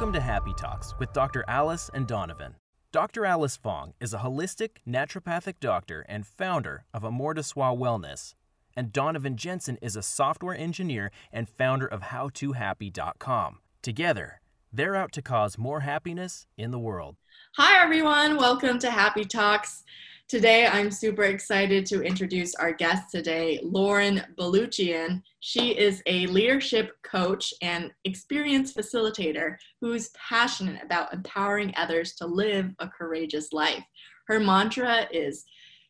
Welcome 0.00 0.14
to 0.14 0.20
Happy 0.20 0.54
Talks 0.54 0.94
with 0.98 1.12
Dr. 1.12 1.44
Alice 1.46 1.90
and 1.92 2.06
Donovan. 2.06 2.54
Dr. 2.90 3.26
Alice 3.26 3.58
Fong 3.58 3.92
is 4.00 4.14
a 4.14 4.20
holistic 4.20 4.78
naturopathic 4.88 5.56
doctor 5.60 6.06
and 6.08 6.26
founder 6.26 6.86
of 6.94 7.04
Amor 7.04 7.34
de 7.34 7.42
Wellness. 7.42 8.34
And 8.74 8.94
Donovan 8.94 9.36
Jensen 9.36 9.76
is 9.82 9.96
a 9.96 10.02
software 10.02 10.56
engineer 10.56 11.10
and 11.30 11.50
founder 11.50 11.86
of 11.86 12.00
HowToHappy.com. 12.00 13.58
Together, 13.82 14.40
they're 14.72 14.96
out 14.96 15.12
to 15.12 15.20
cause 15.20 15.58
more 15.58 15.80
happiness 15.80 16.46
in 16.56 16.70
the 16.70 16.78
world. 16.78 17.16
Hi, 17.56 17.84
everyone. 17.84 18.38
Welcome 18.38 18.78
to 18.78 18.90
Happy 18.90 19.26
Talks. 19.26 19.84
Today, 20.30 20.64
I'm 20.68 20.92
super 20.92 21.24
excited 21.24 21.84
to 21.86 22.02
introduce 22.02 22.54
our 22.54 22.72
guest 22.72 23.10
today, 23.10 23.58
Lauren 23.64 24.22
Baluchian. 24.38 25.24
She 25.40 25.76
is 25.76 26.04
a 26.06 26.28
leadership 26.28 26.92
coach 27.02 27.52
and 27.62 27.90
experience 28.04 28.72
facilitator 28.72 29.56
who's 29.80 30.10
passionate 30.10 30.84
about 30.84 31.12
empowering 31.12 31.74
others 31.76 32.12
to 32.14 32.26
live 32.26 32.70
a 32.78 32.86
courageous 32.86 33.52
life. 33.52 33.82
Her 34.28 34.38
mantra 34.38 35.08
is 35.10 35.44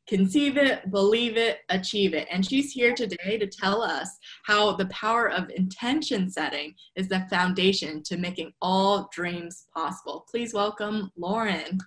conceive 0.09 0.57
it, 0.57 0.91
believe 0.91 1.37
it, 1.37 1.59
achieve 1.69 2.15
it. 2.15 2.27
And 2.31 2.43
she's 2.43 2.73
here 2.73 2.95
today 2.95 3.37
to 3.37 3.47
tell 3.47 3.83
us 3.83 4.09
how 4.47 4.73
the 4.73 4.87
power 4.87 5.31
of 5.31 5.51
intention 5.51 6.31
setting 6.31 6.75
is 6.97 7.09
the 7.09 7.27
foundation 7.29 8.03
to 8.05 8.17
making 8.17 8.55
all 8.63 9.11
dreams 9.13 9.67
possible. 9.77 10.25
Please 10.31 10.55
welcome 10.55 11.11
Lauren. 11.19 11.79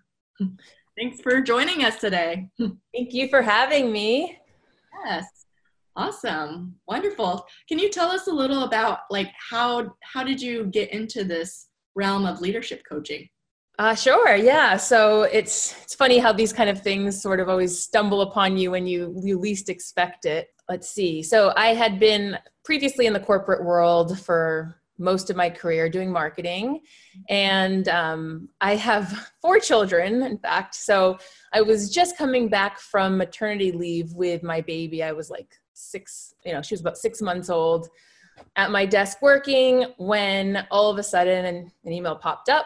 Thanks 0.98 1.22
for 1.22 1.42
joining 1.42 1.84
us 1.84 2.00
today. 2.00 2.50
Thank 2.60 3.14
you 3.14 3.28
for 3.28 3.42
having 3.42 3.92
me. 3.92 4.38
Yes. 5.06 5.26
Awesome. 5.96 6.76
Wonderful. 6.88 7.46
Can 7.68 7.80
you 7.80 7.90
tell 7.90 8.10
us 8.10 8.28
a 8.28 8.32
little 8.32 8.64
about 8.64 9.00
like 9.10 9.32
how 9.50 9.94
how 10.02 10.24
did 10.24 10.42
you 10.42 10.66
get 10.66 10.92
into 10.92 11.24
this 11.24 11.68
realm 11.96 12.26
of 12.26 12.42
leadership 12.42 12.84
coaching? 12.88 13.28
Uh, 13.80 13.96
sure. 13.96 14.36
Yeah. 14.36 14.78
So 14.78 15.24
it's 15.24 15.76
it's 15.84 15.96
funny 15.96 16.20
how 16.20 16.32
these 16.32 16.54
kind 16.54 16.70
of 16.70 16.82
things 16.82 17.22
sort 17.22 17.40
of 17.40 17.50
always 17.50 17.80
stumble 17.80 18.22
upon 18.22 18.58
you 18.58 18.72
when 18.72 18.86
you 18.86 19.20
you 19.24 19.40
least 19.40 19.70
expect 19.70 20.26
it. 20.26 20.48
Let's 20.70 20.90
see. 20.90 21.24
So 21.24 21.54
I 21.56 21.74
had 21.74 22.00
been 22.00 22.38
previously 22.64 23.08
in 23.08 23.14
the 23.14 23.20
corporate 23.20 23.64
world 23.64 24.20
for 24.20 24.80
most 24.98 25.30
of 25.30 25.36
my 25.36 25.50
career 25.50 25.90
doing 25.90 26.12
marketing. 26.12 26.82
And 27.30 27.88
um, 27.88 28.50
I 28.62 28.76
have 28.76 29.32
four 29.42 29.60
children, 29.60 30.24
in 30.24 30.38
fact. 30.38 30.76
So 30.76 31.18
I 31.52 31.62
was 31.62 31.90
just 31.90 32.18
coming 32.18 32.48
back 32.48 32.80
from 32.80 33.18
maternity 33.18 33.72
leave 33.72 34.14
with 34.14 34.44
my 34.44 34.62
baby. 34.62 35.04
I 35.04 35.12
was 35.12 35.30
like 35.30 35.54
six, 35.74 36.34
you 36.46 36.54
know, 36.54 36.62
she 36.62 36.74
was 36.74 36.82
about 36.82 36.98
six 36.98 37.22
months 37.22 37.50
old 37.50 37.90
at 38.56 38.72
my 38.72 38.86
desk 38.86 39.22
working 39.22 39.86
when 39.98 40.66
all 40.72 40.90
of 40.90 40.98
a 40.98 41.04
sudden 41.04 41.46
an, 41.46 41.72
an 41.86 41.92
email 41.92 42.16
popped 42.16 42.50
up. 42.50 42.66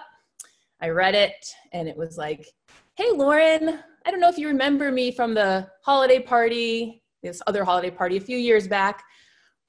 I 0.81 0.89
read 0.89 1.15
it 1.15 1.53
and 1.73 1.87
it 1.87 1.97
was 1.97 2.17
like, 2.17 2.47
Hey, 2.95 3.11
Lauren, 3.11 3.79
I 4.05 4.11
don't 4.11 4.19
know 4.19 4.29
if 4.29 4.37
you 4.37 4.47
remember 4.47 4.91
me 4.91 5.11
from 5.11 5.33
the 5.33 5.67
holiday 5.83 6.19
party, 6.19 7.03
this 7.21 7.41
other 7.47 7.63
holiday 7.63 7.91
party 7.91 8.17
a 8.17 8.21
few 8.21 8.37
years 8.37 8.67
back, 8.67 9.03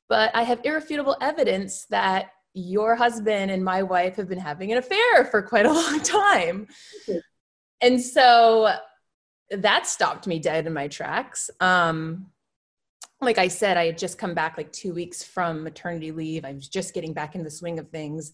but 0.08 0.30
I 0.34 0.42
have 0.42 0.60
irrefutable 0.64 1.16
evidence 1.20 1.86
that 1.90 2.30
your 2.58 2.96
husband 2.96 3.50
and 3.50 3.64
my 3.64 3.82
wife 3.82 4.16
have 4.16 4.28
been 4.28 4.38
having 4.38 4.72
an 4.72 4.78
affair 4.78 5.24
for 5.30 5.42
quite 5.42 5.66
a 5.66 5.72
long 5.72 6.00
time. 6.00 6.66
And 7.80 8.00
so 8.00 8.74
that 9.50 9.86
stopped 9.86 10.26
me 10.26 10.38
dead 10.38 10.66
in 10.66 10.72
my 10.72 10.88
tracks. 10.88 11.50
Um, 11.60 12.26
like 13.20 13.38
I 13.38 13.48
said, 13.48 13.76
I 13.76 13.86
had 13.86 13.98
just 13.98 14.18
come 14.18 14.34
back 14.34 14.56
like 14.56 14.72
two 14.72 14.92
weeks 14.92 15.22
from 15.22 15.64
maternity 15.64 16.12
leave. 16.12 16.44
I 16.44 16.52
was 16.52 16.68
just 16.68 16.94
getting 16.94 17.12
back 17.12 17.34
into 17.34 17.44
the 17.44 17.50
swing 17.50 17.78
of 17.78 17.88
things. 17.90 18.32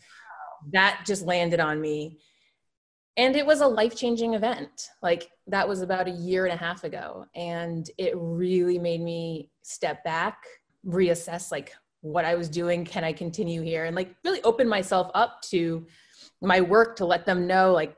That 0.73 1.05
just 1.07 1.25
landed 1.25 1.61
on 1.61 1.81
me. 1.81 2.19
And 3.17 3.37
it 3.37 3.47
was 3.47 3.61
a 3.61 3.67
life 3.67 3.97
changing 3.97 4.35
event. 4.35 4.89
Like 5.01 5.31
that 5.47 5.69
was 5.69 5.83
about 5.83 6.09
a 6.09 6.13
year 6.13 6.47
and 6.47 6.55
a 6.55 6.63
half 6.63 6.85
ago. 6.85 7.27
And 7.35 7.89
it 7.97 8.13
really 8.17 8.79
made 8.79 9.01
me 9.01 9.51
step 9.63 10.03
back, 10.05 10.39
reassess 10.85 11.53
like 11.53 11.73
what 12.05 12.27
I 12.27 12.35
was 12.35 12.51
doing. 12.51 12.85
Can 12.85 13.03
I 13.03 13.13
continue 13.15 13.63
here? 13.63 13.87
And 13.87 13.97
like 13.97 14.15
really 14.25 14.43
open 14.43 14.69
myself 14.69 15.11
up 15.15 15.41
to 15.51 15.87
my 16.43 16.61
work 16.61 16.97
to 16.97 17.07
let 17.07 17.25
them 17.25 17.47
know 17.47 17.73
like 17.73 17.97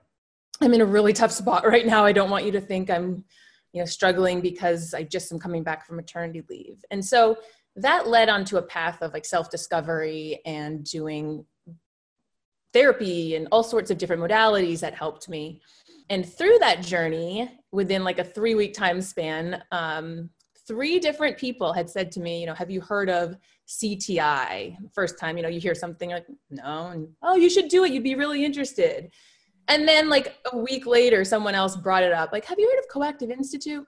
I'm 0.61 0.73
in 0.73 0.81
a 0.81 0.87
really 0.87 1.13
tough 1.13 1.33
spot 1.33 1.67
right 1.67 1.85
now. 1.85 2.05
I 2.05 2.13
don't 2.13 2.31
want 2.31 2.45
you 2.45 2.53
to 2.53 2.61
think 2.61 2.89
I'm, 2.89 3.25
you 3.73 3.83
know, 3.83 3.85
struggling 3.85 4.41
because 4.41 4.95
I 4.95 5.03
just 5.03 5.33
am 5.33 5.41
coming 5.41 5.65
back 5.65 5.85
from 5.85 5.97
maternity 5.97 6.45
leave. 6.49 6.85
And 6.93 7.05
so 7.05 7.37
that 7.75 8.07
led 8.07 8.29
onto 8.29 8.59
a 8.59 8.63
path 8.63 9.03
of 9.03 9.13
like 9.13 9.25
self-discovery 9.25 10.41
and 10.47 10.85
doing 10.85 11.45
therapy 12.73 13.35
and 13.35 13.49
all 13.51 13.65
sorts 13.65 13.91
of 13.91 13.99
different 13.99 14.23
modalities 14.23 14.81
that 14.81 14.95
helped 14.95 15.29
me. 15.29 15.61
And 16.09 16.25
through 16.25 16.59
that 16.61 16.81
journey, 16.81 17.51
within 17.73 18.05
like 18.05 18.21
a 18.21 18.25
three 18.25 18.55
week 18.55 18.73
time 18.73 19.01
span, 19.01 19.65
um, 19.73 20.31
three 20.67 20.99
different 20.99 21.39
people 21.39 21.73
had 21.73 21.89
said 21.89 22.11
to 22.13 22.21
me, 22.21 22.41
you 22.41 22.47
know, 22.47 22.55
have 22.55 22.71
you 22.71 22.81
heard 22.81 23.09
of 23.09 23.37
CTI? 23.69 24.77
First 24.95 25.19
time, 25.19 25.37
you 25.37 25.43
know, 25.43 25.49
you 25.49 25.61
hear 25.61 25.75
something 25.75 26.11
like, 26.11 26.27
no, 26.51 26.89
and 26.89 27.09
oh, 27.23 27.37
you 27.37 27.49
should 27.49 27.69
do 27.69 27.85
it. 27.85 27.93
You'd 27.93 28.03
be 28.03 28.15
really 28.15 28.45
interested. 28.45 29.11
And 29.69 29.87
then 29.87 30.09
like 30.09 30.37
a 30.53 30.57
week 30.57 30.87
later, 30.87 31.25
someone 31.25 31.55
else 31.55 31.77
brought 31.77 32.03
it 32.03 32.13
up, 32.13 32.33
like, 32.33 32.45
have 32.45 32.59
you 32.59 32.71
heard 32.71 32.79
of 32.79 32.89
Coactive 32.89 33.31
Institute? 33.31 33.87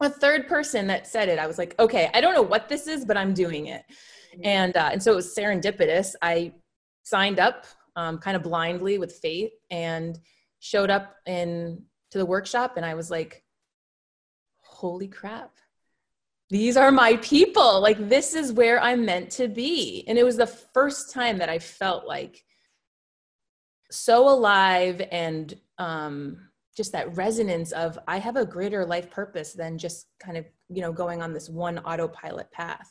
A 0.00 0.10
third 0.10 0.48
person 0.48 0.86
that 0.88 1.06
said 1.06 1.28
it, 1.28 1.38
I 1.38 1.46
was 1.46 1.56
like, 1.56 1.78
okay, 1.78 2.10
I 2.14 2.20
don't 2.20 2.34
know 2.34 2.42
what 2.42 2.68
this 2.68 2.88
is, 2.88 3.04
but 3.04 3.16
I'm 3.16 3.32
doing 3.32 3.66
it. 3.66 3.82
Mm-hmm. 3.88 4.40
And 4.44 4.76
uh, 4.76 4.90
and 4.92 5.02
so 5.02 5.12
it 5.12 5.16
was 5.16 5.34
serendipitous. 5.34 6.14
I 6.20 6.52
signed 7.04 7.38
up 7.38 7.64
um, 7.94 8.18
kind 8.18 8.36
of 8.36 8.42
blindly 8.42 8.98
with 8.98 9.12
faith 9.12 9.52
and 9.70 10.18
showed 10.58 10.90
up 10.90 11.14
in 11.26 11.80
to 12.10 12.18
the 12.18 12.26
workshop, 12.26 12.76
and 12.76 12.84
I 12.84 12.94
was 12.94 13.10
like, 13.10 13.44
holy 14.62 15.06
crap 15.06 15.52
these 16.54 16.76
are 16.76 16.92
my 16.92 17.16
people. 17.16 17.80
Like, 17.80 18.08
this 18.08 18.32
is 18.32 18.52
where 18.52 18.80
I'm 18.80 19.04
meant 19.04 19.28
to 19.32 19.48
be. 19.48 20.04
And 20.06 20.16
it 20.16 20.22
was 20.22 20.36
the 20.36 20.46
first 20.46 21.12
time 21.12 21.36
that 21.38 21.48
I 21.48 21.58
felt 21.58 22.06
like 22.06 22.44
so 23.90 24.28
alive 24.28 25.02
and 25.10 25.52
um, 25.78 26.38
just 26.76 26.92
that 26.92 27.16
resonance 27.16 27.72
of 27.72 27.98
I 28.06 28.18
have 28.18 28.36
a 28.36 28.46
greater 28.46 28.86
life 28.86 29.10
purpose 29.10 29.52
than 29.52 29.78
just 29.78 30.06
kind 30.20 30.36
of, 30.36 30.44
you 30.68 30.80
know, 30.80 30.92
going 30.92 31.22
on 31.22 31.32
this 31.32 31.50
one 31.50 31.80
autopilot 31.80 32.52
path. 32.52 32.88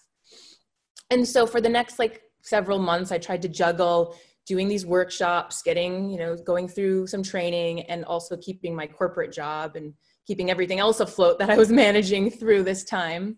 And 1.09 1.25
so 1.25 1.47
for 1.47 1.61
the 1.61 1.69
next 1.69 1.99
like 1.99 2.21
several 2.41 2.79
months, 2.79 3.13
I 3.13 3.17
tried 3.17 3.43
to 3.43 3.47
juggle 3.47 4.17
doing 4.45 4.67
these 4.67 4.85
workshops, 4.85 5.61
getting, 5.61 6.09
you 6.09 6.17
know, 6.17 6.35
going 6.35 6.67
through 6.67 7.07
some 7.07 7.23
training 7.23 7.83
and 7.83 8.03
also 8.03 8.35
keeping 8.35 8.75
my 8.75 8.87
corporate 8.87 9.31
job 9.31 9.77
and 9.77 9.93
keeping 10.25 10.49
everything 10.49 10.79
else 10.79 10.99
afloat 10.99 11.39
that 11.39 11.49
I 11.49 11.57
was 11.57 11.71
managing 11.83 12.31
through 12.31 12.63
this 12.63 12.83
time. 12.83 13.37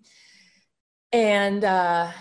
And 1.11 1.63
uh, 1.63 2.11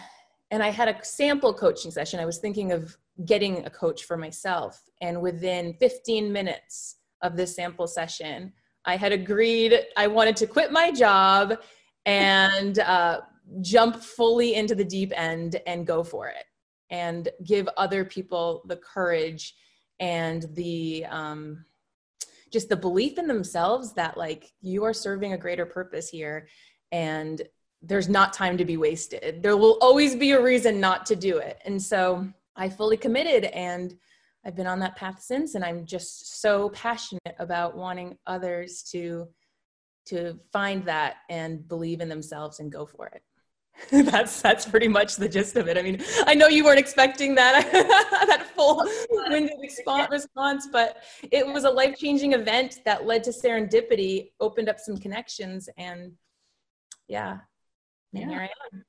and 0.50 0.62
I 0.62 0.70
had 0.70 0.88
a 0.88 1.04
sample 1.04 1.52
coaching 1.52 1.90
session. 1.90 2.20
I 2.20 2.26
was 2.26 2.38
thinking 2.38 2.72
of 2.72 2.96
getting 3.24 3.64
a 3.64 3.70
coach 3.70 4.04
for 4.04 4.16
myself, 4.16 4.80
and 5.00 5.20
within 5.20 5.74
15 5.80 6.32
minutes 6.32 6.96
of 7.22 7.36
this 7.36 7.56
sample 7.56 7.86
session, 7.86 8.52
I 8.84 8.96
had 8.96 9.12
agreed 9.12 9.74
I 9.96 10.06
wanted 10.06 10.36
to 10.36 10.46
quit 10.46 10.70
my 10.70 10.92
job 10.92 11.58
and 12.06 12.78
uh, 12.80 13.20
jump 13.62 13.96
fully 13.96 14.54
into 14.54 14.74
the 14.74 14.84
deep 14.84 15.12
end 15.16 15.60
and 15.66 15.86
go 15.86 16.04
for 16.04 16.28
it, 16.28 16.44
and 16.90 17.28
give 17.44 17.68
other 17.76 18.04
people 18.04 18.62
the 18.68 18.76
courage 18.76 19.54
and 19.98 20.46
the 20.54 21.04
um, 21.06 21.64
just 22.54 22.70
the 22.70 22.76
belief 22.76 23.18
in 23.18 23.26
themselves 23.26 23.92
that 23.92 24.16
like 24.16 24.50
you 24.62 24.84
are 24.84 24.94
serving 24.94 25.34
a 25.34 25.38
greater 25.38 25.66
purpose 25.66 26.08
here 26.08 26.48
and 26.90 27.42
there's 27.82 28.08
not 28.08 28.32
time 28.32 28.56
to 28.56 28.64
be 28.64 28.78
wasted. 28.78 29.42
There 29.42 29.58
will 29.58 29.76
always 29.82 30.16
be 30.16 30.30
a 30.30 30.40
reason 30.40 30.80
not 30.80 31.04
to 31.06 31.16
do 31.16 31.36
it. 31.36 31.60
And 31.66 31.82
so 31.82 32.26
i 32.56 32.68
fully 32.68 32.96
committed 32.96 33.44
and 33.46 33.96
i've 34.44 34.56
been 34.56 34.66
on 34.66 34.78
that 34.78 34.96
path 34.96 35.20
since 35.20 35.54
and 35.54 35.64
i'm 35.64 35.84
just 35.84 36.40
so 36.40 36.70
passionate 36.70 37.34
about 37.38 37.76
wanting 37.76 38.16
others 38.26 38.82
to 38.82 39.28
to 40.06 40.38
find 40.52 40.84
that 40.84 41.16
and 41.30 41.66
believe 41.66 42.00
in 42.00 42.08
themselves 42.08 42.60
and 42.60 42.70
go 42.70 42.84
for 42.84 43.06
it 43.08 43.22
that's 43.90 44.40
that's 44.40 44.66
pretty 44.66 44.88
much 44.88 45.16
the 45.16 45.28
gist 45.28 45.56
of 45.56 45.68
it. 45.68 45.76
I 45.76 45.82
mean, 45.82 46.02
I 46.26 46.34
know 46.34 46.46
you 46.46 46.64
weren't 46.64 46.78
expecting 46.78 47.34
that 47.34 47.70
that 48.28 48.46
full 48.54 48.86
winded 49.10 49.58
response, 49.60 50.68
but 50.72 51.02
it 51.30 51.46
was 51.46 51.64
a 51.64 51.70
life 51.70 51.96
changing 51.98 52.32
event 52.32 52.80
that 52.84 53.04
led 53.04 53.24
to 53.24 53.30
serendipity, 53.30 54.30
opened 54.40 54.68
up 54.68 54.78
some 54.78 54.96
connections, 54.96 55.68
and 55.76 56.12
yeah, 57.08 57.38
yeah. 58.12 58.28
here 58.28 58.40
I 58.40 58.44
am. 58.44 58.84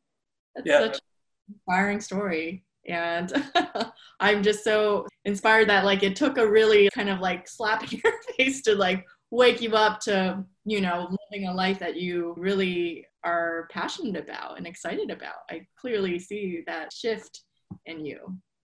That's 0.56 0.68
yeah. 0.68 0.80
such 0.80 0.96
an 0.96 1.56
inspiring 1.56 2.00
story. 2.00 2.64
And 2.88 3.34
I'm 4.20 4.44
just 4.44 4.64
so 4.64 5.08
inspired 5.26 5.70
that 5.70 5.86
like 5.86 6.04
it 6.04 6.16
took 6.16 6.38
a 6.38 6.48
really 6.48 6.90
kind 6.94 7.10
of 7.10 7.20
like 7.20 7.48
slap 7.48 7.92
in 7.92 8.00
your 8.04 8.14
face 8.38 8.62
to 8.64 8.76
like 8.76 9.04
wake 9.36 9.62
you 9.62 9.76
up 9.76 10.00
to, 10.02 10.44
you 10.66 10.82
know, 10.82 11.16
living 11.32 11.48
a 11.48 11.54
life 11.54 11.80
that 11.80 11.98
you 11.98 12.34
really 12.38 13.06
are 13.24 13.68
passionate 13.72 14.16
about 14.16 14.58
and 14.58 14.68
excited 14.68 15.10
about. 15.12 15.44
I 15.50 15.68
clearly 15.80 16.20
see 16.20 16.64
that 16.68 16.94
shift 16.94 17.42
in 17.86 18.06
you. 18.06 18.20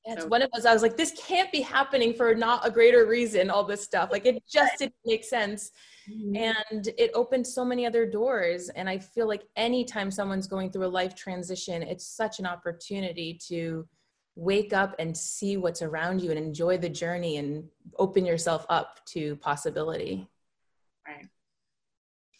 Yeah, 0.06 0.14
it's 0.14 0.24
so. 0.24 0.30
one 0.30 0.42
of 0.42 0.50
those. 0.54 0.66
I 0.66 0.74
was 0.74 0.82
like, 0.82 0.98
this 0.98 1.14
can't 1.18 1.52
be 1.52 1.62
happening 1.62 2.14
for 2.14 2.34
not 2.34 2.66
a 2.66 2.72
greater 2.72 3.06
reason. 3.06 3.50
All 3.52 3.64
this 3.64 3.84
stuff, 3.84 4.10
like 4.12 4.26
it 4.26 4.42
just 4.52 4.80
didn't 4.80 4.96
make 5.06 5.24
sense, 5.24 5.72
mm-hmm. 6.10 6.36
and 6.36 6.90
it 6.98 7.12
opened 7.14 7.46
so 7.46 7.64
many 7.64 7.86
other 7.86 8.08
doors. 8.08 8.70
And 8.70 8.90
I 8.90 8.98
feel 8.98 9.28
like 9.28 9.44
anytime 9.56 10.10
someone's 10.10 10.48
going 10.48 10.72
through 10.72 10.86
a 10.86 10.88
life 10.88 11.14
transition, 11.16 11.84
it's 11.84 12.08
such 12.08 12.40
an 12.40 12.48
opportunity 12.48 13.40
to 13.50 13.88
wake 14.36 14.74
up 14.74 14.96
and 14.98 15.16
see 15.16 15.58
what's 15.58 15.82
around 15.82 16.22
you 16.22 16.32
and 16.32 16.40
enjoy 16.40 16.78
the 16.78 16.90
journey 16.90 17.38
and 17.38 17.66
open 18.00 18.26
yourself 18.26 18.66
up 18.70 19.06
to 19.06 19.36
possibility. 19.36 20.28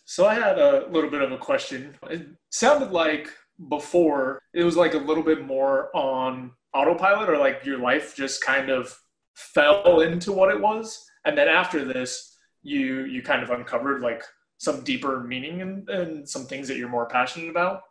So 0.06 0.26
I 0.26 0.34
had 0.34 0.60
a 0.60 0.88
little 0.90 1.10
bit 1.10 1.22
of 1.22 1.32
a 1.32 1.38
question. 1.38 1.96
It 2.10 2.28
sounded 2.50 2.92
like 2.92 3.30
before 3.70 4.42
it 4.54 4.64
was 4.64 4.76
like 4.76 4.94
a 4.94 4.98
little 4.98 5.24
bit 5.24 5.46
more 5.46 5.96
on 5.96 6.52
autopilot 6.74 7.30
or 7.30 7.38
like 7.38 7.64
your 7.64 7.78
life 7.78 8.16
just 8.16 8.44
kind 8.44 8.70
of 8.70 8.94
fell 9.36 10.02
into 10.02 10.32
what 10.32 10.54
it 10.54 10.60
was. 10.60 11.06
And 11.26 11.38
then 11.38 11.48
after 11.48 11.86
this 11.86 12.36
you 12.64 13.06
you 13.06 13.22
kind 13.22 13.42
of 13.42 13.50
uncovered 13.50 14.02
like 14.02 14.24
some 14.58 14.84
deeper 14.84 15.22
meaning 15.22 15.86
and 15.88 16.28
some 16.28 16.46
things 16.46 16.68
that 16.68 16.78
you're 16.78 16.90
more 16.90 17.08
passionate 17.08 17.50
about. 17.50 17.82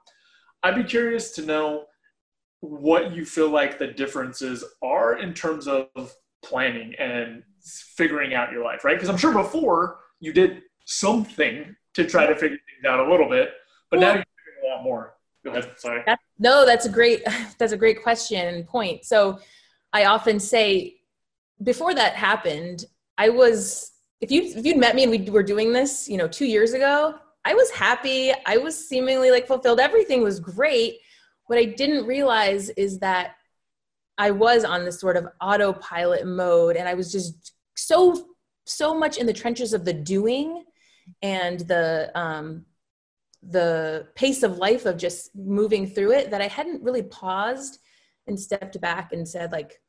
I'd 0.63 0.77
be 0.77 0.85
curious 0.85 1.33
to 1.33 1.43
know 1.43 1.87
what 2.61 3.13
you 3.13 3.25
feel 3.25 3.49
like 3.49 3.79
the 3.79 3.87
differences 3.89 4.63
are 4.83 5.19
in 5.19 5.33
terms 5.33 5.67
of 5.67 5.89
planning 6.45 6.95
and 6.99 7.43
figuring 7.63 8.35
out 8.35 8.53
your 8.53 8.63
life 8.63 8.85
right? 8.85 8.97
Because 8.97 9.09
i'm 9.09 9.17
sure 9.17 9.33
before 9.33 10.01
you 10.21 10.33
did 10.33 10.63
something 10.91 11.75
to 11.95 12.05
try 12.05 12.27
to 12.27 12.35
figure 12.35 12.57
things 12.57 12.85
out 12.89 13.01
a 13.01 13.11
little 13.11 13.29
bit 13.29 13.51
but 13.91 13.99
well, 13.99 14.09
now 14.09 14.15
you're 14.15 14.25
figuring 14.25 14.73
a 14.73 14.77
lot 14.77 14.85
more 14.85 15.15
Go 15.45 15.53
ahead. 15.53 15.71
Sorry. 15.77 16.03
That's, 16.05 16.23
no, 16.39 16.67
that's 16.67 16.87
a 16.87 16.91
great 16.91 17.23
that's 17.59 17.73
a 17.73 17.77
great 17.77 18.03
question 18.03 18.55
and 18.55 18.67
point. 18.67 19.05
So 19.05 19.39
I 19.93 20.05
often 20.05 20.39
say 20.39 20.97
before 21.63 21.95
that 21.95 22.15
happened, 22.15 22.85
I 23.19 23.29
was 23.29 23.93
if 24.21 24.31
you 24.31 24.43
if 24.43 24.65
you'd 24.65 24.77
met 24.77 24.95
me 24.95 25.05
and 25.05 25.11
we 25.11 25.31
were 25.31 25.43
doing 25.43 25.73
this, 25.73 26.09
you 26.09 26.17
know, 26.17 26.29
2 26.29 26.45
years 26.45 26.73
ago, 26.73 27.15
I 27.45 27.55
was 27.55 27.71
happy. 27.71 28.33
I 28.47 28.59
was 28.59 28.89
seemingly 28.89 29.31
like 29.31 29.47
fulfilled. 29.47 29.81
Everything 29.81 30.23
was 30.23 30.41
great. 30.41 30.99
What 31.47 31.59
I 31.59 31.65
didn't 31.65 32.07
realize 32.07 32.69
is 32.71 32.99
that 33.01 33.37
I 34.19 34.31
was 34.31 34.65
on 34.65 34.85
this 34.85 35.01
sort 35.01 35.17
of 35.17 35.27
autopilot 35.41 36.27
mode 36.27 36.77
and 36.77 36.87
I 36.89 36.95
was 36.95 37.11
just 37.11 37.55
so 37.77 38.29
so 38.67 38.97
much 38.97 39.17
in 39.17 39.27
the 39.27 39.33
trenches 39.33 39.73
of 39.73 39.85
the 39.85 39.93
doing 39.93 40.65
and 41.23 41.61
the 41.61 42.11
um 42.15 42.65
the 43.43 44.07
pace 44.15 44.43
of 44.43 44.59
life 44.59 44.85
of 44.85 44.99
just 44.99 45.35
moving 45.35 45.87
through 45.87 46.13
it 46.13 46.31
that 46.31 46.43
I 46.43 46.47
hadn't 46.47 46.83
really 46.83 47.03
paused 47.03 47.79
and 48.27 48.39
stepped 48.39 48.81
back 48.81 49.13
and 49.13 49.27
said 49.27 49.51
like 49.51 49.81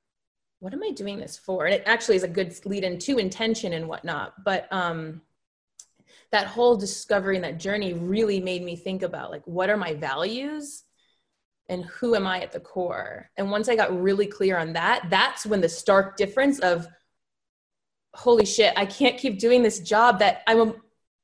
what 0.61 0.73
am 0.73 0.83
I 0.83 0.91
doing 0.91 1.17
this 1.17 1.39
for? 1.39 1.65
And 1.65 1.73
it 1.73 1.81
actually 1.87 2.17
is 2.17 2.23
a 2.23 2.27
good 2.27 2.55
lead 2.65 2.83
into 2.83 3.17
intention 3.17 3.73
and 3.73 3.87
whatnot. 3.87 4.43
But 4.43 4.71
um, 4.71 5.23
that 6.31 6.45
whole 6.45 6.77
discovery 6.77 7.35
and 7.35 7.43
that 7.43 7.59
journey 7.59 7.93
really 7.93 8.39
made 8.39 8.63
me 8.63 8.75
think 8.75 9.01
about 9.01 9.31
like 9.31 9.41
what 9.45 9.71
are 9.71 9.77
my 9.77 9.95
values 9.95 10.83
and 11.67 11.83
who 11.85 12.15
am 12.15 12.27
I 12.27 12.41
at 12.41 12.51
the 12.51 12.59
core? 12.59 13.31
And 13.37 13.49
once 13.49 13.69
I 13.69 13.75
got 13.75 13.99
really 13.99 14.27
clear 14.27 14.57
on 14.57 14.73
that, 14.73 15.09
that's 15.09 15.47
when 15.47 15.61
the 15.61 15.69
stark 15.69 16.15
difference 16.15 16.59
of 16.59 16.87
holy 18.13 18.45
shit, 18.45 18.73
I 18.77 18.85
can't 18.85 19.17
keep 19.17 19.39
doing 19.39 19.63
this 19.63 19.79
job 19.79 20.19
that 20.19 20.43
I'm 20.45 20.75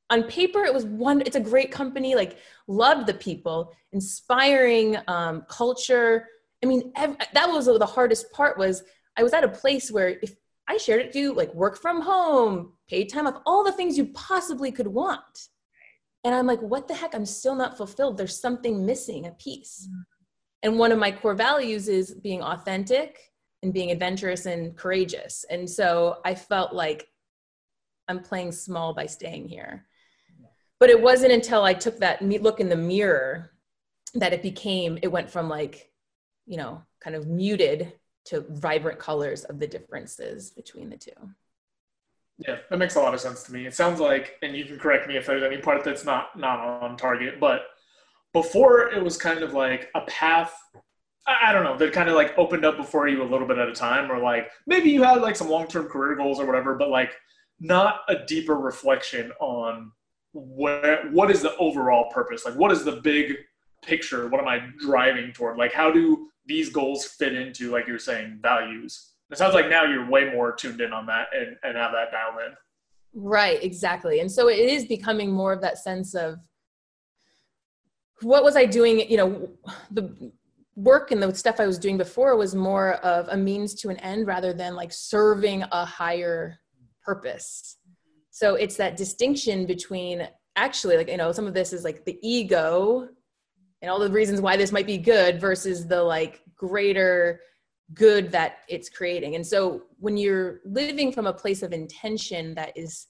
on 0.10 0.24
paper 0.24 0.64
it 0.64 0.74
was 0.74 0.86
one 0.86 1.22
it's 1.22 1.36
a 1.36 1.40
great 1.42 1.72
company 1.72 2.16
like 2.16 2.38
loved 2.68 3.08
the 3.08 3.14
people 3.14 3.74
inspiring 3.92 4.98
um, 5.08 5.44
culture. 5.48 6.28
I 6.64 6.68
mean 6.68 6.92
ev- 6.96 7.18
that 7.34 7.50
was 7.50 7.66
the 7.66 7.86
hardest 7.86 8.32
part 8.32 8.58
was 8.58 8.84
i 9.18 9.24
was 9.24 9.34
at 9.34 9.44
a 9.44 9.50
place 9.50 9.92
where 9.92 10.18
if 10.22 10.36
i 10.68 10.78
shared 10.78 11.02
it 11.02 11.12
to 11.14 11.20
you 11.20 11.34
like 11.34 11.54
work 11.54 11.78
from 11.78 12.02
home 12.02 12.74
paid 12.90 13.06
time 13.06 13.28
off 13.28 13.42
all 13.46 13.64
the 13.64 13.72
things 13.72 13.98
you 13.98 14.06
possibly 14.08 14.72
could 14.72 14.88
want. 14.88 15.50
And 16.24 16.34
i'm 16.34 16.48
like 16.48 16.62
what 16.62 16.88
the 16.88 16.96
heck? 16.96 17.14
I'm 17.14 17.26
still 17.26 17.56
not 17.56 17.78
fulfilled. 17.78 18.18
There's 18.18 18.40
something 18.40 18.86
missing 18.86 19.28
a 19.28 19.32
piece. 19.32 19.88
Mm-hmm. 19.88 20.02
and 20.64 20.80
one 20.80 20.92
of 20.92 21.00
my 21.00 21.12
core 21.12 21.36
values 21.36 21.88
is 21.88 22.14
being 22.16 22.42
authentic 22.42 23.20
and 23.64 23.74
being 23.74 23.92
adventurous 23.92 24.46
and 24.46 24.76
courageous. 24.78 25.46
And 25.50 25.70
so 25.70 26.18
i 26.26 26.34
felt 26.34 26.74
like 26.74 27.08
i'm 28.08 28.22
playing 28.22 28.52
small 28.52 28.94
by 28.94 29.06
staying 29.06 29.48
here 29.50 29.87
but 30.80 30.90
it 30.90 31.02
wasn't 31.02 31.32
until 31.32 31.64
I 31.64 31.74
took 31.74 32.00
that 32.00 32.22
look 32.22 32.60
in 32.60 32.70
the 32.70 32.76
mirror 32.76 33.52
that 34.14 34.34
it 34.34 34.42
became, 34.42 34.98
it 35.02 35.12
went 35.12 35.30
from 35.30 35.50
like, 35.50 35.92
you 36.46 36.58
know, 36.58 36.84
kind 37.02 37.16
of 37.16 37.28
muted 37.28 37.94
to 38.26 38.46
vibrant 38.50 39.00
colors 39.00 39.44
of 39.46 39.60
the 39.60 39.68
differences 39.68 40.52
between 40.52 40.90
the 40.90 40.98
two. 40.98 41.12
Yeah, 42.40 42.58
that 42.70 42.78
makes 42.78 42.96
a 42.96 43.00
lot 43.00 43.14
of 43.14 43.20
sense 43.20 43.44
to 43.44 43.54
me. 43.54 43.66
It 43.66 43.74
sounds 43.74 44.00
like, 44.00 44.36
and 44.44 44.56
you 44.56 44.66
can 44.66 44.78
correct 44.78 45.08
me 45.08 45.18
if 45.18 45.26
there's 45.26 45.44
any 45.44 45.58
part 45.58 45.84
that's 45.84 46.06
not 46.06 46.38
not 46.38 46.60
on 46.60 46.96
target, 46.96 47.40
but 47.40 47.62
before 48.34 48.90
it 48.90 49.04
was 49.04 49.18
kind 49.18 49.42
of 49.42 49.54
like 49.54 49.90
a 49.96 50.02
path. 50.02 50.54
I 51.26 51.52
don't 51.52 51.66
know 51.66 51.78
that 51.78 51.92
kind 51.92 52.08
of 52.08 52.16
like 52.16 52.38
opened 52.38 52.64
up 52.64 52.78
before 52.78 53.10
you 53.10 53.22
a 53.22 53.26
little 53.26 53.48
bit 53.48 53.58
at 53.58 53.68
a 53.68 53.74
time, 53.74 54.10
or 54.12 54.20
like 54.20 54.50
maybe 54.66 54.90
you 54.92 55.04
had 55.04 55.22
like 55.22 55.36
some 55.36 55.50
long 55.50 55.68
term 55.68 55.88
career 55.88 56.16
goals 56.16 56.40
or 56.40 56.46
whatever, 56.46 56.76
but 56.76 56.90
like 56.90 57.14
not 57.60 58.02
a 58.08 58.26
deeper 58.26 58.56
reflection 58.56 59.32
on 59.42 59.92
where 60.34 61.10
what 61.12 61.32
is 61.32 61.42
the 61.42 61.56
overall 61.58 62.10
purpose? 62.12 62.46
Like 62.46 62.56
what 62.56 62.72
is 62.72 62.84
the 62.84 62.98
big 62.98 63.36
picture? 63.84 64.28
What 64.28 64.42
am 64.42 64.48
i 64.48 64.60
driving 64.80 65.32
toward? 65.32 65.58
Like 65.58 65.74
how 65.74 65.92
do 65.92 66.30
these 66.46 66.70
goals 66.70 67.06
fit 67.06 67.34
into 67.34 67.72
like 67.72 67.88
you're 67.88 68.00
saying 68.00 68.40
values? 68.42 69.14
It 69.32 69.38
sounds 69.38 69.54
like 69.54 69.70
now 69.70 69.84
you're 69.84 70.10
way 70.10 70.32
more 70.32 70.54
tuned 70.54 70.80
in 70.80 70.94
on 70.94 71.06
that 71.08 71.28
and, 71.34 71.58
and 71.64 71.78
have 71.78 71.92
that 71.92 72.12
dialed 72.12 72.42
in. 72.48 72.54
Right 73.14 73.62
exactly. 73.64 74.20
And 74.20 74.32
so 74.32 74.48
it 74.48 74.60
is 74.60 74.86
becoming 74.86 75.32
more 75.32 75.52
of 75.52 75.62
that 75.62 75.78
sense 75.78 76.14
of 76.14 76.38
what 78.22 78.44
was 78.44 78.56
i 78.56 78.66
doing 78.66 79.10
you 79.10 79.18
know 79.18 79.50
the 79.92 80.32
work 80.76 81.12
and 81.12 81.22
the 81.22 81.34
stuff 81.34 81.60
i 81.60 81.68
was 81.68 81.78
doing 81.78 81.98
before 81.98 82.36
was 82.36 82.56
more 82.56 82.94
of 82.96 83.28
a 83.30 83.38
means 83.38 83.74
to 83.74 83.90
an 83.90 83.98
end 83.98 84.28
rather 84.28 84.54
than 84.54 84.76
like 84.76 84.92
serving 84.92 85.64
a 85.72 85.86
higher 85.86 86.58
purpose 87.04 87.78
so 88.38 88.54
it's 88.54 88.76
that 88.78 88.96
distinction 88.96 89.66
between 89.66 90.28
actually 90.56 90.96
like 90.96 91.10
you 91.10 91.18
know 91.18 91.32
some 91.32 91.48
of 91.48 91.56
this 91.56 91.74
is 91.74 91.84
like 91.84 92.06
the 92.06 92.20
ego 92.22 93.10
and 93.82 93.90
all 93.90 93.98
the 93.98 94.12
reasons 94.12 94.42
why 94.42 94.56
this 94.56 94.72
might 94.72 94.86
be 94.86 95.00
good 95.00 95.42
versus 95.42 95.88
the 95.88 96.04
like 96.04 96.44
greater 96.56 97.42
good 97.96 98.32
that 98.32 98.58
it's 98.70 98.90
creating. 98.90 99.34
And 99.34 99.46
so 99.46 99.84
when 99.98 100.18
you're 100.18 100.60
living 100.66 101.12
from 101.12 101.26
a 101.26 101.34
place 101.34 101.64
of 101.64 101.74
intention 101.74 102.54
that 102.54 102.78
is 102.78 103.08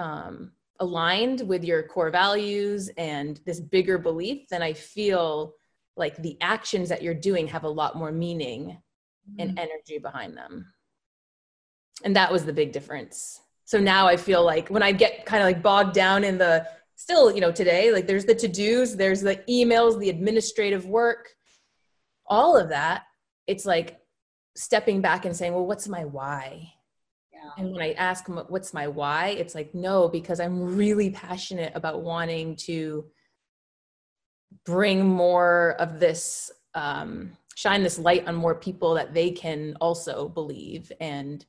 um, 0.00 0.50
aligned 0.80 1.42
with 1.46 1.62
your 1.62 1.84
core 1.84 2.10
values 2.10 2.90
and 2.96 3.40
this 3.46 3.60
bigger 3.60 3.98
belief 3.98 4.48
then 4.48 4.62
i 4.62 4.72
feel 4.72 5.52
like 5.96 6.16
the 6.16 6.38
actions 6.40 6.88
that 6.88 7.02
you're 7.02 7.14
doing 7.14 7.46
have 7.46 7.64
a 7.64 7.68
lot 7.68 7.94
more 7.94 8.10
meaning 8.10 8.78
mm-hmm. 9.28 9.40
and 9.40 9.58
energy 9.58 9.98
behind 9.98 10.34
them. 10.34 10.72
And 12.02 12.16
that 12.16 12.32
was 12.32 12.46
the 12.46 12.52
big 12.54 12.72
difference 12.72 13.38
so 13.70 13.78
now 13.78 14.08
i 14.08 14.16
feel 14.16 14.44
like 14.44 14.68
when 14.68 14.82
i 14.82 14.90
get 14.90 15.24
kind 15.24 15.40
of 15.42 15.46
like 15.46 15.62
bogged 15.62 15.94
down 15.94 16.24
in 16.24 16.36
the 16.36 16.66
still 16.96 17.32
you 17.32 17.40
know 17.40 17.52
today 17.52 17.92
like 17.92 18.04
there's 18.04 18.24
the 18.24 18.34
to-dos 18.34 18.96
there's 18.96 19.20
the 19.20 19.36
emails 19.48 19.96
the 20.00 20.10
administrative 20.10 20.86
work 20.86 21.28
all 22.26 22.56
of 22.56 22.68
that 22.70 23.04
it's 23.46 23.64
like 23.64 24.00
stepping 24.56 25.00
back 25.00 25.24
and 25.24 25.36
saying 25.36 25.52
well 25.52 25.64
what's 25.64 25.86
my 25.86 26.04
why 26.04 26.68
yeah. 27.32 27.50
and 27.58 27.70
when 27.70 27.80
i 27.80 27.92
ask 27.92 28.26
what's 28.48 28.74
my 28.74 28.88
why 28.88 29.28
it's 29.28 29.54
like 29.54 29.72
no 29.72 30.08
because 30.08 30.40
i'm 30.40 30.76
really 30.76 31.10
passionate 31.10 31.70
about 31.76 32.02
wanting 32.02 32.56
to 32.56 33.04
bring 34.66 35.06
more 35.06 35.76
of 35.78 36.00
this 36.00 36.50
um, 36.74 37.36
shine 37.54 37.84
this 37.84 38.00
light 38.00 38.26
on 38.26 38.34
more 38.34 38.54
people 38.56 38.94
that 38.94 39.14
they 39.14 39.30
can 39.30 39.76
also 39.80 40.28
believe 40.28 40.90
and 41.00 41.46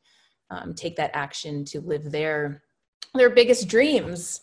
um, 0.51 0.73
take 0.73 0.95
that 0.97 1.11
action 1.13 1.65
to 1.65 1.81
live 1.81 2.11
their 2.11 2.61
their 3.15 3.29
biggest 3.29 3.67
dreams. 3.67 4.41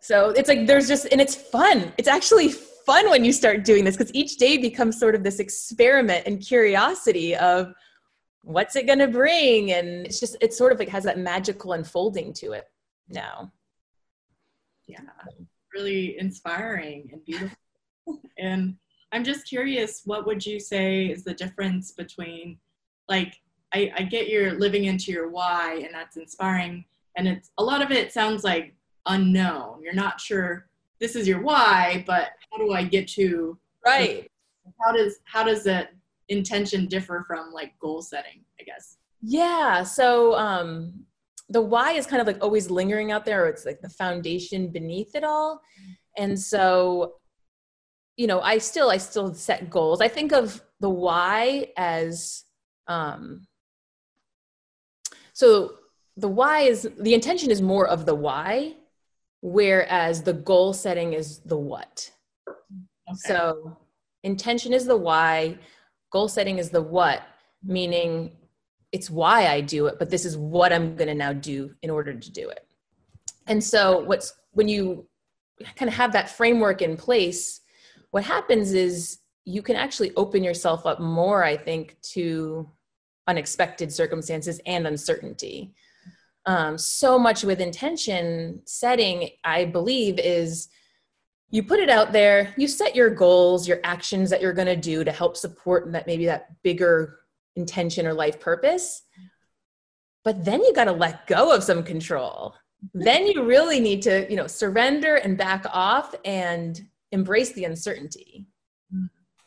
So 0.00 0.30
it's 0.30 0.48
like 0.48 0.66
there's 0.66 0.88
just 0.88 1.06
and 1.12 1.20
it's 1.20 1.36
fun. 1.36 1.92
It's 1.96 2.08
actually 2.08 2.48
fun 2.48 3.08
when 3.10 3.24
you 3.24 3.32
start 3.32 3.64
doing 3.64 3.84
this 3.84 3.96
because 3.96 4.12
each 4.14 4.36
day 4.38 4.58
becomes 4.58 4.98
sort 4.98 5.14
of 5.14 5.22
this 5.22 5.38
experiment 5.38 6.26
and 6.26 6.40
curiosity 6.40 7.36
of 7.36 7.72
what's 8.42 8.74
it 8.74 8.86
going 8.86 8.98
to 8.98 9.06
bring? 9.06 9.72
And 9.72 10.04
it's 10.04 10.18
just 10.18 10.36
it 10.40 10.52
sort 10.52 10.72
of 10.72 10.80
like 10.80 10.88
has 10.88 11.04
that 11.04 11.18
magical 11.18 11.74
unfolding 11.74 12.32
to 12.34 12.52
it 12.52 12.64
now. 13.08 13.52
Yeah. 14.88 15.00
Really 15.72 16.18
inspiring 16.18 17.10
and 17.12 17.24
beautiful. 17.24 17.56
And 18.36 18.74
i'm 19.12 19.22
just 19.22 19.46
curious 19.46 20.02
what 20.04 20.26
would 20.26 20.44
you 20.44 20.58
say 20.58 21.06
is 21.06 21.22
the 21.22 21.34
difference 21.34 21.92
between 21.92 22.58
like 23.08 23.34
I, 23.74 23.92
I 23.96 24.02
get 24.02 24.28
you're 24.28 24.52
living 24.52 24.84
into 24.84 25.12
your 25.12 25.28
why 25.28 25.80
and 25.84 25.94
that's 25.94 26.16
inspiring 26.16 26.84
and 27.16 27.26
it's 27.28 27.50
a 27.58 27.64
lot 27.64 27.82
of 27.82 27.90
it 27.90 28.12
sounds 28.12 28.44
like 28.44 28.74
unknown 29.06 29.82
you're 29.82 29.94
not 29.94 30.20
sure 30.20 30.68
this 31.00 31.16
is 31.16 31.26
your 31.26 31.40
why 31.40 32.04
but 32.06 32.30
how 32.50 32.58
do 32.58 32.72
i 32.72 32.84
get 32.84 33.08
to 33.08 33.58
right 33.84 34.30
how 34.80 34.92
does 34.92 35.18
how 35.24 35.42
does 35.42 35.64
that 35.64 35.92
intention 36.32 36.86
differ 36.86 37.24
from 37.26 37.52
like 37.52 37.78
goal 37.78 38.02
setting, 38.02 38.40
I 38.60 38.64
guess? 38.64 38.96
Yeah. 39.20 39.82
So 39.84 40.34
um, 40.34 41.04
the 41.48 41.60
why 41.60 41.92
is 41.92 42.06
kind 42.06 42.20
of 42.20 42.26
like 42.26 42.42
always 42.42 42.70
lingering 42.70 43.12
out 43.12 43.24
there, 43.24 43.44
or 43.44 43.48
it's 43.48 43.66
like 43.66 43.80
the 43.80 43.88
foundation 43.88 44.68
beneath 44.68 45.14
it 45.14 45.24
all. 45.24 45.60
And 46.16 46.38
so, 46.38 47.14
you 48.16 48.26
know, 48.26 48.40
I 48.40 48.58
still 48.58 48.90
I 48.90 48.96
still 48.96 49.34
set 49.34 49.70
goals. 49.70 50.00
I 50.00 50.08
think 50.08 50.32
of 50.32 50.62
the 50.80 50.90
why 50.90 51.68
as 51.76 52.44
um, 52.88 53.46
so 55.42 55.72
the 56.16 56.28
why 56.28 56.60
is 56.60 56.88
the 57.00 57.14
intention 57.14 57.50
is 57.50 57.60
more 57.60 57.88
of 57.88 58.06
the 58.06 58.14
why, 58.14 58.76
whereas 59.40 60.22
the 60.22 60.32
goal 60.32 60.72
setting 60.72 61.14
is 61.14 61.40
the 61.40 61.56
what. 61.56 62.12
Okay. 62.48 63.18
So 63.26 63.76
intention 64.22 64.72
is 64.72 64.86
the 64.86 64.96
why, 64.96 65.58
goal 66.12 66.28
setting 66.28 66.58
is 66.58 66.70
the 66.70 66.80
what, 66.80 67.22
meaning 67.64 68.36
it's 68.92 69.10
why 69.10 69.48
I 69.48 69.60
do 69.62 69.86
it, 69.86 69.98
but 69.98 70.10
this 70.10 70.24
is 70.24 70.36
what 70.36 70.72
I'm 70.72 70.94
going 70.94 71.08
to 71.08 71.14
now 71.14 71.32
do 71.32 71.74
in 71.82 71.90
order 71.90 72.14
to 72.14 72.30
do 72.30 72.48
it. 72.48 72.64
And 73.48 73.62
so 73.64 73.98
what's 73.98 74.34
when 74.52 74.68
you 74.68 75.08
kind 75.74 75.88
of 75.88 75.94
have 75.96 76.12
that 76.12 76.30
framework 76.30 76.82
in 76.82 76.96
place, 76.96 77.62
what 78.12 78.22
happens 78.22 78.74
is 78.74 79.18
you 79.44 79.62
can 79.62 79.74
actually 79.74 80.12
open 80.14 80.44
yourself 80.44 80.86
up 80.86 81.00
more, 81.00 81.42
I 81.42 81.56
think, 81.56 81.96
to 82.12 82.70
unexpected 83.26 83.92
circumstances 83.92 84.60
and 84.66 84.86
uncertainty. 84.86 85.74
Um, 86.46 86.76
so 86.76 87.18
much 87.18 87.44
with 87.44 87.60
intention 87.60 88.62
setting, 88.64 89.30
I 89.44 89.64
believe, 89.64 90.18
is 90.18 90.68
you 91.50 91.62
put 91.62 91.80
it 91.80 91.90
out 91.90 92.12
there, 92.12 92.52
you 92.56 92.66
set 92.66 92.96
your 92.96 93.10
goals, 93.10 93.68
your 93.68 93.78
actions 93.84 94.30
that 94.30 94.40
you're 94.40 94.54
going 94.54 94.66
to 94.66 94.76
do 94.76 95.04
to 95.04 95.12
help 95.12 95.36
support 95.36 95.92
that 95.92 96.06
maybe 96.06 96.26
that 96.26 96.62
bigger 96.62 97.20
intention 97.56 98.06
or 98.06 98.14
life 98.14 98.40
purpose. 98.40 99.02
But 100.24 100.44
then 100.44 100.62
you 100.62 100.72
got 100.72 100.84
to 100.84 100.92
let 100.92 101.26
go 101.26 101.54
of 101.54 101.62
some 101.62 101.82
control. 101.82 102.54
Then 102.94 103.26
you 103.26 103.44
really 103.44 103.80
need 103.80 104.02
to, 104.02 104.26
you 104.28 104.36
know, 104.36 104.46
surrender 104.46 105.16
and 105.16 105.36
back 105.36 105.64
off 105.72 106.14
and 106.24 106.80
embrace 107.12 107.52
the 107.52 107.64
uncertainty. 107.64 108.46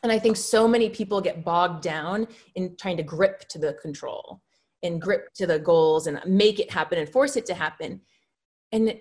And 0.06 0.12
I 0.12 0.20
think 0.20 0.36
so 0.36 0.68
many 0.68 0.88
people 0.88 1.20
get 1.20 1.44
bogged 1.44 1.82
down 1.82 2.28
in 2.54 2.76
trying 2.76 2.96
to 2.98 3.02
grip 3.02 3.40
to 3.48 3.58
the 3.58 3.72
control 3.72 4.40
and 4.84 5.02
grip 5.02 5.34
to 5.34 5.48
the 5.48 5.58
goals 5.58 6.06
and 6.06 6.20
make 6.24 6.60
it 6.60 6.70
happen 6.70 6.96
and 7.00 7.08
force 7.08 7.34
it 7.34 7.44
to 7.46 7.54
happen. 7.54 8.00
And 8.70 9.00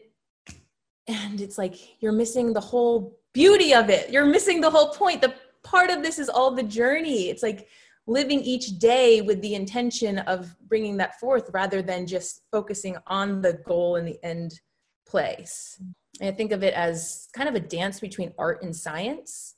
and 1.07 1.39
it's 1.39 1.59
like 1.59 2.01
you're 2.01 2.11
missing 2.11 2.53
the 2.53 2.59
whole 2.59 3.19
beauty 3.35 3.71
of 3.75 3.91
it. 3.91 4.09
You're 4.09 4.25
missing 4.25 4.61
the 4.61 4.71
whole 4.71 4.89
point. 4.95 5.21
The 5.21 5.35
part 5.63 5.91
of 5.91 6.01
this 6.01 6.17
is 6.17 6.27
all 6.27 6.49
the 6.49 6.63
journey. 6.63 7.29
It's 7.29 7.43
like 7.43 7.67
living 8.07 8.41
each 8.41 8.79
day 8.79 9.21
with 9.21 9.39
the 9.43 9.53
intention 9.53 10.17
of 10.17 10.55
bringing 10.67 10.97
that 10.97 11.19
forth 11.19 11.51
rather 11.53 11.83
than 11.83 12.07
just 12.07 12.41
focusing 12.51 12.97
on 13.05 13.43
the 13.43 13.53
goal 13.53 13.97
in 13.97 14.05
the 14.05 14.17
end 14.23 14.59
place. 15.07 15.79
And 16.19 16.29
I 16.29 16.31
think 16.31 16.51
of 16.51 16.63
it 16.63 16.73
as 16.73 17.27
kind 17.31 17.47
of 17.47 17.53
a 17.53 17.59
dance 17.59 17.99
between 17.99 18.33
art 18.39 18.63
and 18.63 18.75
science. 18.75 19.53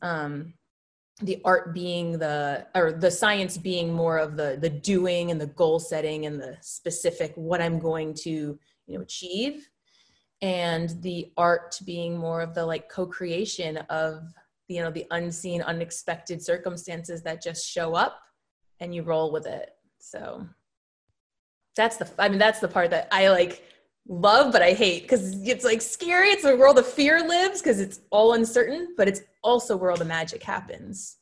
Um, 0.00 0.54
the 1.22 1.40
art 1.44 1.72
being 1.72 2.18
the 2.18 2.66
or 2.74 2.92
the 2.92 3.10
science 3.10 3.56
being 3.56 3.92
more 3.92 4.18
of 4.18 4.36
the 4.36 4.58
the 4.60 4.68
doing 4.68 5.30
and 5.30 5.40
the 5.40 5.46
goal 5.46 5.78
setting 5.78 6.26
and 6.26 6.40
the 6.40 6.56
specific 6.60 7.32
what 7.36 7.62
I'm 7.62 7.78
going 7.78 8.14
to 8.22 8.58
you 8.86 8.96
know 8.96 9.00
achieve 9.00 9.68
and 10.42 10.90
the 11.02 11.32
art 11.38 11.78
being 11.86 12.18
more 12.18 12.42
of 12.42 12.54
the 12.54 12.64
like 12.64 12.90
co-creation 12.90 13.78
of 13.88 14.24
you 14.68 14.82
know 14.82 14.90
the 14.90 15.06
unseen 15.10 15.62
unexpected 15.62 16.42
circumstances 16.42 17.22
that 17.22 17.42
just 17.42 17.66
show 17.66 17.94
up 17.94 18.20
and 18.80 18.94
you 18.94 19.02
roll 19.02 19.32
with 19.32 19.46
it. 19.46 19.70
So 19.98 20.46
that's 21.76 21.98
the 21.98 22.10
i 22.18 22.28
mean 22.28 22.38
that's 22.38 22.58
the 22.58 22.66
part 22.66 22.90
that 22.90 23.06
i 23.12 23.28
like 23.28 23.62
love 24.08 24.52
but 24.52 24.62
i 24.62 24.72
hate 24.72 25.02
because 25.02 25.46
it's 25.46 25.64
like 25.64 25.82
scary 25.82 26.28
it's 26.28 26.44
a 26.44 26.56
world 26.56 26.78
of 26.78 26.86
fear 26.86 27.26
lives 27.26 27.60
because 27.60 27.80
it's 27.80 28.00
all 28.10 28.34
uncertain 28.34 28.94
but 28.96 29.08
it's 29.08 29.22
also 29.42 29.76
where 29.76 29.90
all 29.90 29.96
the 29.96 30.04
magic 30.04 30.42
happens 30.42 31.16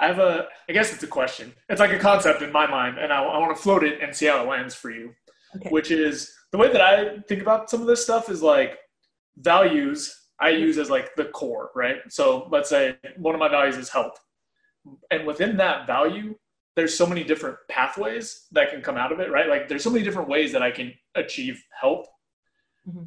i 0.00 0.06
have 0.06 0.18
a 0.18 0.46
i 0.68 0.72
guess 0.72 0.92
it's 0.92 1.02
a 1.02 1.08
question 1.08 1.52
it's 1.68 1.80
like 1.80 1.92
a 1.92 1.98
concept 1.98 2.42
in 2.42 2.50
my 2.50 2.66
mind 2.66 2.98
and 2.98 3.12
i, 3.12 3.22
I 3.22 3.38
want 3.38 3.56
to 3.56 3.62
float 3.62 3.84
it 3.84 4.00
and 4.02 4.14
see 4.14 4.26
how 4.26 4.42
it 4.42 4.48
lands 4.48 4.74
for 4.74 4.90
you 4.90 5.12
okay. 5.56 5.68
which 5.70 5.90
is 5.90 6.32
the 6.50 6.58
way 6.58 6.72
that 6.72 6.80
i 6.80 7.18
think 7.28 7.40
about 7.40 7.70
some 7.70 7.80
of 7.80 7.86
this 7.86 8.02
stuff 8.02 8.28
is 8.28 8.42
like 8.42 8.78
values 9.38 10.24
I 10.40 10.52
mm-hmm. 10.52 10.62
use 10.62 10.78
as 10.78 10.90
like 10.90 11.14
the 11.16 11.26
core, 11.26 11.70
right? 11.74 11.96
So 12.08 12.48
let's 12.50 12.68
say 12.68 12.96
one 13.16 13.34
of 13.34 13.38
my 13.38 13.48
values 13.48 13.76
is 13.76 13.88
health. 13.88 14.18
And 15.10 15.26
within 15.26 15.56
that 15.56 15.86
value, 15.86 16.34
there's 16.76 16.96
so 16.96 17.06
many 17.06 17.24
different 17.24 17.56
pathways 17.70 18.46
that 18.52 18.70
can 18.70 18.82
come 18.82 18.96
out 18.96 19.12
of 19.12 19.20
it, 19.20 19.30
right? 19.30 19.48
Like 19.48 19.68
there's 19.68 19.84
so 19.84 19.90
many 19.90 20.04
different 20.04 20.28
ways 20.28 20.52
that 20.52 20.62
I 20.62 20.70
can 20.70 20.92
achieve 21.14 21.62
health. 21.80 22.06
Mm-hmm. 22.88 23.04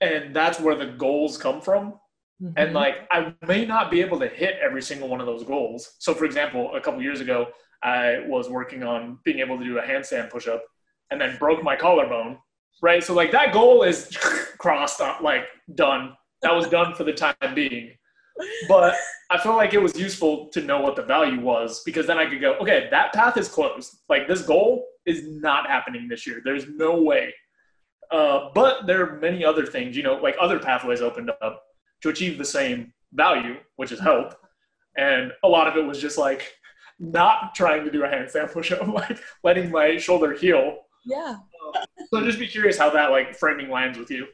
And 0.00 0.36
that's 0.36 0.60
where 0.60 0.74
the 0.74 0.86
goals 0.86 1.38
come 1.38 1.60
from. 1.60 1.94
Mm-hmm. 2.42 2.52
And 2.56 2.74
like 2.74 3.06
I 3.10 3.34
may 3.46 3.64
not 3.64 3.90
be 3.90 4.00
able 4.00 4.18
to 4.20 4.28
hit 4.28 4.56
every 4.62 4.82
single 4.82 5.08
one 5.08 5.20
of 5.20 5.26
those 5.26 5.44
goals. 5.44 5.94
So 5.98 6.14
for 6.14 6.24
example, 6.24 6.74
a 6.74 6.80
couple 6.80 7.02
years 7.02 7.20
ago, 7.20 7.48
I 7.82 8.24
was 8.26 8.48
working 8.48 8.82
on 8.82 9.18
being 9.24 9.40
able 9.40 9.58
to 9.58 9.64
do 9.64 9.78
a 9.78 9.82
handstand 9.82 10.30
push 10.30 10.48
up 10.48 10.64
and 11.10 11.20
then 11.20 11.36
broke 11.38 11.62
my 11.62 11.76
collarbone, 11.76 12.38
right? 12.82 13.04
So 13.04 13.14
like 13.14 13.30
that 13.32 13.52
goal 13.52 13.82
is 13.82 14.08
crossed, 14.58 15.00
like 15.20 15.44
done 15.74 16.14
that 16.44 16.54
was 16.54 16.68
done 16.68 16.94
for 16.94 17.04
the 17.04 17.12
time 17.12 17.34
being. 17.54 17.90
But 18.68 18.94
I 19.30 19.38
felt 19.38 19.56
like 19.56 19.74
it 19.74 19.82
was 19.82 19.98
useful 19.98 20.48
to 20.48 20.60
know 20.60 20.80
what 20.80 20.96
the 20.96 21.02
value 21.02 21.40
was 21.40 21.82
because 21.84 22.06
then 22.06 22.18
I 22.18 22.28
could 22.28 22.40
go, 22.40 22.54
okay, 22.58 22.88
that 22.90 23.12
path 23.12 23.36
is 23.36 23.48
closed. 23.48 23.96
Like 24.08 24.28
this 24.28 24.42
goal 24.42 24.86
is 25.06 25.26
not 25.26 25.68
happening 25.68 26.08
this 26.08 26.26
year. 26.26 26.42
There's 26.44 26.68
no 26.68 27.00
way. 27.00 27.32
Uh, 28.10 28.50
but 28.54 28.86
there 28.86 29.02
are 29.02 29.18
many 29.18 29.44
other 29.44 29.66
things, 29.66 29.96
you 29.96 30.02
know, 30.02 30.14
like 30.14 30.36
other 30.40 30.58
pathways 30.58 31.00
opened 31.00 31.30
up 31.42 31.62
to 32.02 32.08
achieve 32.08 32.38
the 32.38 32.44
same 32.44 32.92
value, 33.12 33.56
which 33.76 33.92
is 33.92 34.00
health. 34.00 34.36
And 34.96 35.32
a 35.42 35.48
lot 35.48 35.66
of 35.66 35.76
it 35.76 35.84
was 35.84 36.00
just 36.00 36.18
like 36.18 36.54
not 36.98 37.54
trying 37.54 37.84
to 37.84 37.90
do 37.90 38.04
a 38.04 38.08
handstand 38.08 38.52
push-up, 38.52 38.86
like 38.94 39.18
letting 39.42 39.70
my 39.70 39.96
shoulder 39.96 40.32
heal. 40.34 40.78
Yeah. 41.04 41.36
Uh, 41.74 41.84
so 42.12 42.24
just 42.24 42.38
be 42.38 42.46
curious 42.46 42.78
how 42.78 42.90
that 42.90 43.10
like 43.10 43.34
framing 43.34 43.70
lands 43.70 43.98
with 43.98 44.10
you 44.10 44.26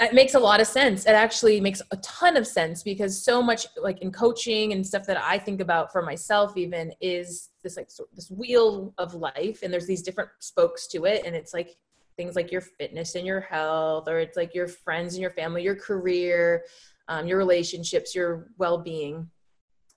it 0.00 0.14
makes 0.14 0.34
a 0.34 0.40
lot 0.40 0.60
of 0.60 0.66
sense. 0.66 1.06
It 1.06 1.12
actually 1.12 1.60
makes 1.60 1.80
a 1.90 1.96
ton 1.98 2.36
of 2.36 2.46
sense 2.46 2.82
because 2.82 3.22
so 3.22 3.42
much 3.42 3.66
like 3.80 4.00
in 4.02 4.10
coaching 4.10 4.72
and 4.72 4.86
stuff 4.86 5.06
that 5.06 5.22
I 5.22 5.38
think 5.38 5.60
about 5.60 5.92
for 5.92 6.02
myself 6.02 6.56
even 6.56 6.92
is 7.00 7.50
this 7.62 7.76
like 7.76 7.88
this 8.14 8.30
wheel 8.30 8.94
of 8.98 9.14
life 9.14 9.60
and 9.62 9.72
there's 9.72 9.86
these 9.86 10.02
different 10.02 10.30
spokes 10.40 10.86
to 10.88 11.04
it 11.04 11.24
and 11.24 11.36
it's 11.36 11.54
like 11.54 11.76
things 12.22 12.36
like 12.36 12.52
your 12.52 12.60
fitness 12.60 13.14
and 13.14 13.26
your 13.26 13.40
health 13.40 14.08
or 14.08 14.18
it's 14.18 14.36
like 14.36 14.54
your 14.54 14.68
friends 14.68 15.14
and 15.14 15.22
your 15.22 15.30
family, 15.30 15.62
your 15.62 15.76
career, 15.76 16.64
um, 17.08 17.26
your 17.26 17.38
relationships, 17.38 18.14
your 18.14 18.48
well-being. 18.58 19.28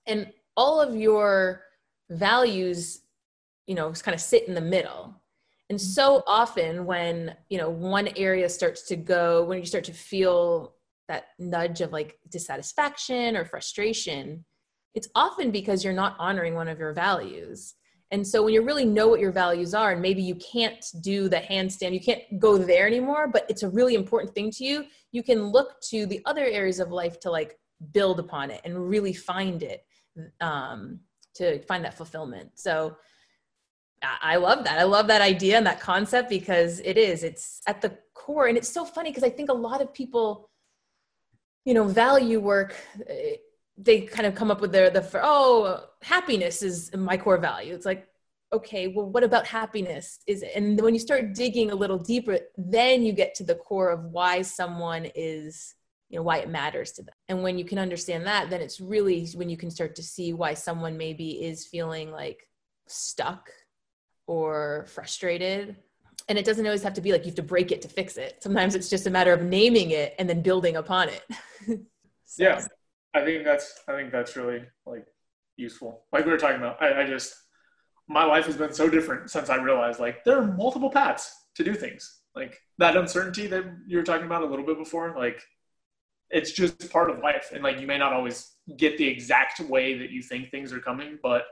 And 0.06 0.32
all 0.56 0.80
of 0.80 0.96
your 0.96 1.62
values, 2.10 3.02
you 3.66 3.74
know, 3.74 3.90
kind 3.92 4.14
of 4.14 4.20
sit 4.20 4.48
in 4.48 4.54
the 4.54 4.60
middle 4.60 5.20
and 5.68 5.80
so 5.80 6.22
often 6.26 6.86
when, 6.86 7.34
you 7.48 7.58
know, 7.58 7.70
one 7.70 8.08
area 8.16 8.48
starts 8.48 8.82
to 8.88 8.96
go, 8.96 9.44
when 9.44 9.58
you 9.58 9.66
start 9.66 9.84
to 9.84 9.92
feel 9.92 10.74
that 11.08 11.26
nudge 11.38 11.80
of 11.80 11.92
like 11.92 12.18
dissatisfaction 12.30 13.36
or 13.36 13.44
frustration, 13.44 14.44
it's 14.94 15.08
often 15.14 15.50
because 15.50 15.82
you're 15.82 15.92
not 15.92 16.16
honoring 16.18 16.54
one 16.54 16.68
of 16.68 16.78
your 16.78 16.92
values. 16.92 17.74
And 18.12 18.26
so 18.26 18.44
when 18.44 18.54
you 18.54 18.62
really 18.62 18.84
know 18.84 19.08
what 19.08 19.20
your 19.20 19.32
values 19.32 19.74
are, 19.74 19.92
and 19.92 20.00
maybe 20.00 20.22
you 20.22 20.36
can't 20.36 20.84
do 21.00 21.28
the 21.28 21.38
handstand, 21.38 21.92
you 21.92 22.00
can't 22.00 22.22
go 22.38 22.56
there 22.56 22.86
anymore, 22.86 23.28
but 23.28 23.46
it's 23.48 23.64
a 23.64 23.68
really 23.68 23.94
important 23.94 24.34
thing 24.34 24.50
to 24.52 24.64
you, 24.64 24.84
you 25.12 25.22
can 25.22 25.42
look 25.42 25.80
to 25.90 26.06
the 26.06 26.20
other 26.24 26.44
areas 26.44 26.78
of 26.78 26.92
life 26.92 27.18
to 27.20 27.30
like 27.30 27.58
build 27.92 28.20
upon 28.20 28.50
it 28.50 28.60
and 28.64 28.88
really 28.88 29.12
find 29.12 29.62
it 29.62 29.84
um, 30.40 31.00
to 31.34 31.60
find 31.62 31.84
that 31.84 31.94
fulfillment. 31.94 32.50
So 32.54 32.96
I 34.02 34.36
love 34.36 34.64
that. 34.64 34.78
I 34.78 34.84
love 34.84 35.06
that 35.08 35.22
idea 35.22 35.56
and 35.56 35.66
that 35.66 35.80
concept 35.80 36.28
because 36.28 36.80
it 36.80 36.96
is, 36.96 37.24
it's 37.24 37.60
at 37.66 37.80
the 37.80 37.98
core. 38.14 38.46
And 38.46 38.56
it's 38.56 38.68
so 38.68 38.84
funny 38.84 39.10
because 39.10 39.24
I 39.24 39.30
think 39.30 39.50
a 39.50 39.54
lot 39.54 39.80
of 39.80 39.92
people, 39.92 40.50
you 41.64 41.74
know, 41.74 41.84
value 41.84 42.38
work, 42.38 42.76
eh, 43.08 43.36
they 43.78 44.02
kind 44.02 44.26
of 44.26 44.34
come 44.34 44.50
up 44.50 44.60
with 44.60 44.72
their, 44.72 44.90
the, 44.90 45.08
oh, 45.22 45.84
happiness 46.02 46.62
is 46.62 46.94
my 46.96 47.16
core 47.16 47.38
value. 47.38 47.74
It's 47.74 47.86
like, 47.86 48.08
okay, 48.52 48.88
well, 48.88 49.06
what 49.06 49.24
about 49.24 49.46
happiness? 49.46 50.20
Is 50.26 50.42
it? 50.42 50.52
And 50.54 50.80
when 50.80 50.94
you 50.94 51.00
start 51.00 51.34
digging 51.34 51.70
a 51.70 51.74
little 51.74 51.98
deeper, 51.98 52.38
then 52.56 53.02
you 53.02 53.12
get 53.12 53.34
to 53.36 53.44
the 53.44 53.54
core 53.54 53.90
of 53.90 54.04
why 54.04 54.42
someone 54.42 55.06
is, 55.14 55.74
you 56.08 56.16
know, 56.16 56.22
why 56.22 56.38
it 56.38 56.48
matters 56.48 56.92
to 56.92 57.02
them. 57.02 57.14
And 57.28 57.42
when 57.42 57.58
you 57.58 57.64
can 57.64 57.78
understand 57.78 58.26
that, 58.26 58.48
then 58.48 58.60
it's 58.60 58.80
really 58.80 59.26
when 59.34 59.50
you 59.50 59.56
can 59.56 59.70
start 59.70 59.96
to 59.96 60.02
see 60.02 60.32
why 60.32 60.54
someone 60.54 60.96
maybe 60.96 61.44
is 61.44 61.66
feeling 61.66 62.10
like 62.12 62.48
stuck 62.86 63.50
or 64.26 64.86
frustrated. 64.88 65.76
And 66.28 66.38
it 66.38 66.44
doesn't 66.44 66.64
always 66.64 66.82
have 66.82 66.94
to 66.94 67.00
be 67.00 67.12
like 67.12 67.22
you 67.22 67.30
have 67.30 67.36
to 67.36 67.42
break 67.42 67.72
it 67.72 67.82
to 67.82 67.88
fix 67.88 68.16
it. 68.16 68.42
Sometimes 68.42 68.74
it's 68.74 68.88
just 68.88 69.06
a 69.06 69.10
matter 69.10 69.32
of 69.32 69.42
naming 69.42 69.90
it 69.90 70.14
and 70.18 70.28
then 70.28 70.40
building 70.40 70.76
upon 70.76 71.08
it. 71.08 71.22
so. 72.24 72.42
Yeah. 72.42 72.64
I 73.16 73.24
think 73.24 73.44
that's 73.44 73.80
I 73.88 73.92
think 73.92 74.12
that's 74.12 74.36
really 74.36 74.62
like 74.84 75.06
useful. 75.56 76.04
Like 76.12 76.26
we 76.26 76.30
were 76.30 76.38
talking 76.38 76.58
about, 76.58 76.82
I, 76.82 77.02
I 77.02 77.06
just 77.06 77.34
my 78.08 78.24
life 78.24 78.44
has 78.44 78.56
been 78.56 78.74
so 78.74 78.88
different 78.88 79.30
since 79.30 79.48
I 79.48 79.56
realized 79.56 79.98
like 79.98 80.22
there 80.24 80.38
are 80.38 80.46
multiple 80.46 80.90
paths 80.90 81.34
to 81.54 81.64
do 81.64 81.74
things. 81.74 82.20
Like 82.34 82.60
that 82.76 82.96
uncertainty 82.96 83.46
that 83.46 83.64
you 83.86 83.96
were 83.96 84.04
talking 84.04 84.26
about 84.26 84.42
a 84.42 84.46
little 84.46 84.66
bit 84.66 84.76
before, 84.76 85.14
like 85.16 85.42
it's 86.28 86.52
just 86.52 86.90
part 86.90 87.08
of 87.08 87.20
life, 87.20 87.50
and 87.54 87.62
like 87.64 87.80
you 87.80 87.86
may 87.86 87.96
not 87.96 88.12
always 88.12 88.52
get 88.76 88.98
the 88.98 89.08
exact 89.08 89.60
way 89.60 89.96
that 89.98 90.10
you 90.10 90.22
think 90.22 90.50
things 90.50 90.72
are 90.72 90.80
coming, 90.80 91.18
but 91.22 91.44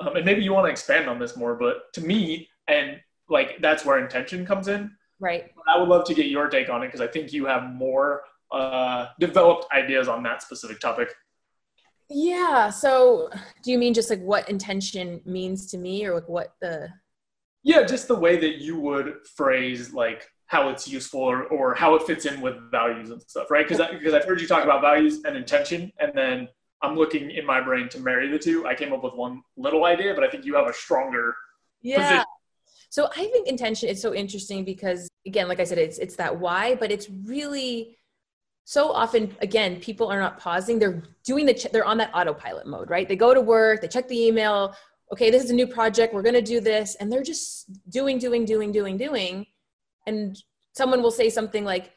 um, 0.00 0.14
and 0.16 0.26
maybe 0.26 0.42
you 0.42 0.52
want 0.52 0.66
to 0.66 0.70
expand 0.70 1.08
on 1.08 1.18
this 1.18 1.38
more. 1.38 1.54
But 1.54 1.90
to 1.94 2.02
me, 2.02 2.48
and 2.66 3.00
like 3.30 3.62
that's 3.62 3.86
where 3.86 3.98
intention 3.98 4.44
comes 4.44 4.68
in. 4.68 4.90
Right. 5.18 5.46
I 5.66 5.78
would 5.78 5.88
love 5.88 6.04
to 6.08 6.14
get 6.14 6.26
your 6.26 6.48
take 6.48 6.68
on 6.68 6.82
it 6.82 6.88
because 6.88 7.00
I 7.00 7.06
think 7.06 7.32
you 7.32 7.46
have 7.46 7.72
more 7.72 8.22
uh, 8.52 9.08
developed 9.20 9.66
ideas 9.72 10.08
on 10.08 10.22
that 10.24 10.42
specific 10.42 10.80
topic. 10.80 11.14
Yeah. 12.10 12.70
So, 12.70 13.30
do 13.62 13.70
you 13.70 13.78
mean 13.78 13.94
just 13.94 14.10
like 14.10 14.20
what 14.20 14.48
intention 14.48 15.20
means 15.24 15.66
to 15.72 15.78
me, 15.78 16.06
or 16.06 16.14
like 16.14 16.28
what 16.28 16.54
the? 16.60 16.88
Yeah, 17.62 17.82
just 17.84 18.08
the 18.08 18.14
way 18.14 18.38
that 18.38 18.62
you 18.62 18.78
would 18.80 19.26
phrase 19.36 19.92
like 19.92 20.26
how 20.46 20.70
it's 20.70 20.88
useful 20.88 21.20
or, 21.20 21.44
or 21.44 21.74
how 21.74 21.94
it 21.94 22.02
fits 22.04 22.24
in 22.24 22.40
with 22.40 22.56
values 22.70 23.10
and 23.10 23.20
stuff, 23.22 23.50
right? 23.50 23.68
Because 23.68 23.86
because 23.92 24.14
I've 24.14 24.24
heard 24.24 24.40
you 24.40 24.46
talk 24.46 24.64
about 24.64 24.80
values 24.80 25.22
and 25.24 25.36
intention, 25.36 25.92
and 25.98 26.12
then 26.14 26.48
I'm 26.82 26.96
looking 26.96 27.30
in 27.30 27.44
my 27.44 27.60
brain 27.60 27.88
to 27.90 28.00
marry 28.00 28.30
the 28.30 28.38
two. 28.38 28.66
I 28.66 28.74
came 28.74 28.92
up 28.92 29.04
with 29.04 29.14
one 29.14 29.42
little 29.56 29.84
idea, 29.84 30.14
but 30.14 30.24
I 30.24 30.30
think 30.30 30.46
you 30.46 30.54
have 30.54 30.66
a 30.66 30.72
stronger 30.72 31.36
yeah. 31.82 31.96
position. 31.96 32.24
So 32.90 33.08
I 33.14 33.26
think 33.26 33.48
intention 33.48 33.90
is 33.90 34.00
so 34.00 34.14
interesting 34.14 34.64
because 34.64 35.08
again, 35.26 35.48
like 35.48 35.60
I 35.60 35.64
said, 35.64 35.76
it's 35.76 35.98
it's 35.98 36.16
that 36.16 36.38
why, 36.38 36.74
but 36.76 36.90
it's 36.90 37.10
really 37.10 37.97
so 38.68 38.92
often 38.92 39.34
again 39.40 39.80
people 39.80 40.08
are 40.08 40.20
not 40.20 40.38
pausing. 40.38 40.78
They're 40.78 41.02
doing 41.24 41.46
the 41.46 41.54
ch- 41.54 41.72
they're 41.72 41.86
on 41.86 41.96
that 41.98 42.10
autopilot 42.12 42.66
mode 42.66 42.90
right? 42.90 43.08
They 43.08 43.16
go 43.16 43.32
to 43.32 43.40
work 43.40 43.80
they 43.80 43.88
check 43.88 44.06
the 44.08 44.26
email 44.26 44.74
okay 45.10 45.30
this 45.30 45.42
is 45.42 45.50
a 45.50 45.54
new 45.54 45.66
project 45.66 46.12
we're 46.12 46.28
going 46.28 46.34
to 46.34 46.42
do 46.42 46.60
this 46.60 46.94
and 46.96 47.10
they're 47.10 47.22
just 47.22 47.64
doing 47.90 48.18
doing 48.18 48.44
doing 48.44 48.70
doing 48.70 48.98
doing 48.98 49.46
and 50.06 50.36
someone 50.74 51.00
will 51.02 51.10
say 51.10 51.30
something 51.30 51.64
like 51.64 51.92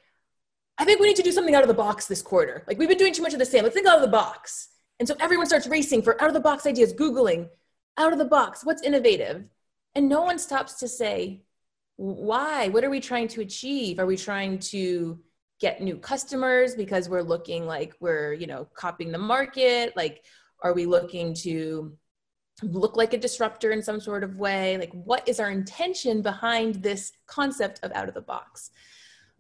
i 0.78 0.86
think 0.86 1.02
we 1.02 1.08
need 1.08 1.18
to 1.18 1.22
do 1.30 1.34
something 1.34 1.56
out 1.56 1.62
of 1.62 1.68
the 1.68 1.82
box 1.86 2.08
this 2.08 2.22
quarter. 2.22 2.64
Like 2.68 2.78
we've 2.80 2.88
been 2.88 2.98
doing 2.98 3.14
too 3.14 3.22
much 3.22 3.34
of 3.34 3.40
the 3.40 3.52
same. 3.54 3.64
Let's 3.64 3.76
think 3.76 3.86
out 3.86 3.98
of 3.98 4.02
the 4.02 4.18
box. 4.24 4.70
And 5.00 5.06
so 5.06 5.14
everyone 5.20 5.48
starts 5.48 5.68
racing 5.68 6.04
for 6.04 6.14
out 6.22 6.30
of 6.30 6.34
the 6.34 6.46
box 6.50 6.66
ideas 6.66 6.94
googling 6.94 7.50
out 7.98 8.14
of 8.14 8.20
the 8.20 8.32
box 8.38 8.64
what's 8.64 8.82
innovative? 8.82 9.44
And 9.94 10.08
no 10.08 10.22
one 10.22 10.40
stops 10.40 10.76
to 10.76 10.88
say 10.88 11.44
why? 11.98 12.70
What 12.70 12.86
are 12.86 12.90
we 12.90 13.02
trying 13.02 13.28
to 13.34 13.42
achieve? 13.42 14.00
Are 14.00 14.06
we 14.06 14.16
trying 14.16 14.58
to 14.74 15.20
get 15.62 15.82
new 15.82 15.96
customers 15.96 16.76
because 16.76 17.08
we're 17.08 17.22
looking 17.22 17.66
like 17.66 17.94
we're 18.00 18.34
you 18.34 18.48
know 18.48 18.68
copying 18.74 19.12
the 19.12 19.18
market? 19.18 19.96
Like 19.96 20.26
are 20.64 20.74
we 20.74 20.86
looking 20.86 21.34
to 21.36 21.96
look 22.64 22.98
like 22.98 23.14
a 23.14 23.18
disruptor 23.18 23.72
in 23.72 23.82
some 23.82 24.02
sort 24.02 24.24
of 24.24 24.38
way? 24.38 24.78
Like 24.78 24.92
what 24.92 25.28
is 25.30 25.40
our 25.40 25.52
intention 25.52 26.22
behind 26.22 26.76
this 26.76 27.14
concept 27.28 27.80
of 27.84 27.92
out 27.94 28.10
of 28.10 28.14
the 28.14 28.22
box? 28.22 28.72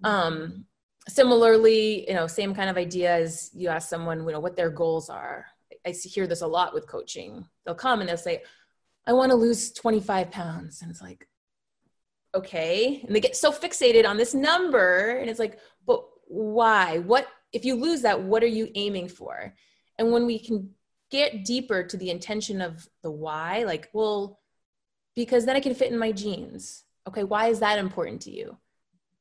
Um, 0.03 0.65
similarly 1.09 2.07
you 2.07 2.13
know 2.13 2.27
same 2.27 2.53
kind 2.53 2.69
of 2.69 2.77
idea 2.77 3.11
as 3.11 3.49
you 3.55 3.69
ask 3.69 3.89
someone 3.89 4.19
you 4.19 4.31
know 4.31 4.39
what 4.39 4.55
their 4.55 4.69
goals 4.69 5.09
are. 5.09 5.45
I 5.85 5.89
hear 5.89 6.27
this 6.27 6.41
a 6.41 6.47
lot 6.47 6.73
with 6.73 6.87
coaching. 6.87 7.43
They'll 7.65 7.75
come 7.75 8.01
and 8.01 8.09
they'll 8.09 8.17
say 8.17 8.43
i 9.07 9.13
want 9.13 9.31
to 9.31 9.35
lose 9.35 9.71
25 9.71 10.29
pounds. 10.29 10.81
And 10.81 10.91
it's 10.91 11.01
like 11.01 11.27
okay. 12.33 13.01
And 13.05 13.13
they 13.13 13.19
get 13.19 13.35
so 13.35 13.51
fixated 13.51 14.07
on 14.07 14.15
this 14.15 14.33
number 14.33 15.17
and 15.17 15.29
it's 15.29 15.39
like 15.39 15.59
but 15.85 16.03
why? 16.27 16.99
What 16.99 17.27
if 17.51 17.65
you 17.65 17.75
lose 17.75 18.01
that 18.01 18.21
what 18.21 18.43
are 18.43 18.47
you 18.47 18.69
aiming 18.75 19.09
for? 19.09 19.53
And 19.97 20.11
when 20.11 20.25
we 20.25 20.39
can 20.39 20.71
get 21.11 21.43
deeper 21.43 21.83
to 21.83 21.97
the 21.97 22.09
intention 22.09 22.61
of 22.61 22.87
the 23.03 23.11
why 23.11 23.63
like 23.65 23.89
well 23.93 24.39
because 25.13 25.45
then 25.45 25.57
i 25.57 25.59
can 25.59 25.75
fit 25.75 25.91
in 25.91 25.99
my 25.99 26.11
jeans 26.11 26.85
okay 27.07 27.23
why 27.23 27.47
is 27.47 27.59
that 27.59 27.77
important 27.77 28.21
to 28.21 28.31
you? 28.31 28.57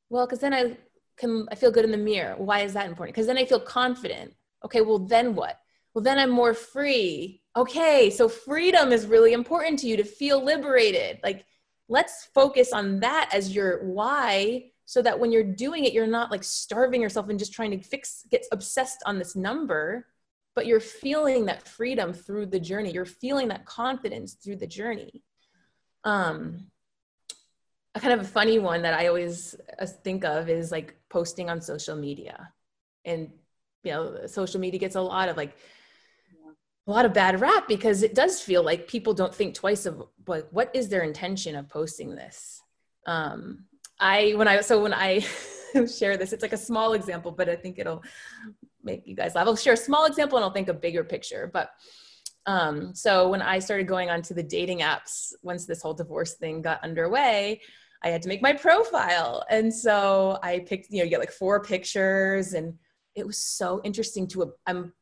Well 0.09 0.25
because 0.25 0.39
then 0.39 0.53
i 0.53 0.77
can 1.17 1.47
i 1.51 1.55
feel 1.55 1.71
good 1.71 1.85
in 1.85 1.91
the 1.91 1.97
mirror. 1.97 2.35
Why 2.37 2.61
is 2.61 2.73
that 2.73 2.87
important? 2.87 3.13
Because 3.15 3.27
then 3.27 3.37
i 3.37 3.45
feel 3.45 3.59
confident. 3.59 4.33
Okay 4.65 4.81
well 4.81 4.99
then 4.99 5.35
what? 5.35 5.59
Well 5.93 6.03
then 6.03 6.17
i'm 6.17 6.29
more 6.29 6.53
free. 6.53 7.41
Okay 7.55 8.09
so 8.09 8.29
freedom 8.29 8.91
is 8.91 9.05
really 9.05 9.33
important 9.33 9.79
to 9.79 9.87
you 9.87 9.97
to 9.97 10.03
feel 10.03 10.43
liberated. 10.43 11.19
Like 11.23 11.45
let's 11.89 12.25
focus 12.33 12.71
on 12.71 13.01
that 13.01 13.29
as 13.33 13.53
your 13.53 13.83
why 13.85 14.70
so 14.91 15.01
that 15.01 15.17
when 15.17 15.31
you're 15.31 15.53
doing 15.65 15.85
it 15.85 15.93
you're 15.93 16.05
not 16.05 16.31
like 16.31 16.43
starving 16.43 17.01
yourself 17.01 17.29
and 17.29 17.39
just 17.39 17.53
trying 17.53 17.71
to 17.71 17.79
fix 17.81 18.25
get 18.29 18.45
obsessed 18.51 19.01
on 19.05 19.17
this 19.17 19.35
number 19.35 20.05
but 20.55 20.65
you're 20.65 20.81
feeling 20.81 21.45
that 21.45 21.67
freedom 21.67 22.13
through 22.13 22.45
the 22.45 22.59
journey. 22.59 22.91
You're 22.91 23.05
feeling 23.05 23.47
that 23.49 23.65
confidence 23.65 24.33
through 24.33 24.57
the 24.57 24.67
journey. 24.67 25.23
Um 26.03 26.67
a 27.93 27.99
kind 27.99 28.13
of 28.13 28.21
a 28.21 28.29
funny 28.29 28.57
one 28.57 28.83
that 28.83 28.93
i 28.93 29.07
always 29.07 29.53
uh, 29.77 29.85
think 29.85 30.23
of 30.23 30.47
is 30.47 30.71
like 30.71 30.95
posting 31.09 31.49
on 31.49 31.61
social 31.61 31.95
media. 31.95 32.49
And 33.05 33.31
you 33.83 33.91
know 33.91 34.27
social 34.27 34.59
media 34.59 34.79
gets 34.79 34.95
a 34.95 35.01
lot 35.01 35.29
of 35.29 35.37
like 35.37 35.55
a 36.87 36.91
lot 36.91 37.05
of 37.05 37.13
bad 37.13 37.39
rap 37.39 37.67
because 37.67 38.03
it 38.03 38.15
does 38.15 38.41
feel 38.41 38.63
like 38.63 38.87
people 38.87 39.13
don't 39.13 39.33
think 39.33 39.55
twice 39.55 39.85
of 39.85 40.03
like 40.27 40.47
what 40.51 40.69
is 40.73 40.89
their 40.89 41.03
intention 41.03 41.55
of 41.55 41.69
posting 41.69 42.15
this? 42.15 42.61
Um 43.07 43.65
I 44.01 44.31
when 44.31 44.47
I 44.47 44.61
so 44.61 44.81
when 44.81 44.93
I 44.93 45.19
share 45.97 46.17
this, 46.17 46.33
it's 46.33 46.41
like 46.41 46.53
a 46.53 46.57
small 46.57 46.93
example, 46.93 47.31
but 47.31 47.47
I 47.47 47.55
think 47.55 47.79
it'll 47.79 48.03
make 48.83 49.05
you 49.05 49.15
guys 49.15 49.35
laugh. 49.35 49.47
I'll 49.47 49.55
share 49.55 49.73
a 49.73 49.77
small 49.77 50.05
example 50.05 50.37
and 50.37 50.43
I'll 50.43 50.51
think 50.51 50.67
a 50.67 50.73
bigger 50.73 51.03
picture. 51.03 51.49
But 51.53 51.71
um, 52.45 52.95
so 52.95 53.29
when 53.29 53.41
I 53.41 53.59
started 53.59 53.87
going 53.87 54.09
onto 54.09 54.33
the 54.33 54.43
dating 54.43 54.79
apps, 54.79 55.33
once 55.43 55.65
this 55.65 55.81
whole 55.81 55.93
divorce 55.93 56.33
thing 56.33 56.61
got 56.61 56.83
underway, 56.83 57.61
I 58.03 58.09
had 58.09 58.21
to 58.23 58.27
make 58.29 58.41
my 58.41 58.53
profile. 58.53 59.45
And 59.49 59.73
so 59.73 60.39
I 60.41 60.59
picked, 60.59 60.89
you 60.89 60.99
know, 60.99 61.03
you 61.03 61.11
get 61.11 61.19
like 61.19 61.31
four 61.31 61.63
pictures 61.63 62.53
and 62.53 62.73
it 63.13 63.27
was 63.27 63.37
so 63.37 63.81
interesting 63.83 64.27
to, 64.29 64.53
I'm 64.65 64.93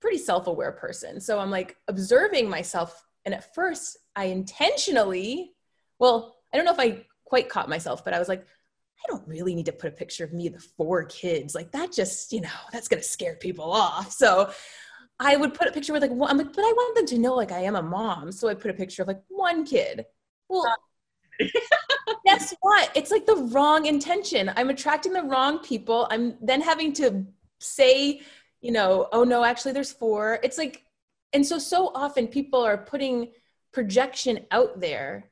pretty 0.00 0.18
self-aware 0.18 0.72
person. 0.72 1.20
So 1.20 1.38
I'm 1.38 1.50
like 1.50 1.76
observing 1.88 2.48
myself. 2.48 3.04
And 3.26 3.34
at 3.34 3.54
first 3.54 3.98
I 4.14 4.26
intentionally, 4.26 5.52
well, 5.98 6.36
I 6.52 6.56
don't 6.56 6.64
know 6.64 6.72
if 6.72 6.80
I 6.80 7.04
quite 7.26 7.48
caught 7.50 7.68
myself, 7.68 8.04
but 8.04 8.14
I 8.14 8.18
was 8.18 8.28
like, 8.28 8.46
I 9.04 9.08
don't 9.08 9.26
really 9.28 9.54
need 9.54 9.66
to 9.66 9.72
put 9.72 9.92
a 9.92 9.96
picture 9.96 10.24
of 10.24 10.32
me, 10.32 10.48
the 10.48 10.58
four 10.58 11.04
kids. 11.04 11.54
Like 11.54 11.72
that 11.72 11.92
just, 11.92 12.32
you 12.32 12.40
know, 12.40 12.48
that's 12.72 12.88
going 12.88 13.02
to 13.02 13.06
scare 13.08 13.36
people 13.36 13.70
off. 13.70 14.10
So 14.12 14.50
I 15.20 15.36
would 15.36 15.54
put 15.54 15.68
a 15.68 15.72
picture 15.72 15.92
with 15.92 16.02
like, 16.02 16.10
one, 16.10 16.30
I'm 16.30 16.38
like, 16.38 16.52
but 16.52 16.62
I 16.62 16.72
want 16.72 16.96
them 16.96 17.06
to 17.06 17.18
know 17.18 17.34
like 17.34 17.52
I 17.52 17.60
am 17.60 17.76
a 17.76 17.82
mom. 17.82 18.32
So 18.32 18.48
I 18.48 18.54
put 18.54 18.70
a 18.70 18.74
picture 18.74 19.02
of 19.02 19.08
like 19.08 19.22
one 19.28 19.64
kid. 19.66 20.06
Well, 20.48 20.64
guess 22.26 22.54
what? 22.60 22.90
It's 22.94 23.10
like 23.10 23.26
the 23.26 23.36
wrong 23.36 23.86
intention. 23.86 24.50
I'm 24.56 24.70
attracting 24.70 25.12
the 25.12 25.22
wrong 25.22 25.58
people. 25.58 26.06
I'm 26.10 26.36
then 26.40 26.62
having 26.62 26.92
to 26.94 27.26
say, 27.60 28.22
you 28.60 28.72
know, 28.72 29.08
oh 29.12 29.24
no, 29.24 29.44
actually 29.44 29.72
there's 29.72 29.92
four. 29.92 30.38
It's 30.42 30.58
like, 30.58 30.84
and 31.32 31.44
so, 31.44 31.58
so 31.58 31.92
often 31.94 32.28
people 32.28 32.60
are 32.64 32.78
putting 32.78 33.32
projection 33.72 34.46
out 34.50 34.80
there 34.80 35.30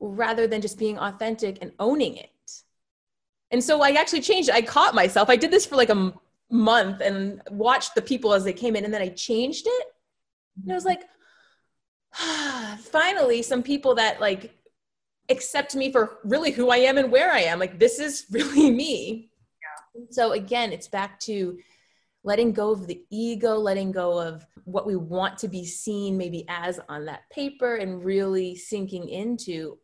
rather 0.00 0.46
than 0.46 0.60
just 0.60 0.78
being 0.78 0.98
authentic 0.98 1.58
and 1.60 1.72
owning 1.78 2.16
it. 2.16 2.30
And 3.50 3.62
so 3.62 3.82
I 3.82 3.90
actually 3.92 4.20
changed. 4.20 4.50
I 4.50 4.62
caught 4.62 4.94
myself. 4.94 5.30
I 5.30 5.36
did 5.36 5.50
this 5.50 5.66
for 5.66 5.76
like 5.76 5.90
a 5.90 6.12
month 6.50 7.00
and 7.00 7.40
watched 7.50 7.94
the 7.94 8.02
people 8.02 8.32
as 8.32 8.44
they 8.44 8.52
came 8.52 8.76
in, 8.76 8.84
and 8.84 8.92
then 8.92 9.02
I 9.02 9.08
changed 9.08 9.66
it. 9.66 9.86
And 10.62 10.72
I 10.72 10.74
was 10.74 10.84
like, 10.84 11.02
ah, 12.18 12.78
finally, 12.82 13.42
some 13.42 13.62
people 13.62 13.94
that 13.96 14.20
like 14.20 14.52
accept 15.28 15.74
me 15.74 15.90
for 15.92 16.18
really 16.24 16.50
who 16.50 16.70
I 16.70 16.78
am 16.78 16.98
and 16.98 17.10
where 17.10 17.32
I 17.32 17.40
am. 17.40 17.58
Like, 17.58 17.78
this 17.78 17.98
is 17.98 18.26
really 18.30 18.70
me. 18.70 19.30
Yeah. 19.62 20.04
So 20.10 20.32
again, 20.32 20.72
it's 20.72 20.88
back 20.88 21.20
to 21.20 21.58
letting 22.24 22.52
go 22.52 22.72
of 22.72 22.88
the 22.88 23.02
ego, 23.10 23.54
letting 23.54 23.92
go 23.92 24.20
of 24.20 24.44
what 24.64 24.86
we 24.86 24.96
want 24.96 25.38
to 25.38 25.48
be 25.48 25.64
seen 25.64 26.18
maybe 26.18 26.44
as 26.48 26.80
on 26.88 27.04
that 27.06 27.30
paper, 27.30 27.76
and 27.76 28.04
really 28.04 28.56
sinking 28.56 29.08
into 29.08 29.78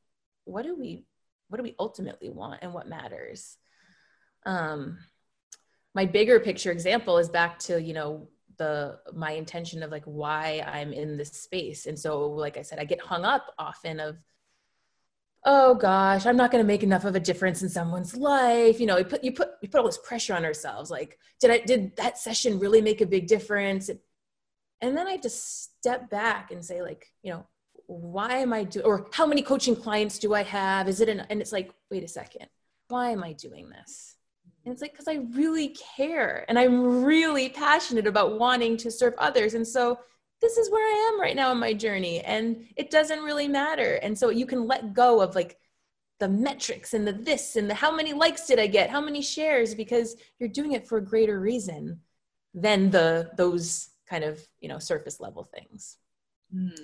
what 0.44 0.64
do 0.64 0.76
we 0.76 1.04
what 1.48 1.58
do 1.58 1.62
we 1.62 1.74
ultimately 1.78 2.30
want 2.30 2.60
and 2.62 2.72
what 2.72 2.88
matters? 2.88 3.56
Um 4.46 4.98
my 5.94 6.06
bigger 6.06 6.40
picture 6.40 6.72
example 6.72 7.18
is 7.18 7.28
back 7.28 7.58
to 7.60 7.80
you 7.80 7.92
know 7.92 8.28
the 8.58 8.98
my 9.14 9.32
intention 9.32 9.82
of 9.82 9.90
like 9.90 10.04
why 10.04 10.62
i'm 10.66 10.92
in 10.92 11.16
this 11.16 11.30
space. 11.30 11.86
And 11.86 11.98
so 11.98 12.26
like 12.26 12.56
i 12.56 12.62
said 12.62 12.78
i 12.78 12.84
get 12.84 13.00
hung 13.00 13.24
up 13.24 13.46
often 13.58 14.00
of 14.00 14.18
oh 15.44 15.74
gosh 15.74 16.24
i'm 16.24 16.36
not 16.36 16.50
going 16.50 16.62
to 16.62 16.66
make 16.66 16.82
enough 16.82 17.04
of 17.04 17.16
a 17.16 17.20
difference 17.20 17.62
in 17.62 17.68
someone's 17.68 18.16
life. 18.16 18.80
You 18.80 18.86
know 18.86 18.98
you 18.98 19.04
put 19.04 19.24
you 19.24 19.32
put 19.32 19.50
you 19.62 19.68
put 19.68 19.78
all 19.78 19.86
this 19.86 19.98
pressure 19.98 20.34
on 20.34 20.44
ourselves. 20.44 20.90
Like 20.90 21.18
did 21.40 21.50
i 21.50 21.58
did 21.58 21.96
that 21.96 22.18
session 22.18 22.58
really 22.58 22.80
make 22.80 23.00
a 23.00 23.06
big 23.06 23.26
difference? 23.26 23.90
And 24.80 24.96
then 24.96 25.06
i 25.06 25.16
just 25.16 25.64
step 25.78 26.10
back 26.10 26.50
and 26.50 26.64
say 26.64 26.82
like 26.82 27.06
you 27.22 27.32
know 27.32 27.46
why 27.92 28.36
am 28.38 28.52
I 28.52 28.64
doing, 28.64 28.86
or 28.86 29.08
how 29.12 29.26
many 29.26 29.42
coaching 29.42 29.76
clients 29.76 30.18
do 30.18 30.34
I 30.34 30.42
have? 30.42 30.88
Is 30.88 31.00
it 31.00 31.08
an, 31.08 31.20
and 31.28 31.40
it's 31.40 31.52
like, 31.52 31.72
wait 31.90 32.04
a 32.04 32.08
second, 32.08 32.46
why 32.88 33.10
am 33.10 33.22
I 33.22 33.32
doing 33.32 33.68
this? 33.68 34.16
And 34.64 34.72
it's 34.72 34.82
like, 34.82 34.92
because 34.92 35.08
I 35.08 35.20
really 35.34 35.76
care 35.96 36.44
and 36.48 36.58
I'm 36.58 37.04
really 37.04 37.48
passionate 37.48 38.06
about 38.06 38.38
wanting 38.38 38.76
to 38.78 38.90
serve 38.90 39.14
others. 39.18 39.54
And 39.54 39.66
so 39.66 39.98
this 40.40 40.56
is 40.56 40.70
where 40.70 40.84
I 40.84 41.12
am 41.12 41.20
right 41.20 41.36
now 41.36 41.52
in 41.52 41.58
my 41.58 41.72
journey 41.72 42.20
and 42.20 42.66
it 42.76 42.90
doesn't 42.90 43.22
really 43.22 43.48
matter. 43.48 43.94
And 43.96 44.16
so 44.16 44.30
you 44.30 44.46
can 44.46 44.66
let 44.66 44.94
go 44.94 45.20
of 45.20 45.34
like 45.34 45.58
the 46.20 46.28
metrics 46.28 46.94
and 46.94 47.06
the 47.06 47.12
this 47.12 47.56
and 47.56 47.68
the 47.68 47.74
how 47.74 47.94
many 47.94 48.12
likes 48.12 48.46
did 48.46 48.60
I 48.60 48.68
get, 48.68 48.90
how 48.90 49.00
many 49.00 49.22
shares 49.22 49.74
because 49.74 50.14
you're 50.38 50.48
doing 50.48 50.72
it 50.72 50.86
for 50.86 50.98
a 50.98 51.04
greater 51.04 51.40
reason 51.40 52.00
than 52.54 52.90
the 52.90 53.30
those 53.36 53.88
kind 54.08 54.22
of, 54.22 54.40
you 54.60 54.68
know, 54.68 54.78
surface 54.78 55.18
level 55.18 55.44
things. 55.44 55.96
Mm. 56.54 56.78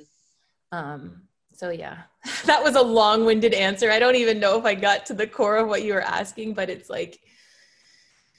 Um 0.73 1.23
so 1.55 1.71
yeah. 1.71 2.03
that 2.47 2.63
was 2.63 2.77
a 2.77 2.83
long-winded 2.83 3.53
answer. 3.53 3.91
I 3.91 3.99
don't 3.99 4.17
even 4.17 4.39
know 4.39 4.59
if 4.59 4.65
I 4.65 4.75
got 4.75 5.07
to 5.07 5.15
the 5.15 5.27
core 5.27 5.57
of 5.57 5.69
what 5.69 5.83
you 5.83 5.95
were 5.95 6.03
asking, 6.03 6.55
but 6.55 6.71
it's 6.71 6.89
like 6.89 7.21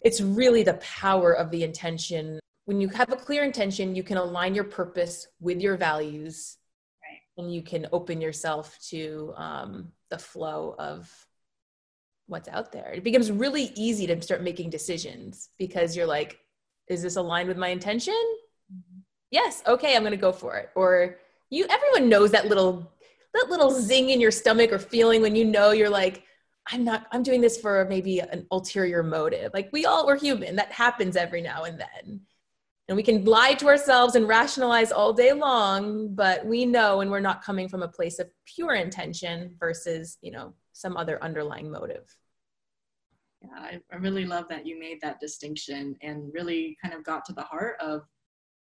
it's 0.01 0.21
really 0.21 0.63
the 0.63 0.75
power 0.75 1.33
of 1.33 1.51
the 1.51 1.63
intention 1.63 2.39
when 2.69 2.79
you 2.79 2.87
have 2.89 3.11
a 3.11 3.15
clear 3.15 3.43
intention, 3.43 3.95
you 3.95 4.03
can 4.03 4.17
align 4.17 4.53
your 4.53 4.63
purpose 4.63 5.25
with 5.39 5.59
your 5.59 5.75
values, 5.75 6.57
right. 7.01 7.43
and 7.43 7.51
you 7.51 7.63
can 7.63 7.87
open 7.91 8.21
yourself 8.21 8.77
to 8.89 9.33
um, 9.37 9.91
the 10.11 10.19
flow 10.19 10.75
of 10.77 11.11
what's 12.27 12.47
out 12.47 12.71
there. 12.71 12.91
It 12.93 13.03
becomes 13.03 13.31
really 13.31 13.71
easy 13.75 14.05
to 14.05 14.21
start 14.21 14.43
making 14.43 14.69
decisions 14.69 15.49
because 15.57 15.97
you're 15.97 16.05
like, 16.05 16.37
is 16.87 17.01
this 17.01 17.15
aligned 17.15 17.47
with 17.47 17.57
my 17.57 17.69
intention? 17.69 18.13
Mm-hmm. 18.71 18.99
Yes. 19.31 19.63
Okay, 19.65 19.95
I'm 19.95 20.03
going 20.03 20.11
to 20.11 20.17
go 20.17 20.31
for 20.31 20.57
it. 20.57 20.69
Or 20.75 21.17
you, 21.49 21.65
everyone 21.69 22.09
knows 22.09 22.31
that 22.31 22.47
little 22.47 22.91
that 23.33 23.47
little 23.49 23.71
zing 23.71 24.09
in 24.09 24.19
your 24.19 24.31
stomach 24.31 24.71
or 24.71 24.79
feeling 24.79 25.21
when 25.21 25.35
you 25.35 25.45
know 25.45 25.71
you're 25.71 25.89
like, 25.89 26.23
I'm 26.71 26.83
not, 26.83 27.07
I'm 27.11 27.23
doing 27.23 27.41
this 27.41 27.57
for 27.57 27.85
maybe 27.89 28.19
an 28.19 28.45
ulterior 28.51 29.03
motive. 29.03 29.51
Like 29.53 29.69
we 29.71 29.85
all, 29.85 30.05
we're 30.05 30.19
human. 30.19 30.55
That 30.55 30.71
happens 30.71 31.15
every 31.15 31.41
now 31.41 31.63
and 31.63 31.79
then. 31.79 32.21
And 32.87 32.95
we 32.95 33.03
can 33.03 33.23
lie 33.23 33.53
to 33.55 33.67
ourselves 33.67 34.15
and 34.15 34.27
rationalize 34.27 34.91
all 34.91 35.13
day 35.13 35.31
long, 35.31 36.15
but 36.15 36.43
we 36.43 36.65
know 36.65 36.97
when 36.97 37.11
we're 37.11 37.19
not 37.19 37.43
coming 37.43 37.69
from 37.69 37.83
a 37.83 37.87
place 37.87 38.17
of 38.17 38.29
pure 38.45 38.73
intention 38.73 39.55
versus, 39.59 40.17
you 40.21 40.31
know, 40.31 40.55
some 40.73 40.97
other 40.97 41.23
underlying 41.23 41.69
motive. 41.69 42.05
Yeah, 43.43 43.59
I, 43.59 43.79
I 43.91 43.97
really 43.97 44.25
love 44.25 44.47
that 44.49 44.65
you 44.65 44.79
made 44.79 45.01
that 45.01 45.19
distinction 45.19 45.95
and 46.01 46.31
really 46.33 46.77
kind 46.81 46.95
of 46.95 47.03
got 47.03 47.25
to 47.25 47.33
the 47.33 47.43
heart 47.43 47.77
of 47.79 48.01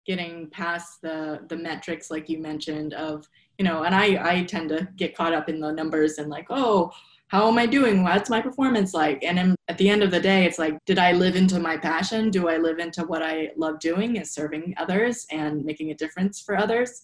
getting 0.10 0.50
past 0.50 1.02
the 1.04 1.40
the 1.50 1.56
metrics 1.56 2.10
like 2.10 2.28
you 2.28 2.40
mentioned 2.40 2.96
of 2.96 3.28
you 3.60 3.66
know 3.66 3.84
and 3.84 3.94
i 3.94 4.08
i 4.32 4.44
tend 4.44 4.68
to 4.68 4.88
get 4.96 5.16
caught 5.16 5.36
up 5.36 5.48
in 5.50 5.60
the 5.60 5.72
numbers 5.72 6.18
and 6.18 6.30
like 6.30 6.48
oh 6.50 6.92
how 7.30 7.48
am 7.48 7.60
I 7.60 7.68
doing? 7.68 8.02
What's 8.02 8.30
my 8.32 8.42
performance 8.42 8.96
like? 8.96 9.24
And 9.24 9.56
at 9.68 9.78
the 9.78 9.88
end 9.88 10.02
of 10.02 10.10
the 10.10 10.20
day, 10.20 10.46
it's 10.46 10.58
like, 10.58 10.84
did 10.86 10.98
I 10.98 11.12
live 11.12 11.36
into 11.36 11.60
my 11.60 11.78
passion? 11.78 12.32
Do 12.32 12.50
I 12.50 12.58
live 12.58 12.80
into 12.80 13.04
what 13.04 13.22
I 13.22 13.52
love 13.56 13.80
doing 13.80 14.16
is 14.16 14.32
serving 14.32 14.74
others 14.78 15.28
and 15.30 15.64
making 15.64 15.92
a 15.92 15.96
difference 15.96 16.42
for 16.42 16.58
others? 16.58 17.04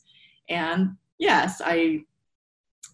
And 0.49 0.95
yes, 1.19 1.61
I 1.63 2.05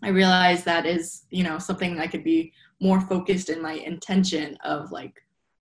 I 0.03 0.09
realize 0.09 0.65
that 0.65 0.85
is, 0.85 1.23
you 1.29 1.45
know, 1.45 1.57
something 1.57 1.99
I 1.99 2.07
could 2.07 2.25
be 2.25 2.51
more 2.81 2.99
focused 2.99 3.49
in 3.49 3.61
my 3.61 3.73
intention 3.73 4.57
of 4.65 4.91
like, 4.91 5.13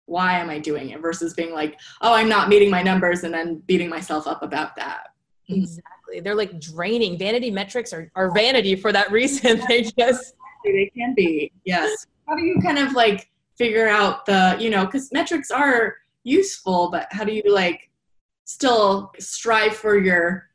why 0.07 0.39
am 0.39 0.49
I 0.49 0.57
doing 0.57 0.89
it 0.89 1.01
versus 1.01 1.33
being 1.33 1.53
like, 1.53 1.79
oh, 2.01 2.13
I'm 2.13 2.29
not 2.29 2.49
meeting 2.49 2.71
my 2.71 2.81
numbers 2.81 3.23
and 3.23 3.33
then 3.33 3.57
beating 3.67 3.89
myself 3.89 4.25
up 4.25 4.41
about 4.41 4.75
that. 4.77 5.09
Exactly. 5.49 6.21
They're 6.21 6.35
like 6.35 6.59
draining. 6.59 7.17
Vanity 7.17 7.51
metrics 7.51 7.93
are, 7.93 8.11
are 8.15 8.31
vanity 8.33 8.75
for 8.75 8.91
that 8.91 9.11
reason. 9.11 9.61
They 9.67 9.83
just 9.83 10.33
they 10.63 10.91
can 10.95 11.13
be. 11.13 11.51
Yes. 11.65 12.07
How 12.27 12.35
do 12.35 12.43
you 12.43 12.59
kind 12.61 12.79
of 12.79 12.93
like 12.93 13.29
figure 13.57 13.87
out 13.87 14.25
the, 14.25 14.57
you 14.59 14.69
know, 14.69 14.85
because 14.85 15.11
metrics 15.11 15.51
are 15.51 15.95
useful, 16.23 16.89
but 16.91 17.07
how 17.11 17.23
do 17.23 17.33
you 17.33 17.43
like 17.53 17.89
still 18.45 19.13
strive 19.19 19.75
for 19.75 19.97
your 19.97 20.49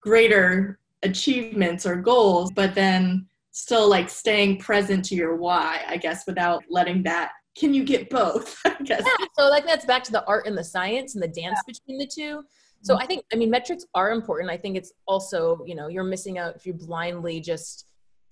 greater 0.00 0.78
achievements 1.02 1.86
or 1.86 1.96
goals, 1.96 2.52
but 2.52 2.74
then 2.74 3.26
still 3.50 3.88
like 3.88 4.08
staying 4.08 4.58
present 4.58 5.04
to 5.06 5.14
your 5.14 5.36
why, 5.36 5.82
I 5.88 5.96
guess, 5.96 6.26
without 6.26 6.64
letting 6.68 7.02
that 7.04 7.32
can 7.56 7.74
you 7.74 7.84
get 7.84 8.10
both? 8.10 8.58
I 8.64 8.76
guess. 8.82 9.02
Yeah, 9.04 9.26
so 9.38 9.48
like 9.48 9.66
that's 9.66 9.84
back 9.84 10.04
to 10.04 10.12
the 10.12 10.24
art 10.26 10.46
and 10.46 10.56
the 10.56 10.64
science 10.64 11.14
and 11.14 11.22
the 11.22 11.28
dance 11.28 11.58
yeah. 11.66 11.72
between 11.72 11.98
the 11.98 12.06
two. 12.06 12.44
So 12.82 12.94
mm-hmm. 12.94 13.02
I 13.02 13.06
think 13.06 13.24
I 13.32 13.36
mean 13.36 13.50
metrics 13.50 13.86
are 13.94 14.10
important. 14.10 14.50
I 14.50 14.56
think 14.56 14.76
it's 14.76 14.92
also, 15.06 15.64
you 15.66 15.74
know, 15.74 15.88
you're 15.88 16.04
missing 16.04 16.38
out 16.38 16.56
if 16.56 16.66
you're 16.66 16.74
blindly 16.74 17.40
just 17.40 17.86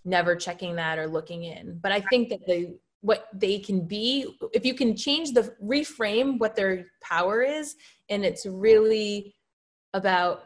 never 0.05 0.35
checking 0.35 0.77
that 0.77 0.99
or 0.99 1.07
looking 1.07 1.45
in. 1.45 1.79
But 1.83 1.93
I 1.93 2.01
think 2.03 2.31
that 2.31 2.47
the 2.47 2.77
what 3.03 3.29
they 3.33 3.59
can 3.59 3.87
be, 3.87 4.37
if 4.53 4.65
you 4.65 4.75
can 4.75 4.95
change 4.95 5.33
the 5.33 5.55
reframe 5.63 6.39
what 6.39 6.55
their 6.55 6.87
power 7.03 7.43
is, 7.43 7.77
and 8.11 8.25
it's 8.25 8.45
really 8.45 9.35
about 9.95 10.45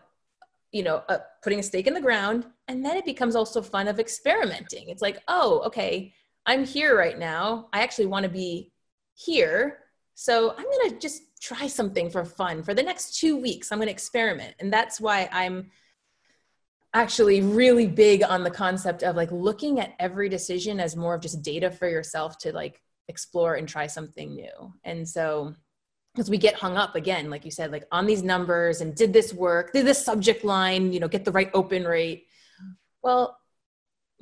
you 0.72 0.82
know 0.82 1.02
uh, 1.08 1.18
putting 1.42 1.60
a 1.60 1.62
stake 1.62 1.86
in 1.86 1.94
the 1.94 2.00
ground, 2.00 2.46
and 2.68 2.84
then 2.84 2.96
it 2.96 3.04
becomes 3.04 3.36
also 3.36 3.62
fun 3.62 3.88
of 3.88 3.98
experimenting. 3.98 4.88
It's 4.88 5.02
like, 5.02 5.22
oh, 5.28 5.62
okay, 5.66 6.12
I'm 6.46 6.64
here 6.64 6.96
right 6.96 7.18
now. 7.18 7.68
I 7.72 7.82
actually 7.82 8.06
want 8.06 8.24
to 8.24 8.28
be 8.28 8.72
here. 9.14 9.78
So 10.14 10.50
I'm 10.50 10.64
going 10.64 10.90
to 10.90 10.98
just 10.98 11.22
try 11.40 11.66
something 11.66 12.10
for 12.10 12.24
fun 12.24 12.62
for 12.62 12.74
the 12.74 12.82
next 12.82 13.18
two 13.18 13.36
weeks. 13.36 13.70
I'm 13.70 13.78
going 13.78 13.88
to 13.88 13.92
experiment. 13.92 14.54
And 14.60 14.72
that's 14.72 15.00
why 15.00 15.28
I'm 15.32 15.70
actually 16.92 17.42
really 17.42 17.86
big 17.86 18.22
on 18.22 18.44
the 18.44 18.50
concept 18.50 19.02
of 19.02 19.16
like 19.16 19.32
looking 19.32 19.80
at 19.80 19.94
every 19.98 20.28
decision 20.28 20.78
as 20.78 20.94
more 20.94 21.14
of 21.14 21.20
just 21.20 21.42
data 21.42 21.70
for 21.70 21.88
yourself 21.88 22.38
to 22.38 22.52
like 22.52 22.80
explore 23.08 23.56
and 23.56 23.68
try 23.68 23.86
something 23.86 24.34
new. 24.34 24.72
And 24.84 25.08
so 25.08 25.54
because 26.14 26.30
we 26.30 26.38
get 26.38 26.54
hung 26.54 26.76
up 26.76 26.94
again 26.94 27.28
like 27.28 27.44
you 27.44 27.50
said 27.50 27.72
like 27.72 27.84
on 27.90 28.06
these 28.06 28.22
numbers 28.22 28.80
and 28.80 28.94
did 28.94 29.12
this 29.12 29.34
work 29.34 29.72
did 29.72 29.84
this 29.84 30.04
subject 30.04 30.44
line 30.44 30.92
you 30.92 31.00
know 31.00 31.08
get 31.08 31.24
the 31.24 31.32
right 31.32 31.50
open 31.54 31.84
rate 31.84 32.26
well 33.02 33.36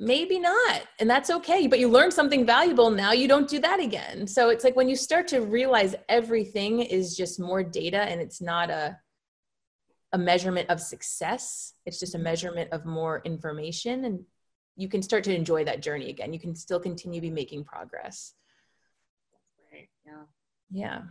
maybe 0.03 0.39
not 0.39 0.81
and 0.99 1.09
that's 1.09 1.29
okay 1.29 1.67
but 1.67 1.79
you 1.79 1.87
learned 1.87 2.13
something 2.13 2.45
valuable 2.45 2.89
now 2.89 3.11
you 3.11 3.27
don't 3.27 3.49
do 3.49 3.59
that 3.59 3.79
again. 3.79 4.27
So 4.27 4.49
it's 4.49 4.63
like 4.63 4.75
when 4.75 4.89
you 4.89 4.95
start 4.95 5.27
to 5.29 5.39
realize 5.39 5.95
everything 6.09 6.81
is 6.81 7.15
just 7.15 7.39
more 7.39 7.63
data 7.63 8.01
and 8.01 8.21
it's 8.21 8.41
not 8.41 8.69
a 8.69 8.97
a 10.11 10.17
measurement 10.17 10.69
of 10.69 10.79
success 10.79 11.73
it's 11.87 11.99
just 11.99 12.13
a 12.13 12.19
measurement 12.19 12.71
of 12.71 12.85
more 12.85 13.21
information 13.25 14.05
and 14.05 14.23
you 14.75 14.87
can 14.87 15.01
start 15.01 15.23
to 15.23 15.35
enjoy 15.35 15.63
that 15.65 15.83
journey 15.83 16.09
again. 16.09 16.33
You 16.33 16.39
can 16.39 16.55
still 16.55 16.79
continue 16.79 17.19
to 17.21 17.27
be 17.27 17.29
making 17.29 17.63
progress. 17.63 18.33
That's 19.31 19.69
great 19.69 19.89
yeah. 20.05 20.23
Yeah 20.71 21.01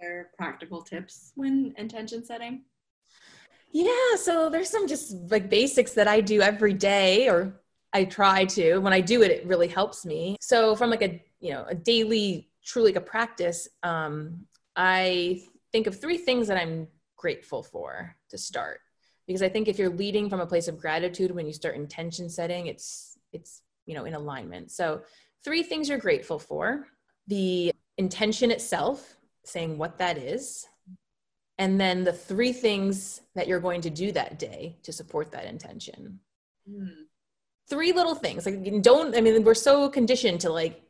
other 0.00 0.30
practical 0.36 0.82
tips 0.82 1.32
when 1.34 1.74
intention 1.76 2.24
setting? 2.24 2.62
Yeah 3.72 4.16
so 4.16 4.50
there's 4.50 4.70
some 4.70 4.88
just 4.88 5.12
like 5.30 5.48
basics 5.48 5.92
that 5.92 6.08
i 6.08 6.20
do 6.20 6.40
every 6.40 6.72
day 6.72 7.28
or 7.28 7.59
i 7.92 8.04
try 8.04 8.44
to 8.44 8.78
when 8.78 8.92
i 8.92 9.00
do 9.00 9.22
it 9.22 9.30
it 9.30 9.46
really 9.46 9.68
helps 9.68 10.04
me. 10.04 10.36
So 10.40 10.76
from 10.76 10.90
like 10.90 11.02
a 11.02 11.22
you 11.40 11.52
know 11.52 11.64
a 11.68 11.74
daily 11.74 12.48
truly 12.64 12.92
like 12.92 13.02
a 13.02 13.06
practice 13.06 13.68
um 13.82 14.46
i 14.76 15.40
think 15.72 15.86
of 15.86 15.98
three 15.98 16.18
things 16.18 16.46
that 16.48 16.58
i'm 16.60 16.86
grateful 17.16 17.62
for 17.62 18.14
to 18.30 18.38
start. 18.38 18.80
Because 19.26 19.42
i 19.42 19.48
think 19.48 19.68
if 19.68 19.78
you're 19.78 19.90
leading 19.90 20.28
from 20.28 20.40
a 20.40 20.46
place 20.46 20.68
of 20.68 20.78
gratitude 20.78 21.30
when 21.30 21.46
you 21.46 21.52
start 21.52 21.76
intention 21.76 22.28
setting 22.28 22.66
it's 22.66 23.18
it's 23.32 23.62
you 23.86 23.94
know 23.94 24.04
in 24.04 24.14
alignment. 24.14 24.70
So 24.70 25.02
three 25.44 25.62
things 25.62 25.88
you're 25.88 25.98
grateful 25.98 26.38
for. 26.38 26.86
The 27.26 27.72
intention 27.98 28.50
itself 28.50 29.16
saying 29.44 29.78
what 29.78 29.98
that 29.98 30.16
is. 30.18 30.66
And 31.58 31.78
then 31.80 32.04
the 32.04 32.12
three 32.12 32.52
things 32.52 33.20
that 33.34 33.46
you're 33.46 33.60
going 33.60 33.82
to 33.82 33.90
do 33.90 34.12
that 34.12 34.38
day 34.38 34.78
to 34.82 34.92
support 34.92 35.30
that 35.32 35.44
intention. 35.44 36.20
Mm. 36.68 37.06
Three 37.70 37.92
little 37.92 38.14
things 38.14 38.44
like 38.44 38.82
don't 38.82 39.16
i 39.16 39.20
mean 39.20 39.42
we're 39.42 39.54
so 39.54 39.88
conditioned 39.88 40.40
to 40.40 40.50
like 40.50 40.82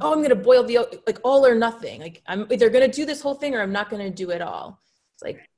oh 0.00 0.12
i'm 0.12 0.18
going 0.18 0.30
to 0.30 0.36
boil 0.36 0.62
the 0.62 0.78
like 1.06 1.18
all 1.24 1.44
or 1.44 1.54
nothing 1.54 2.00
like 2.00 2.22
i'm 2.26 2.46
either 2.50 2.70
going 2.70 2.88
to 2.88 2.96
do 2.96 3.04
this 3.04 3.20
whole 3.20 3.34
thing 3.34 3.54
or 3.54 3.60
i'm 3.60 3.72
not 3.72 3.90
going 3.90 4.02
to 4.02 4.10
do 4.10 4.30
it 4.30 4.40
all 4.40 4.80
it's 5.14 5.22
like 5.22 5.48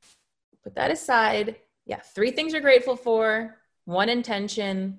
put 0.63 0.75
that 0.77 0.91
aside. 0.91 1.57
Yeah, 1.87 2.01
three 2.01 2.31
things 2.31 2.53
you're 2.53 2.63
grateful 2.63 2.97
for, 2.97 3.57
one 3.85 4.09
intention, 4.09 4.99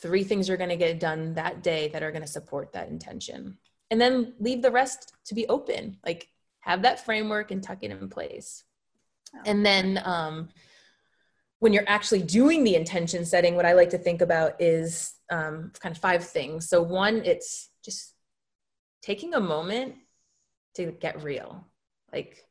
three 0.00 0.24
things 0.24 0.48
you're 0.48 0.56
going 0.56 0.70
to 0.70 0.76
get 0.76 1.00
done 1.00 1.34
that 1.34 1.62
day 1.62 1.88
that 1.88 2.02
are 2.02 2.12
going 2.12 2.22
to 2.22 2.28
support 2.28 2.72
that 2.72 2.88
intention. 2.88 3.58
And 3.90 4.00
then 4.00 4.34
leave 4.38 4.62
the 4.62 4.70
rest 4.70 5.12
to 5.26 5.34
be 5.34 5.46
open. 5.48 5.98
Like 6.04 6.28
have 6.60 6.82
that 6.82 7.04
framework 7.04 7.50
and 7.50 7.62
tuck 7.62 7.78
it 7.82 7.90
in 7.90 8.08
place. 8.08 8.64
And 9.44 9.64
then 9.66 10.00
um, 10.04 10.48
when 11.64 11.72
you're 11.72 11.88
actually 11.88 12.20
doing 12.20 12.62
the 12.62 12.74
intention 12.74 13.24
setting, 13.24 13.54
what 13.54 13.64
I 13.64 13.72
like 13.72 13.88
to 13.90 13.96
think 13.96 14.20
about 14.20 14.60
is 14.60 15.14
um, 15.30 15.72
kind 15.80 15.96
of 15.96 15.98
five 15.98 16.22
things. 16.22 16.68
So, 16.68 16.82
one, 16.82 17.22
it's 17.24 17.70
just 17.82 18.12
taking 19.00 19.32
a 19.32 19.40
moment 19.40 19.94
to 20.74 20.92
get 20.92 21.22
real. 21.22 21.66
Like, 22.12 22.44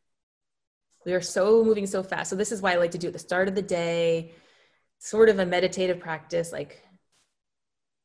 we 1.05 1.13
are 1.13 1.21
so 1.21 1.63
moving 1.63 1.85
so 1.85 2.01
fast. 2.01 2.31
So 2.31 2.35
this 2.35 2.51
is 2.51 2.59
why 2.59 2.73
I 2.73 2.77
like 2.77 2.89
to 2.89 2.97
do 2.97 3.05
at 3.05 3.13
the 3.13 3.19
start 3.19 3.47
of 3.47 3.53
the 3.53 3.61
day, 3.61 4.31
sort 4.97 5.29
of 5.29 5.37
a 5.37 5.45
meditative 5.45 5.99
practice. 5.99 6.51
Like, 6.51 6.83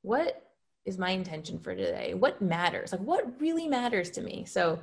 what 0.02 0.46
is 0.84 0.98
my 0.98 1.12
intention 1.12 1.58
for 1.58 1.74
today? 1.74 2.12
What 2.12 2.42
matters? 2.42 2.92
Like, 2.92 3.00
what 3.00 3.40
really 3.40 3.66
matters 3.66 4.10
to 4.10 4.20
me? 4.20 4.44
So, 4.44 4.78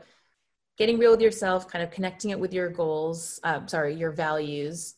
getting 0.80 0.98
real 0.98 1.12
with 1.12 1.22
yourself, 1.22 1.68
kind 1.68 1.84
of 1.84 1.92
connecting 1.92 2.32
it 2.32 2.40
with 2.40 2.52
your 2.52 2.70
goals. 2.70 3.40
Uh, 3.44 3.68
sorry, 3.68 3.94
your 3.94 4.10
values. 4.10 4.96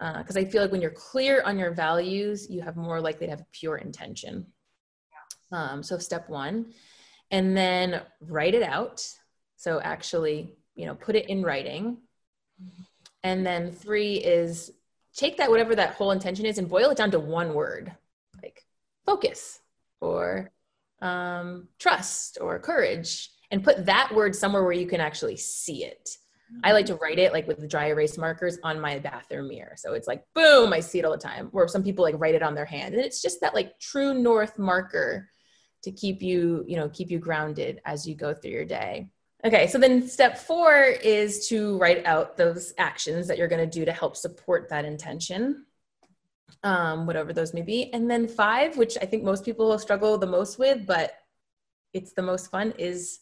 Because 0.00 0.36
uh, 0.36 0.40
I 0.40 0.44
feel 0.46 0.62
like 0.62 0.72
when 0.72 0.80
you're 0.80 0.90
clear 0.90 1.42
on 1.44 1.58
your 1.58 1.72
values, 1.72 2.48
you 2.48 2.62
have 2.62 2.76
more 2.76 3.00
likely 3.02 3.26
to 3.26 3.30
have 3.30 3.44
pure 3.52 3.76
intention. 3.76 4.46
Um, 5.52 5.82
so 5.82 5.98
step 5.98 6.28
one, 6.30 6.72
and 7.30 7.54
then 7.54 8.00
write 8.20 8.54
it 8.54 8.62
out. 8.62 9.06
So 9.56 9.78
actually, 9.80 10.54
you 10.74 10.86
know, 10.86 10.94
put 10.94 11.16
it 11.16 11.28
in 11.28 11.42
writing. 11.42 11.98
And 13.22 13.44
then 13.44 13.72
three 13.72 14.14
is 14.14 14.70
take 15.14 15.36
that 15.36 15.50
whatever 15.50 15.74
that 15.74 15.94
whole 15.94 16.12
intention 16.12 16.46
is 16.46 16.56
and 16.56 16.68
boil 16.68 16.90
it 16.90 16.96
down 16.96 17.10
to 17.10 17.20
one 17.20 17.52
word, 17.52 17.94
like 18.42 18.64
focus 19.04 19.60
or 20.00 20.50
um, 21.02 21.68
trust 21.78 22.38
or 22.40 22.58
courage, 22.58 23.30
and 23.50 23.62
put 23.62 23.84
that 23.84 24.14
word 24.14 24.34
somewhere 24.34 24.62
where 24.62 24.72
you 24.72 24.86
can 24.86 25.00
actually 25.00 25.36
see 25.36 25.84
it. 25.84 26.08
I 26.62 26.72
like 26.72 26.86
to 26.86 26.96
write 26.96 27.18
it 27.18 27.32
like 27.32 27.46
with 27.46 27.68
dry 27.68 27.86
erase 27.86 28.18
markers 28.18 28.58
on 28.62 28.80
my 28.80 28.98
bathroom 28.98 29.48
mirror. 29.48 29.74
So 29.76 29.94
it's 29.94 30.08
like, 30.08 30.24
boom, 30.34 30.72
I 30.72 30.80
see 30.80 30.98
it 30.98 31.04
all 31.04 31.12
the 31.12 31.18
time. 31.18 31.48
Or 31.52 31.68
some 31.68 31.82
people 31.82 32.04
like 32.04 32.16
write 32.18 32.34
it 32.34 32.42
on 32.42 32.54
their 32.54 32.64
hand. 32.64 32.94
And 32.94 33.04
it's 33.04 33.22
just 33.22 33.40
that 33.40 33.54
like 33.54 33.78
true 33.78 34.14
north 34.14 34.58
marker 34.58 35.30
to 35.82 35.92
keep 35.92 36.22
you, 36.22 36.64
you 36.66 36.76
know, 36.76 36.88
keep 36.88 37.10
you 37.10 37.18
grounded 37.18 37.80
as 37.84 38.06
you 38.06 38.14
go 38.14 38.34
through 38.34 38.50
your 38.50 38.64
day. 38.64 39.10
Okay, 39.42 39.68
so 39.68 39.78
then 39.78 40.06
step 40.06 40.36
four 40.36 40.84
is 40.84 41.48
to 41.48 41.78
write 41.78 42.04
out 42.04 42.36
those 42.36 42.74
actions 42.76 43.26
that 43.28 43.38
you're 43.38 43.48
going 43.48 43.66
to 43.68 43.78
do 43.78 43.86
to 43.86 43.92
help 43.92 44.14
support 44.14 44.68
that 44.68 44.84
intention, 44.84 45.64
um, 46.62 47.06
whatever 47.06 47.32
those 47.32 47.54
may 47.54 47.62
be. 47.62 47.90
And 47.94 48.10
then 48.10 48.28
five, 48.28 48.76
which 48.76 48.98
I 49.00 49.06
think 49.06 49.24
most 49.24 49.44
people 49.44 49.78
struggle 49.78 50.18
the 50.18 50.26
most 50.26 50.58
with, 50.58 50.86
but 50.86 51.14
it's 51.94 52.12
the 52.12 52.22
most 52.22 52.50
fun, 52.50 52.74
is 52.76 53.20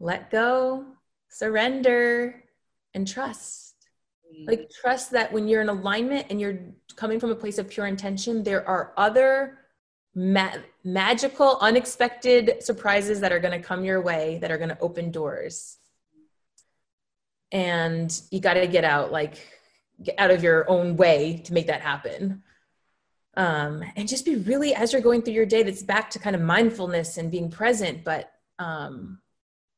let 0.00 0.30
go, 0.30 0.86
surrender, 1.28 2.41
and 2.94 3.06
trust. 3.06 3.74
Mm. 4.34 4.46
Like, 4.46 4.70
trust 4.70 5.10
that 5.12 5.32
when 5.32 5.48
you're 5.48 5.62
in 5.62 5.68
alignment 5.68 6.26
and 6.30 6.40
you're 6.40 6.58
coming 6.96 7.20
from 7.20 7.30
a 7.30 7.34
place 7.34 7.58
of 7.58 7.68
pure 7.68 7.86
intention, 7.86 8.42
there 8.42 8.66
are 8.68 8.92
other 8.96 9.58
ma- 10.14 10.58
magical, 10.84 11.58
unexpected 11.60 12.62
surprises 12.62 13.20
that 13.20 13.32
are 13.32 13.40
going 13.40 13.58
to 13.58 13.66
come 13.66 13.84
your 13.84 14.00
way 14.02 14.38
that 14.40 14.50
are 14.50 14.58
going 14.58 14.70
to 14.70 14.78
open 14.80 15.10
doors. 15.10 15.78
And 17.50 18.20
you 18.30 18.40
got 18.40 18.54
to 18.54 18.66
get 18.66 18.84
out, 18.84 19.12
like, 19.12 19.46
get 20.02 20.14
out 20.18 20.30
of 20.30 20.42
your 20.42 20.68
own 20.70 20.96
way 20.96 21.42
to 21.44 21.52
make 21.52 21.66
that 21.66 21.80
happen. 21.80 22.42
Um, 23.34 23.82
and 23.96 24.08
just 24.08 24.26
be 24.26 24.36
really, 24.36 24.74
as 24.74 24.92
you're 24.92 25.00
going 25.00 25.22
through 25.22 25.34
your 25.34 25.46
day, 25.46 25.62
that's 25.62 25.82
back 25.82 26.10
to 26.10 26.18
kind 26.18 26.36
of 26.36 26.42
mindfulness 26.42 27.16
and 27.16 27.30
being 27.30 27.50
present, 27.50 28.04
but 28.04 28.30
um, 28.58 29.21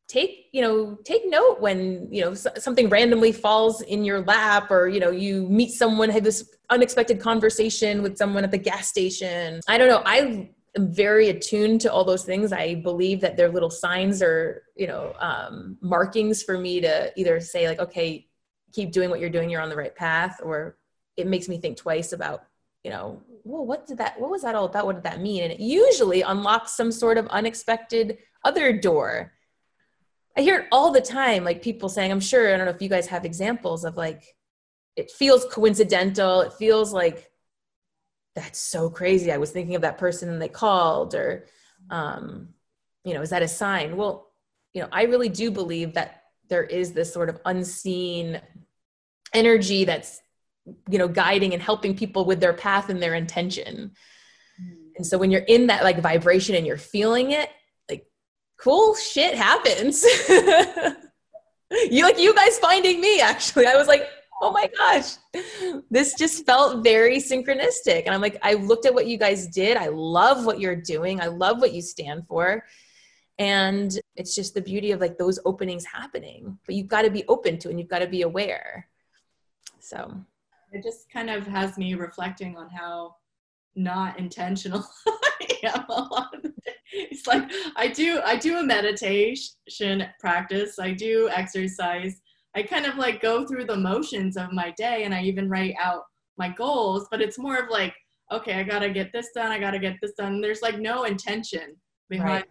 take 0.06 0.48
you 0.52 0.60
know 0.60 0.96
take 1.04 1.22
note 1.26 1.60
when 1.60 2.06
you 2.12 2.20
know 2.20 2.34
something 2.34 2.88
randomly 2.88 3.32
falls 3.32 3.80
in 3.82 4.04
your 4.04 4.20
lap 4.20 4.70
or 4.70 4.88
you 4.88 5.00
know 5.00 5.10
you 5.10 5.48
meet 5.48 5.70
someone 5.70 6.10
have 6.10 6.24
this 6.24 6.54
unexpected 6.70 7.20
conversation 7.20 8.02
with 8.02 8.16
someone 8.16 8.44
at 8.44 8.50
the 8.50 8.58
gas 8.58 8.88
station. 8.88 9.60
I 9.68 9.78
don't 9.78 9.88
know. 9.88 10.02
I 10.04 10.48
am 10.76 10.92
very 10.92 11.28
attuned 11.28 11.80
to 11.82 11.92
all 11.92 12.04
those 12.04 12.24
things. 12.24 12.52
I 12.52 12.76
believe 12.76 13.20
that 13.20 13.36
they're 13.36 13.48
little 13.48 13.70
signs 13.70 14.22
or 14.22 14.64
you 14.76 14.86
know 14.86 15.14
um, 15.18 15.78
markings 15.80 16.42
for 16.42 16.58
me 16.58 16.80
to 16.80 17.12
either 17.16 17.40
say 17.40 17.68
like 17.68 17.78
okay 17.78 18.26
keep 18.72 18.92
doing 18.92 19.08
what 19.08 19.20
you're 19.20 19.30
doing. 19.30 19.48
You're 19.48 19.60
on 19.60 19.68
the 19.68 19.76
right 19.76 19.94
path. 19.94 20.40
Or 20.42 20.76
it 21.16 21.28
makes 21.28 21.48
me 21.48 21.58
think 21.58 21.76
twice 21.76 22.12
about 22.12 22.44
you 22.82 22.90
know 22.90 23.22
well 23.44 23.64
what 23.64 23.86
did 23.86 23.98
that 23.98 24.20
what 24.20 24.30
was 24.30 24.42
that 24.42 24.54
all 24.54 24.66
about? 24.66 24.86
What 24.86 24.96
did 24.96 25.04
that 25.04 25.20
mean? 25.20 25.44
And 25.44 25.52
it 25.52 25.60
usually 25.60 26.22
unlocks 26.22 26.76
some 26.76 26.92
sort 26.92 27.18
of 27.18 27.26
unexpected 27.28 28.18
other 28.44 28.76
door 28.76 29.32
I 30.36 30.40
hear 30.40 30.60
it 30.60 30.68
all 30.72 30.90
the 30.90 31.00
time, 31.00 31.44
like 31.44 31.62
people 31.62 31.88
saying, 31.88 32.10
I'm 32.10 32.20
sure, 32.20 32.52
I 32.52 32.56
don't 32.56 32.66
know 32.66 32.72
if 32.72 32.82
you 32.82 32.88
guys 32.88 33.06
have 33.06 33.24
examples 33.24 33.84
of 33.84 33.96
like, 33.96 34.36
it 34.96 35.10
feels 35.10 35.44
coincidental. 35.46 36.40
It 36.40 36.52
feels 36.54 36.92
like 36.92 37.30
that's 38.34 38.58
so 38.58 38.90
crazy. 38.90 39.30
I 39.30 39.38
was 39.38 39.50
thinking 39.50 39.76
of 39.76 39.82
that 39.82 39.98
person 39.98 40.28
and 40.28 40.42
they 40.42 40.48
called, 40.48 41.14
or, 41.14 41.46
um, 41.90 42.48
you 43.04 43.14
know, 43.14 43.22
is 43.22 43.30
that 43.30 43.42
a 43.42 43.48
sign? 43.48 43.96
Well, 43.96 44.30
you 44.72 44.82
know, 44.82 44.88
I 44.90 45.04
really 45.04 45.28
do 45.28 45.50
believe 45.50 45.94
that 45.94 46.22
there 46.48 46.64
is 46.64 46.92
this 46.92 47.12
sort 47.12 47.28
of 47.28 47.40
unseen 47.44 48.40
energy 49.32 49.84
that's, 49.84 50.20
you 50.90 50.98
know, 50.98 51.08
guiding 51.08 51.52
and 51.52 51.62
helping 51.62 51.96
people 51.96 52.24
with 52.24 52.40
their 52.40 52.52
path 52.54 52.88
and 52.88 53.00
their 53.00 53.14
intention. 53.14 53.92
Mm. 54.60 54.76
And 54.96 55.06
so 55.06 55.16
when 55.16 55.30
you're 55.30 55.42
in 55.42 55.68
that 55.68 55.84
like 55.84 56.00
vibration 56.00 56.54
and 56.54 56.66
you're 56.66 56.76
feeling 56.76 57.30
it, 57.30 57.50
cool 58.64 58.94
shit 58.94 59.34
happens. 59.34 60.02
you 61.90 62.02
like 62.02 62.18
you 62.18 62.34
guys 62.34 62.58
finding 62.58 62.98
me 62.98 63.20
actually. 63.20 63.66
I 63.66 63.76
was 63.76 63.86
like, 63.86 64.08
oh 64.40 64.50
my 64.52 64.70
gosh, 64.78 65.16
this 65.90 66.14
just 66.14 66.46
felt 66.46 66.82
very 66.82 67.18
synchronistic. 67.18 68.04
And 68.06 68.14
I'm 68.14 68.22
like, 68.22 68.38
I 68.42 68.54
looked 68.54 68.86
at 68.86 68.94
what 68.94 69.06
you 69.06 69.18
guys 69.18 69.48
did. 69.48 69.76
I 69.76 69.88
love 69.88 70.46
what 70.46 70.60
you're 70.60 70.74
doing. 70.76 71.20
I 71.20 71.26
love 71.26 71.60
what 71.60 71.74
you 71.74 71.82
stand 71.82 72.26
for. 72.26 72.64
And 73.38 73.98
it's 74.16 74.34
just 74.34 74.54
the 74.54 74.62
beauty 74.62 74.92
of 74.92 75.00
like 75.00 75.18
those 75.18 75.38
openings 75.44 75.84
happening. 75.84 76.58
But 76.64 76.74
you've 76.74 76.88
got 76.88 77.02
to 77.02 77.10
be 77.10 77.24
open 77.28 77.58
to 77.58 77.68
and 77.68 77.78
you've 77.78 77.88
got 77.88 77.98
to 77.98 78.06
be 78.06 78.22
aware. 78.22 78.88
So 79.78 80.14
it 80.72 80.82
just 80.82 81.10
kind 81.12 81.28
of 81.28 81.46
has 81.46 81.76
me 81.76 81.94
reflecting 81.94 82.56
on 82.56 82.70
how 82.70 83.16
not 83.76 84.18
intentional 84.18 84.86
I 85.06 85.58
am 85.64 85.84
a 85.88 85.92
lot 85.92 86.34
of 86.34 86.42
the. 86.42 86.54
It's 87.10 87.26
like 87.26 87.50
I 87.76 87.88
do 87.88 88.20
I 88.24 88.36
do 88.36 88.58
a 88.58 88.62
meditation 88.62 90.06
practice, 90.20 90.78
I 90.78 90.92
do 90.92 91.28
exercise. 91.28 92.20
I 92.54 92.62
kind 92.62 92.86
of 92.86 92.96
like 92.96 93.20
go 93.20 93.44
through 93.46 93.64
the 93.64 93.76
motions 93.76 94.36
of 94.36 94.52
my 94.52 94.72
day 94.76 95.02
and 95.02 95.12
I 95.12 95.22
even 95.22 95.50
write 95.50 95.74
out 95.80 96.04
my 96.38 96.48
goals, 96.50 97.08
but 97.10 97.20
it's 97.20 97.36
more 97.36 97.56
of 97.56 97.68
like, 97.68 97.94
okay, 98.30 98.54
I 98.54 98.62
gotta 98.62 98.90
get 98.90 99.12
this 99.12 99.30
done, 99.34 99.50
I 99.50 99.58
gotta 99.58 99.80
get 99.80 99.96
this 100.00 100.12
done. 100.16 100.40
There's 100.40 100.62
like 100.62 100.78
no 100.78 101.02
intention 101.04 101.74
behind 102.08 102.44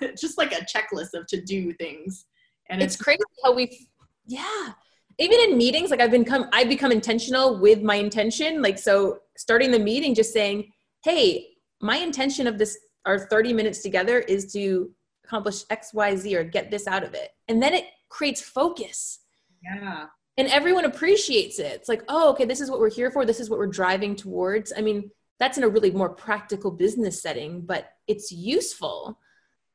right. 0.00 0.16
just 0.16 0.38
like 0.38 0.52
a 0.52 0.64
checklist 0.64 1.14
of 1.14 1.26
to 1.26 1.40
do 1.40 1.72
things. 1.74 2.26
And 2.70 2.80
it's, 2.80 2.94
it's 2.94 3.02
crazy 3.02 3.22
how 3.42 3.52
we 3.52 3.88
yeah 4.26 4.72
even 5.18 5.38
in 5.40 5.56
meetings 5.56 5.90
like 5.90 6.00
i've 6.00 6.10
become 6.10 6.46
i've 6.52 6.68
become 6.68 6.92
intentional 6.92 7.60
with 7.60 7.82
my 7.82 7.94
intention 7.94 8.60
like 8.60 8.78
so 8.78 9.18
starting 9.36 9.70
the 9.70 9.78
meeting 9.78 10.14
just 10.14 10.32
saying 10.32 10.70
hey 11.04 11.46
my 11.80 11.96
intention 11.96 12.46
of 12.46 12.58
this 12.58 12.76
our 13.06 13.18
30 13.18 13.52
minutes 13.52 13.82
together 13.82 14.18
is 14.18 14.52
to 14.52 14.90
accomplish 15.24 15.64
xyz 15.64 16.32
or 16.34 16.44
get 16.44 16.70
this 16.70 16.86
out 16.86 17.02
of 17.02 17.14
it. 17.14 17.30
And 17.48 17.62
then 17.62 17.74
it 17.74 17.84
creates 18.08 18.40
focus. 18.40 19.20
Yeah. 19.62 20.06
And 20.36 20.48
everyone 20.48 20.84
appreciates 20.84 21.58
it. 21.58 21.72
It's 21.72 21.88
like 21.88 22.02
oh 22.08 22.30
okay 22.32 22.44
this 22.44 22.60
is 22.60 22.70
what 22.70 22.80
we're 22.80 22.90
here 22.90 23.10
for. 23.10 23.24
This 23.24 23.40
is 23.40 23.48
what 23.48 23.58
we're 23.58 23.66
driving 23.66 24.14
towards. 24.16 24.72
I 24.76 24.80
mean 24.80 25.10
that's 25.38 25.58
in 25.58 25.64
a 25.64 25.68
really 25.68 25.90
more 25.90 26.10
practical 26.10 26.70
business 26.70 27.22
setting 27.22 27.62
but 27.62 27.92
it's 28.06 28.30
useful. 28.32 29.18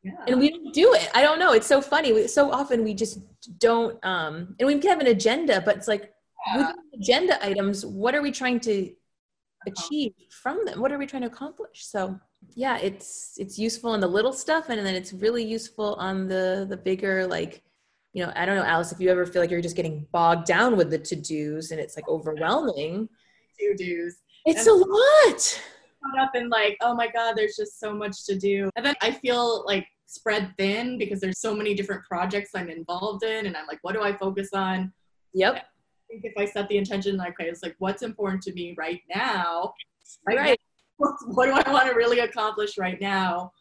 Yeah. 0.04 0.14
and 0.28 0.40
we 0.40 0.50
don't 0.50 0.74
do 0.74 0.94
it. 0.94 1.10
I 1.14 1.22
don't 1.22 1.38
know. 1.38 1.54
It's 1.54 1.68
so 1.68 1.80
funny. 1.80 2.12
We, 2.12 2.28
so 2.28 2.52
often 2.52 2.84
we 2.84 2.94
just 2.94 3.20
don't 3.60 4.04
um 4.06 4.56
and 4.60 4.68
we 4.68 4.78
can 4.80 4.90
have 4.90 5.00
an 5.00 5.08
agenda 5.08 5.62
but 5.62 5.78
it's 5.78 5.88
like 5.88 6.12
yeah. 6.56 6.72
agenda 6.94 7.44
items 7.46 7.86
what 7.86 8.16
are 8.16 8.22
we 8.22 8.32
trying 8.32 8.60
to 8.62 8.86
uh-huh. 8.88 9.72
achieve 9.72 10.14
from 10.30 10.66
them? 10.66 10.80
What 10.80 10.92
are 10.92 10.98
we 10.98 11.06
trying 11.06 11.24
to 11.24 11.28
accomplish? 11.28 11.86
So 11.86 12.20
yeah 12.56 12.78
it's 12.78 13.36
it's 13.38 13.58
useful 13.58 13.94
in 13.94 14.02
the 14.02 14.08
little 14.08 14.34
stuff 14.34 14.70
and 14.70 14.86
then 14.86 14.96
it's 14.96 15.14
really 15.14 15.44
useful 15.44 15.96
on 15.96 16.28
the 16.28 16.66
the 16.70 16.78
bigger 16.78 17.26
like 17.28 17.62
you 18.14 18.24
know 18.24 18.32
i 18.36 18.46
don't 18.46 18.56
know 18.56 18.64
alice 18.64 18.92
if 18.92 19.00
you 19.00 19.10
ever 19.10 19.26
feel 19.26 19.42
like 19.42 19.52
you're 19.52 19.62
just 19.62 19.76
getting 19.76 20.06
bogged 20.12 20.46
down 20.46 20.76
with 20.76 20.90
the 20.90 20.98
to-dos 20.98 21.72
and 21.72 21.80
it's 21.80 21.96
like 21.96 22.08
overwhelming 22.10 23.08
to-dos 23.60 24.16
it's 24.46 24.68
and 24.68 24.82
a 24.82 24.86
lot 24.86 25.62
caught 26.02 26.20
up 26.20 26.36
in 26.36 26.50
like, 26.50 26.78
oh 26.82 26.96
my 26.96 27.08
God, 27.08 27.34
there's 27.36 27.56
just 27.56 27.80
so 27.80 27.94
much 27.94 28.26
to 28.26 28.38
do. 28.38 28.70
And 28.76 28.86
then 28.86 28.96
I 29.02 29.12
feel 29.12 29.64
like 29.66 29.88
spread 30.06 30.54
thin 30.58 30.98
because 30.98 31.20
there's 31.20 31.40
so 31.40 31.56
many 31.56 31.74
different 31.74 32.04
projects 32.06 32.52
I'm 32.56 32.70
involved 32.70 33.24
in. 33.24 33.46
And 33.46 33.56
I'm 33.56 33.68
like, 33.68 33.80
what 33.82 33.94
do 33.94 34.02
I 34.02 34.16
focus 34.16 34.50
on? 34.54 34.92
Yep. 35.34 35.56
I 35.56 35.62
think 36.10 36.26
if 36.26 36.34
I 36.38 36.46
set 36.46 36.68
the 36.68 36.78
intention, 36.78 37.18
like, 37.18 37.40
okay, 37.40 37.50
it's 37.50 37.64
like, 37.64 37.76
what's 37.80 38.02
important 38.02 38.44
to 38.44 38.54
me 38.54 38.76
right 38.78 39.02
now? 39.14 39.74
Right. 40.28 40.38
right. 40.38 40.60
What 41.28 41.46
do 41.46 41.54
I 41.54 41.72
want 41.72 41.88
to 41.90 41.96
really 41.96 42.20
accomplish 42.20 42.78
right 42.78 43.00
now? 43.00 43.52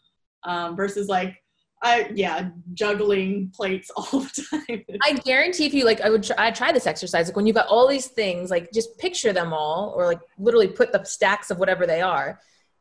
Um, 0.44 0.76
versus 0.76 1.08
like, 1.08 1.36
I 1.82 2.10
yeah, 2.14 2.50
juggling 2.74 3.50
plates 3.54 3.90
all 3.96 4.20
the 4.20 4.46
time. 4.50 4.84
I 5.02 5.14
guarantee 5.14 5.66
if 5.66 5.74
you 5.74 5.84
like, 5.84 6.00
I 6.00 6.10
would 6.10 6.22
try, 6.22 6.36
I 6.38 6.50
try 6.50 6.72
this 6.72 6.86
exercise. 6.86 7.28
Like 7.28 7.36
when 7.36 7.46
you've 7.46 7.56
got 7.56 7.68
all 7.68 7.88
these 7.88 8.08
things, 8.08 8.50
like 8.50 8.70
just 8.72 8.98
picture 8.98 9.32
them 9.32 9.52
all, 9.52 9.92
or 9.96 10.06
like 10.06 10.20
literally 10.38 10.68
put 10.68 10.92
the 10.92 11.04
stacks 11.04 11.50
of 11.50 11.58
whatever 11.58 11.86
they 11.86 12.02
are, 12.02 12.38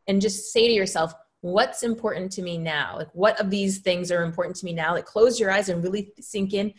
and 0.08 0.22
just 0.22 0.52
say 0.52 0.68
to 0.68 0.74
yourself, 0.74 1.14
"What's 1.42 1.84
important 1.84 2.32
to 2.34 2.42
me 2.42 2.58
now? 2.58 2.98
Like 2.98 3.10
what 3.14 3.40
of 3.40 3.50
these 3.50 3.80
things 3.80 4.12
are 4.12 4.24
important 4.24 4.58
to 4.58 4.66
me 4.66 4.74
now?" 4.74 4.94
Like 4.94 5.06
close 5.06 5.40
your 5.40 5.52
eyes 5.52 5.70
and 5.70 5.84
really 5.84 6.12
sink 6.20 6.54
in. 6.54 6.74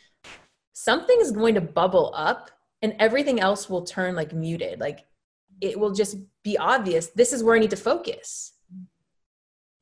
Something 0.74 1.18
is 1.20 1.32
going 1.32 1.54
to 1.54 1.60
bubble 1.60 2.12
up, 2.14 2.50
and 2.82 2.94
everything 2.98 3.40
else 3.40 3.70
will 3.70 3.82
turn 3.82 4.14
like 4.14 4.34
muted. 4.34 4.78
Like 4.78 5.06
it 5.60 5.78
will 5.78 5.92
just 5.92 6.16
be 6.42 6.56
obvious. 6.58 7.08
This 7.08 7.32
is 7.32 7.44
where 7.44 7.56
I 7.56 7.58
need 7.58 7.70
to 7.70 7.76
focus 7.76 8.52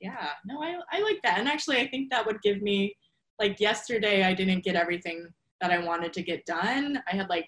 yeah 0.00 0.28
no 0.44 0.62
I, 0.62 0.78
I 0.92 1.00
like 1.00 1.20
that 1.24 1.38
and 1.38 1.48
actually 1.48 1.78
i 1.78 1.88
think 1.88 2.10
that 2.10 2.24
would 2.26 2.40
give 2.42 2.62
me 2.62 2.94
like 3.38 3.60
yesterday 3.60 4.24
i 4.24 4.34
didn't 4.34 4.64
get 4.64 4.76
everything 4.76 5.26
that 5.60 5.70
i 5.70 5.78
wanted 5.78 6.12
to 6.14 6.22
get 6.22 6.46
done 6.46 7.02
i 7.10 7.16
had 7.16 7.28
like 7.28 7.46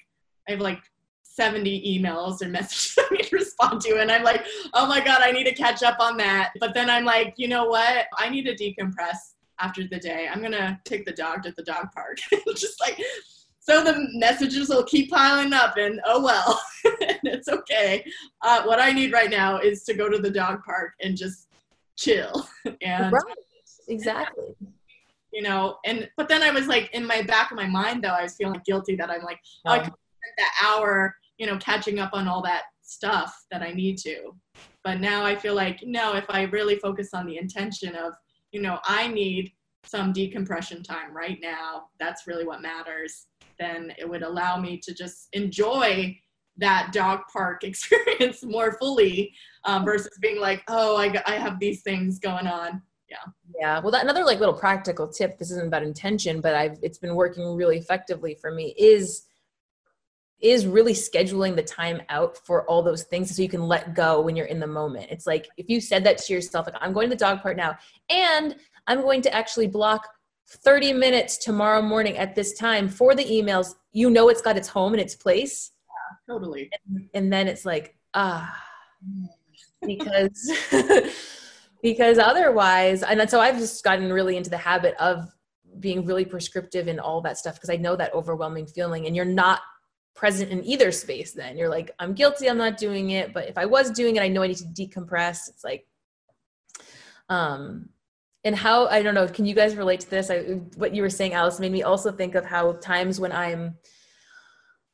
i 0.48 0.52
have 0.52 0.60
like 0.60 0.80
70 1.22 1.98
emails 1.98 2.42
or 2.42 2.48
messages 2.50 2.98
I 2.98 3.14
need 3.14 3.22
to 3.28 3.36
respond 3.36 3.80
to. 3.82 4.00
And 4.00 4.10
I'm 4.10 4.24
like, 4.24 4.44
oh 4.74 4.86
my 4.86 4.98
God, 4.98 5.20
I 5.22 5.30
need 5.30 5.44
to 5.44 5.54
catch 5.54 5.82
up 5.82 5.98
on 6.00 6.16
that. 6.16 6.50
But 6.58 6.74
then 6.74 6.90
I'm 6.90 7.04
like, 7.04 7.34
you 7.36 7.46
know 7.46 7.66
what? 7.66 8.06
I 8.18 8.28
need 8.28 8.46
to 8.46 8.54
decompress 8.54 9.34
after 9.60 9.86
the 9.86 9.98
day. 10.00 10.28
I'm 10.30 10.40
going 10.40 10.52
to 10.52 10.78
take 10.84 11.06
the 11.06 11.12
dog 11.12 11.44
to 11.44 11.54
the 11.56 11.62
dog 11.62 11.92
park. 11.94 12.18
Just 12.56 12.80
like, 12.80 13.00
so 13.70 13.84
the 13.84 14.08
messages 14.14 14.68
will 14.68 14.84
keep 14.84 15.10
piling 15.10 15.52
up 15.52 15.76
and 15.76 16.00
oh 16.04 16.22
well, 16.22 16.60
it's 17.24 17.48
okay. 17.48 18.04
Uh, 18.42 18.62
what 18.64 18.80
I 18.80 18.92
need 18.92 19.12
right 19.12 19.30
now 19.30 19.58
is 19.58 19.84
to 19.84 19.94
go 19.94 20.08
to 20.08 20.18
the 20.18 20.30
dog 20.30 20.62
park 20.64 20.92
and 21.02 21.16
just 21.16 21.48
chill. 21.96 22.48
And 22.82 23.12
right. 23.12 23.22
exactly. 23.88 24.54
You 25.32 25.42
know, 25.42 25.76
and 25.84 26.08
but 26.16 26.28
then 26.28 26.42
I 26.42 26.50
was 26.50 26.66
like 26.66 26.90
in 26.92 27.06
my 27.06 27.22
back 27.22 27.50
of 27.50 27.56
my 27.56 27.66
mind 27.66 28.02
though, 28.02 28.08
I 28.08 28.24
was 28.24 28.34
feeling 28.34 28.60
guilty 28.66 28.96
that 28.96 29.10
I'm 29.10 29.22
like, 29.22 29.38
oh, 29.66 29.72
I 29.72 29.78
spend 29.78 29.92
that 30.38 30.52
hour 30.64 31.14
you 31.40 31.46
know, 31.46 31.56
catching 31.56 31.98
up 31.98 32.10
on 32.12 32.28
all 32.28 32.42
that 32.42 32.64
stuff 32.82 33.46
that 33.50 33.62
I 33.62 33.72
need 33.72 33.96
to. 33.98 34.34
But 34.84 35.00
now 35.00 35.24
I 35.24 35.34
feel 35.34 35.54
like, 35.54 35.80
no, 35.82 36.14
if 36.14 36.26
I 36.28 36.42
really 36.42 36.76
focus 36.76 37.14
on 37.14 37.26
the 37.26 37.38
intention 37.38 37.96
of, 37.96 38.12
you 38.52 38.60
know, 38.60 38.78
I 38.84 39.08
need 39.08 39.50
some 39.86 40.12
decompression 40.12 40.82
time 40.82 41.16
right 41.16 41.38
now, 41.42 41.84
that's 41.98 42.26
really 42.26 42.44
what 42.44 42.60
matters, 42.60 43.26
then 43.60 43.92
it 43.98 44.08
would 44.08 44.22
allow 44.22 44.58
me 44.58 44.78
to 44.78 44.94
just 44.94 45.28
enjoy 45.32 46.16
that 46.56 46.90
dog 46.92 47.20
park 47.32 47.64
experience 47.64 48.42
more 48.42 48.72
fully 48.78 49.34
um, 49.64 49.84
versus 49.84 50.18
being 50.20 50.40
like, 50.40 50.62
oh, 50.68 50.96
I, 50.96 51.22
I 51.26 51.34
have 51.34 51.60
these 51.60 51.82
things 51.82 52.18
going 52.18 52.46
on. 52.46 52.82
Yeah. 53.08 53.16
Yeah. 53.58 53.80
Well, 53.80 53.90
that 53.90 54.04
another 54.04 54.24
like 54.24 54.38
little 54.38 54.54
practical 54.54 55.08
tip. 55.08 55.36
This 55.36 55.50
isn't 55.50 55.66
about 55.66 55.82
intention, 55.82 56.40
but 56.40 56.54
I've 56.54 56.78
it's 56.80 56.98
been 56.98 57.16
working 57.16 57.56
really 57.56 57.76
effectively 57.76 58.36
for 58.40 58.52
me. 58.52 58.72
Is 58.78 59.26
is 60.40 60.66
really 60.66 60.94
scheduling 60.94 61.54
the 61.54 61.62
time 61.62 62.00
out 62.08 62.36
for 62.36 62.64
all 62.66 62.82
those 62.82 63.02
things 63.02 63.34
so 63.34 63.42
you 63.42 63.48
can 63.48 63.62
let 63.62 63.94
go 63.94 64.22
when 64.22 64.36
you're 64.36 64.46
in 64.46 64.60
the 64.60 64.66
moment. 64.66 65.08
It's 65.10 65.26
like 65.26 65.48
if 65.56 65.68
you 65.68 65.80
said 65.80 66.04
that 66.04 66.18
to 66.18 66.32
yourself, 66.32 66.66
like, 66.66 66.76
I'm 66.80 66.92
going 66.92 67.10
to 67.10 67.16
the 67.16 67.18
dog 67.18 67.42
park 67.42 67.56
now, 67.56 67.76
and 68.08 68.54
I'm 68.86 69.02
going 69.02 69.22
to 69.22 69.34
actually 69.34 69.66
block 69.66 70.06
30 70.50 70.92
minutes 70.92 71.36
tomorrow 71.36 71.80
morning 71.80 72.16
at 72.16 72.34
this 72.34 72.54
time 72.54 72.88
for 72.88 73.14
the 73.14 73.24
emails, 73.24 73.74
you 73.92 74.10
know 74.10 74.28
it's 74.28 74.42
got 74.42 74.56
its 74.56 74.68
home 74.68 74.92
and 74.92 75.00
its 75.00 75.14
place. 75.14 75.70
Yeah, 75.88 76.34
totally. 76.34 76.70
And, 76.88 77.08
and 77.14 77.32
then 77.32 77.46
it's 77.46 77.64
like, 77.64 77.96
ah, 78.14 78.52
because 79.86 80.52
because 81.82 82.18
otherwise, 82.18 83.02
and 83.02 83.30
so 83.30 83.40
I've 83.40 83.58
just 83.58 83.82
gotten 83.84 84.12
really 84.12 84.36
into 84.36 84.50
the 84.50 84.58
habit 84.58 84.94
of 84.98 85.32
being 85.78 86.04
really 86.04 86.24
prescriptive 86.24 86.88
in 86.88 86.98
all 86.98 87.20
that 87.22 87.38
stuff 87.38 87.54
because 87.54 87.70
I 87.70 87.76
know 87.76 87.94
that 87.96 88.12
overwhelming 88.12 88.66
feeling, 88.66 89.06
and 89.06 89.14
you're 89.14 89.24
not 89.24 89.60
present 90.14 90.50
in 90.50 90.62
either 90.64 90.92
space 90.92 91.32
then 91.32 91.56
you're 91.56 91.68
like 91.68 91.92
i'm 91.98 92.12
guilty 92.12 92.50
i'm 92.50 92.58
not 92.58 92.76
doing 92.76 93.10
it 93.10 93.32
but 93.32 93.48
if 93.48 93.56
i 93.56 93.64
was 93.64 93.90
doing 93.90 94.16
it 94.16 94.22
i 94.22 94.28
know 94.28 94.42
i 94.42 94.48
need 94.48 94.56
to 94.56 94.64
decompress 94.64 95.48
it's 95.48 95.64
like 95.64 95.86
um 97.30 97.88
and 98.44 98.56
how 98.56 98.86
i 98.88 99.02
don't 99.02 99.14
know 99.14 99.26
can 99.26 99.44
you 99.44 99.54
guys 99.54 99.76
relate 99.76 100.00
to 100.00 100.10
this 100.10 100.30
I, 100.30 100.38
what 100.76 100.94
you 100.94 101.02
were 101.02 101.10
saying 101.10 101.34
alice 101.34 101.60
made 101.60 101.72
me 101.72 101.82
also 101.82 102.10
think 102.10 102.34
of 102.34 102.44
how 102.44 102.72
times 102.72 103.20
when 103.20 103.32
i'm 103.32 103.76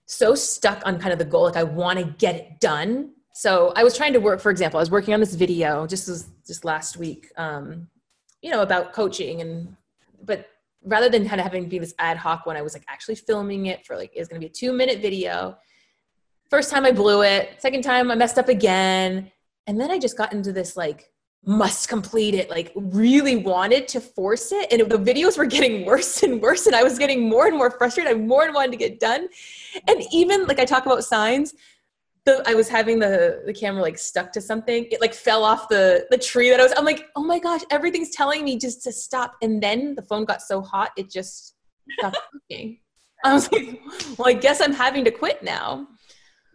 so 0.07 0.35
stuck 0.35 0.87
on 0.87 0.99
kind 0.99 1.13
of 1.13 1.19
the 1.19 1.25
goal 1.25 1.45
like 1.45 1.57
i 1.57 1.63
want 1.63 1.99
to 1.99 2.05
get 2.05 2.35
it 2.35 2.61
done 2.61 3.13
so 3.35 3.73
i 3.77 3.85
was 3.85 3.97
trying 3.97 4.13
to 4.13 4.21
work 4.21 4.41
for 4.41 4.51
example 4.51 4.79
i 4.79 4.83
was 4.83 4.91
working 4.91 5.15
on 5.15 5.21
this 5.21 5.35
video 5.35 5.87
just 5.87 6.09
as 6.09 6.31
just 6.47 6.65
last 6.65 6.97
week 6.97 7.31
um 7.37 7.89
you 8.43 8.51
know 8.51 8.63
about 8.63 8.93
coaching 8.93 9.41
and 9.41 9.77
but 10.23 10.49
rather 10.87 11.09
than 11.09 11.29
kind 11.29 11.41
of 11.41 11.45
having 11.45 11.65
to 11.65 11.69
be 11.69 11.79
this 11.79 11.95
ad 11.99 12.17
hoc 12.17 12.47
one, 12.47 12.57
I 12.57 12.63
was 12.63 12.73
like 12.73 12.85
actually 12.89 13.17
filming 13.17 13.67
it 13.67 13.85
for 13.85 13.97
like 13.97 14.13
it's 14.15 14.29
gonna 14.29 14.41
be 14.41 14.47
a 14.47 14.51
two 14.51 14.73
minute 14.73 15.03
video. 15.03 15.59
First 16.49 16.71
time 16.71 16.85
I 16.85 16.93
blew 16.93 17.23
it. 17.23 17.57
Second 17.59 17.83
time 17.83 18.11
I 18.11 18.15
messed 18.15 18.39
up 18.39 18.49
again. 18.49 19.31
And 19.67 19.81
then 19.81 19.91
I 19.91 19.99
just 19.99 20.17
got 20.17 20.33
into 20.33 20.53
this 20.53 20.77
like 20.77 21.11
must 21.47 21.89
complete 21.89 22.35
it, 22.35 22.51
like 22.51 22.73
really 22.75 23.37
wanted 23.37 23.87
to 23.89 24.01
force 24.01 24.51
it. 24.51 24.73
And 24.73 24.91
the 24.91 24.99
videos 24.99 25.39
were 25.39 25.47
getting 25.47 25.87
worse 25.87 26.23
and 26.25 26.43
worse. 26.43 26.67
And 26.67 26.75
I 26.75 26.83
was 26.83 26.99
getting 26.99 27.29
more 27.29 27.47
and 27.47 27.57
more 27.57 27.71
frustrated. 27.71 28.13
I 28.13 28.15
more 28.17 28.45
and 28.45 28.55
wanted 28.55 28.73
to 28.73 28.77
get 28.77 28.99
done. 28.99 29.29
And 29.87 30.03
even 30.13 30.47
like 30.47 30.59
I 30.59 30.65
talk 30.65 30.87
about 30.87 31.05
signs, 31.05 31.55
the, 32.25 32.43
I 32.45 32.55
was 32.55 32.69
having 32.69 32.99
the 32.99 33.45
the 33.47 33.55
camera 33.55 33.81
like 33.81 33.97
stuck 33.97 34.33
to 34.33 34.41
something. 34.41 34.89
It 34.91 35.01
like 35.01 35.15
fell 35.15 35.45
off 35.45 35.69
the 35.69 36.07
the 36.11 36.19
tree 36.19 36.51
that 36.51 36.59
I 36.59 36.65
was. 36.65 36.73
I'm 36.77 36.85
like, 36.85 37.07
oh 37.15 37.23
my 37.23 37.39
gosh, 37.39 37.61
everything's 37.71 38.11
telling 38.11 38.45
me 38.45 38.59
just 38.59 38.83
to 38.83 38.93
stop. 38.93 39.37
And 39.41 39.63
then 39.63 39.95
the 39.95 40.03
phone 40.03 40.25
got 40.25 40.43
so 40.43 40.61
hot, 40.61 40.91
it 40.97 41.09
just 41.09 41.55
stopped 41.99 42.19
working. 42.35 42.81
I 43.25 43.33
was 43.33 43.51
like, 43.53 43.81
well, 44.19 44.29
I 44.29 44.33
guess 44.33 44.61
I'm 44.61 44.73
having 44.73 45.05
to 45.05 45.13
quit 45.13 45.43
now. 45.45 45.87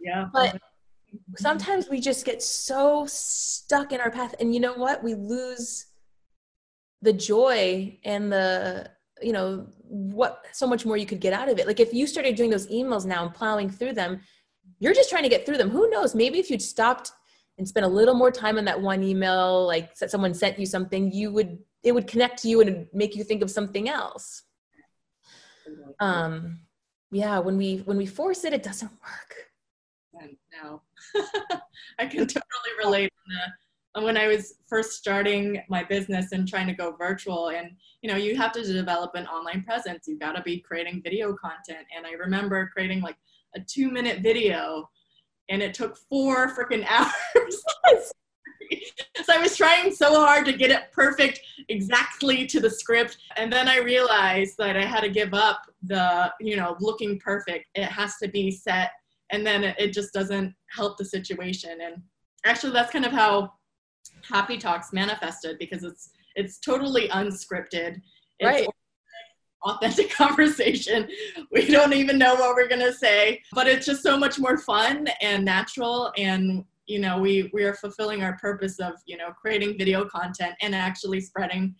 Yeah. 0.02 0.26
But 0.32 0.60
sometimes 1.36 1.88
we 1.88 2.00
just 2.00 2.24
get 2.24 2.42
so 2.42 3.06
stuck 3.08 3.92
in 3.92 4.00
our 4.00 4.10
path, 4.10 4.34
and 4.40 4.54
you 4.54 4.60
know 4.60 4.74
what? 4.74 5.02
We 5.02 5.14
lose 5.14 5.86
the 7.00 7.12
joy 7.12 7.98
and 8.04 8.32
the 8.32 8.90
you 9.20 9.32
know 9.32 9.66
what 9.82 10.46
so 10.52 10.66
much 10.66 10.84
more 10.84 10.96
you 10.96 11.06
could 11.06 11.20
get 11.20 11.32
out 11.32 11.48
of 11.48 11.58
it. 11.58 11.66
Like 11.66 11.80
if 11.80 11.92
you 11.92 12.06
started 12.06 12.34
doing 12.34 12.50
those 12.50 12.66
emails 12.68 13.04
now 13.04 13.24
and 13.24 13.34
plowing 13.34 13.70
through 13.70 13.92
them 13.92 14.20
you're 14.82 14.92
just 14.92 15.10
trying 15.10 15.22
to 15.22 15.28
get 15.28 15.46
through 15.46 15.58
them. 15.58 15.70
Who 15.70 15.88
knows? 15.90 16.12
Maybe 16.12 16.40
if 16.40 16.50
you'd 16.50 16.60
stopped 16.60 17.12
and 17.56 17.68
spent 17.68 17.86
a 17.86 17.88
little 17.88 18.14
more 18.14 18.32
time 18.32 18.58
on 18.58 18.64
that 18.64 18.80
one 18.80 19.04
email, 19.04 19.64
like 19.64 19.96
someone 19.96 20.34
sent 20.34 20.58
you 20.58 20.66
something, 20.66 21.12
you 21.12 21.30
would 21.30 21.58
it 21.84 21.92
would 21.92 22.08
connect 22.08 22.42
to 22.42 22.48
you 22.48 22.60
and 22.60 22.88
make 22.92 23.14
you 23.14 23.22
think 23.22 23.42
of 23.42 23.50
something 23.50 23.88
else. 23.88 24.42
Um, 26.00 26.62
yeah, 27.12 27.38
when 27.38 27.56
we 27.56 27.78
when 27.84 27.96
we 27.96 28.06
force 28.06 28.42
it, 28.42 28.52
it 28.52 28.64
doesn't 28.64 28.90
work. 28.90 30.30
No, 30.62 30.82
I 31.98 32.06
can 32.06 32.26
totally 32.26 32.72
relate. 32.82 33.10
when 33.94 34.16
I 34.16 34.26
was 34.26 34.54
first 34.66 34.92
starting 34.92 35.62
my 35.68 35.84
business 35.84 36.32
and 36.32 36.48
trying 36.48 36.66
to 36.66 36.74
go 36.74 36.92
virtual, 36.92 37.48
and 37.48 37.72
you 38.02 38.10
know, 38.10 38.16
you 38.16 38.36
have 38.36 38.52
to 38.52 38.62
develop 38.64 39.14
an 39.14 39.26
online 39.26 39.62
presence. 39.62 40.04
You've 40.06 40.20
got 40.20 40.32
to 40.32 40.42
be 40.42 40.60
creating 40.60 41.02
video 41.02 41.34
content. 41.34 41.86
And 41.96 42.06
I 42.06 42.12
remember 42.12 42.70
creating 42.72 43.00
like 43.00 43.16
a 43.54 43.60
two 43.60 43.90
minute 43.90 44.20
video 44.20 44.88
and 45.48 45.62
it 45.62 45.74
took 45.74 45.96
four 45.96 46.48
freaking 46.48 46.84
hours. 46.88 47.62
so 49.24 49.32
I 49.32 49.38
was 49.38 49.56
trying 49.56 49.92
so 49.94 50.14
hard 50.14 50.46
to 50.46 50.52
get 50.52 50.70
it 50.70 50.92
perfect 50.92 51.40
exactly 51.68 52.46
to 52.46 52.60
the 52.60 52.70
script. 52.70 53.18
And 53.36 53.52
then 53.52 53.68
I 53.68 53.78
realized 53.78 54.56
that 54.58 54.76
I 54.76 54.84
had 54.84 55.00
to 55.00 55.08
give 55.08 55.34
up 55.34 55.62
the, 55.82 56.32
you 56.40 56.56
know, 56.56 56.76
looking 56.80 57.18
perfect. 57.18 57.66
It 57.74 57.84
has 57.84 58.16
to 58.22 58.28
be 58.28 58.50
set. 58.50 58.90
And 59.30 59.46
then 59.46 59.74
it 59.78 59.92
just 59.92 60.12
doesn't 60.12 60.54
help 60.74 60.98
the 60.98 61.04
situation. 61.04 61.78
And 61.82 62.02
actually, 62.44 62.72
that's 62.72 62.92
kind 62.92 63.04
of 63.04 63.12
how 63.12 63.52
Happy 64.28 64.58
Talks 64.58 64.92
manifested 64.92 65.58
because 65.58 65.84
it's 65.84 66.10
it's 66.34 66.58
totally 66.58 67.08
unscripted. 67.08 68.00
It's 68.38 68.46
right 68.46 68.68
authentic 69.64 70.10
conversation. 70.16 71.08
We 71.52 71.68
don't 71.68 71.92
even 71.92 72.18
know 72.18 72.34
what 72.34 72.56
we're 72.56 72.66
going 72.66 72.80
to 72.80 72.92
say, 72.92 73.40
but 73.52 73.68
it's 73.68 73.86
just 73.86 74.02
so 74.02 74.18
much 74.18 74.36
more 74.38 74.58
fun 74.58 75.06
and 75.20 75.44
natural 75.44 76.12
and 76.16 76.64
you 76.86 76.98
know, 76.98 77.18
we 77.18 77.50
we 77.52 77.64
are 77.64 77.74
fulfilling 77.74 78.22
our 78.22 78.36
purpose 78.38 78.78
of, 78.80 78.94
you 79.06 79.16
know, 79.16 79.30
creating 79.30 79.78
video 79.78 80.04
content 80.04 80.54
and 80.60 80.74
actually 80.74 81.20
spreading 81.20 81.74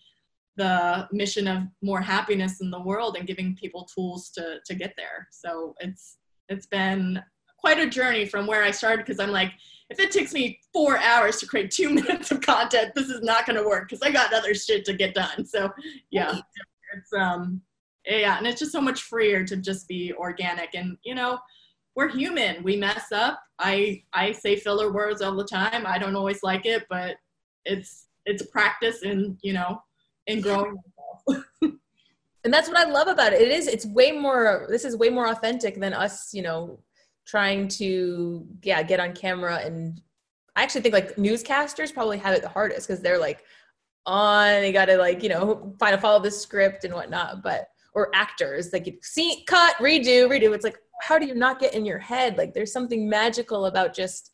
the 0.56 1.08
mission 1.12 1.48
of 1.48 1.64
more 1.82 2.00
happiness 2.00 2.60
in 2.60 2.70
the 2.70 2.80
world 2.80 3.16
and 3.16 3.26
giving 3.26 3.56
people 3.56 3.84
tools 3.92 4.30
to 4.30 4.58
to 4.64 4.74
get 4.74 4.94
there. 4.96 5.28
So 5.30 5.74
it's 5.80 6.18
it's 6.48 6.66
been 6.66 7.20
quite 7.62 7.78
a 7.78 7.88
journey 7.88 8.26
from 8.26 8.46
where 8.46 8.62
I 8.62 8.70
started 8.70 9.06
because 9.06 9.20
I'm 9.20 9.30
like, 9.30 9.52
if 9.88 9.98
it 9.98 10.10
takes 10.10 10.34
me 10.34 10.60
four 10.72 10.98
hours 10.98 11.38
to 11.38 11.46
create 11.46 11.70
two 11.70 11.88
minutes 11.94 12.30
of 12.30 12.42
content, 12.42 12.92
this 12.94 13.08
is 13.08 13.22
not 13.22 13.46
going 13.46 13.56
to 13.56 13.66
work 13.66 13.88
because 13.88 14.02
I 14.02 14.10
got 14.10 14.34
other 14.34 14.54
shit 14.54 14.84
to 14.84 14.92
get 14.92 15.14
done. 15.14 15.46
So 15.46 15.70
yeah, 16.10 16.40
it's 16.94 17.12
um 17.12 17.62
yeah 18.06 18.38
and 18.38 18.46
it's 18.46 18.58
just 18.58 18.72
so 18.72 18.80
much 18.80 19.02
freer 19.02 19.44
to 19.44 19.56
just 19.56 19.88
be 19.88 20.12
organic 20.14 20.74
and 20.74 20.96
you 21.04 21.14
know 21.14 21.38
we're 21.94 22.08
human 22.08 22.62
we 22.62 22.76
mess 22.76 23.12
up. 23.12 23.40
I 23.58 24.02
i 24.12 24.32
say 24.32 24.56
filler 24.56 24.92
words 24.92 25.22
all 25.22 25.36
the 25.36 25.44
time 25.44 25.86
i 25.86 25.98
don't 25.98 26.16
always 26.16 26.42
like 26.42 26.66
it 26.66 26.84
but 26.90 27.16
it's 27.64 28.06
it's 28.26 28.42
a 28.42 28.46
practice 28.46 29.02
in 29.02 29.38
you 29.42 29.52
know 29.52 29.80
in 30.26 30.40
growing 30.40 30.76
and 31.62 32.52
that's 32.52 32.68
what 32.68 32.76
i 32.76 32.90
love 32.90 33.06
about 33.06 33.32
it 33.32 33.40
it 33.40 33.52
is 33.52 33.68
it's 33.68 33.86
way 33.86 34.10
more 34.10 34.66
this 34.68 34.84
is 34.84 34.96
way 34.96 35.10
more 35.10 35.28
authentic 35.28 35.78
than 35.78 35.92
us 35.92 36.34
you 36.34 36.42
know 36.42 36.80
trying 37.26 37.68
to 37.68 38.46
yeah 38.62 38.82
get 38.82 39.00
on 39.00 39.12
camera 39.12 39.60
and 39.62 40.00
i 40.56 40.62
actually 40.62 40.80
think 40.80 40.94
like 40.94 41.16
newscasters 41.16 41.92
probably 41.94 42.18
have 42.18 42.34
it 42.34 42.42
the 42.42 42.48
hardest 42.48 42.86
because 42.86 43.02
they're 43.02 43.18
like 43.18 43.44
on 44.06 44.60
they 44.60 44.72
gotta 44.72 44.96
like 44.96 45.22
you 45.22 45.28
know 45.28 45.74
find 45.78 45.94
to 45.94 46.00
follow 46.00 46.20
the 46.20 46.30
script 46.30 46.84
and 46.84 46.92
whatnot 46.92 47.42
but 47.42 47.68
or 47.94 48.10
actors 48.14 48.72
like 48.72 48.86
you 48.86 48.96
see 49.02 49.44
cut 49.46 49.76
redo 49.76 50.28
redo. 50.28 50.54
It's 50.54 50.64
like 50.64 50.78
how 51.02 51.18
do 51.18 51.26
you 51.26 51.34
not 51.34 51.58
get 51.58 51.74
in 51.74 51.84
your 51.84 51.98
head? 51.98 52.38
Like 52.38 52.54
there's 52.54 52.72
something 52.72 53.08
magical 53.08 53.66
about 53.66 53.94
just 53.94 54.30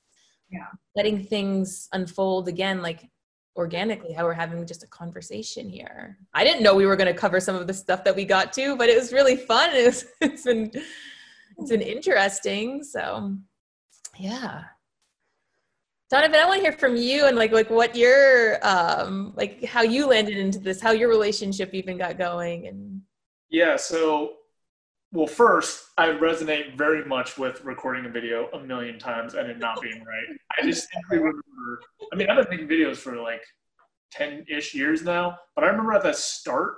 yeah. 0.50 0.66
letting 0.94 1.24
things 1.24 1.88
unfold 1.92 2.48
again 2.48 2.82
like 2.82 3.08
organically 3.56 4.12
how 4.12 4.24
we're 4.24 4.34
having 4.34 4.64
just 4.66 4.84
a 4.84 4.86
conversation 4.88 5.68
here. 5.68 6.18
I 6.34 6.44
didn't 6.44 6.62
know 6.62 6.74
we 6.74 6.86
were 6.86 6.96
going 6.96 7.12
to 7.12 7.18
cover 7.18 7.40
some 7.40 7.56
of 7.56 7.66
the 7.66 7.74
stuff 7.74 8.04
that 8.04 8.14
we 8.14 8.24
got 8.24 8.52
to 8.54 8.76
but 8.76 8.88
it 8.88 8.98
was 8.98 9.12
really 9.12 9.36
fun. 9.36 9.70
It 9.74 9.86
was, 9.86 10.04
it's 10.20 10.44
been 10.44 10.70
it's 11.58 11.70
been 11.70 11.82
interesting 11.82 12.82
so 12.82 13.36
Yeah. 14.16 14.64
Donovan, 16.10 16.40
I 16.40 16.46
want 16.46 16.56
to 16.58 16.62
hear 16.62 16.72
from 16.72 16.96
you 16.96 17.26
and 17.26 17.36
like 17.36 17.52
like 17.52 17.68
what 17.68 17.94
your 17.94 18.58
um 18.66 19.32
like 19.36 19.62
how 19.64 19.82
you 19.82 20.06
landed 20.06 20.38
into 20.38 20.58
this, 20.58 20.80
how 20.80 20.92
your 20.92 21.10
relationship 21.10 21.74
even 21.74 21.98
got 21.98 22.16
going 22.16 22.66
and 22.66 23.02
Yeah, 23.50 23.76
so 23.76 24.34
well 25.12 25.26
first 25.26 25.84
I 25.98 26.08
resonate 26.08 26.76
very 26.78 27.04
much 27.04 27.36
with 27.38 27.64
recording 27.64 28.06
a 28.06 28.08
video 28.08 28.48
a 28.52 28.60
million 28.60 28.98
times 28.98 29.34
and 29.34 29.50
it 29.50 29.58
not 29.58 29.80
being 29.82 30.02
right. 30.04 30.38
I 30.58 30.62
just 30.64 30.82
distinctly 30.82 31.18
remember 31.18 31.82
I 32.12 32.16
mean 32.16 32.30
I've 32.30 32.48
been 32.48 32.66
making 32.66 32.68
videos 32.68 32.96
for 32.96 33.16
like 33.16 33.42
10-ish 34.16 34.74
years 34.74 35.02
now, 35.02 35.36
but 35.54 35.64
I 35.64 35.66
remember 35.66 35.92
at 35.92 36.02
the 36.02 36.14
start 36.14 36.76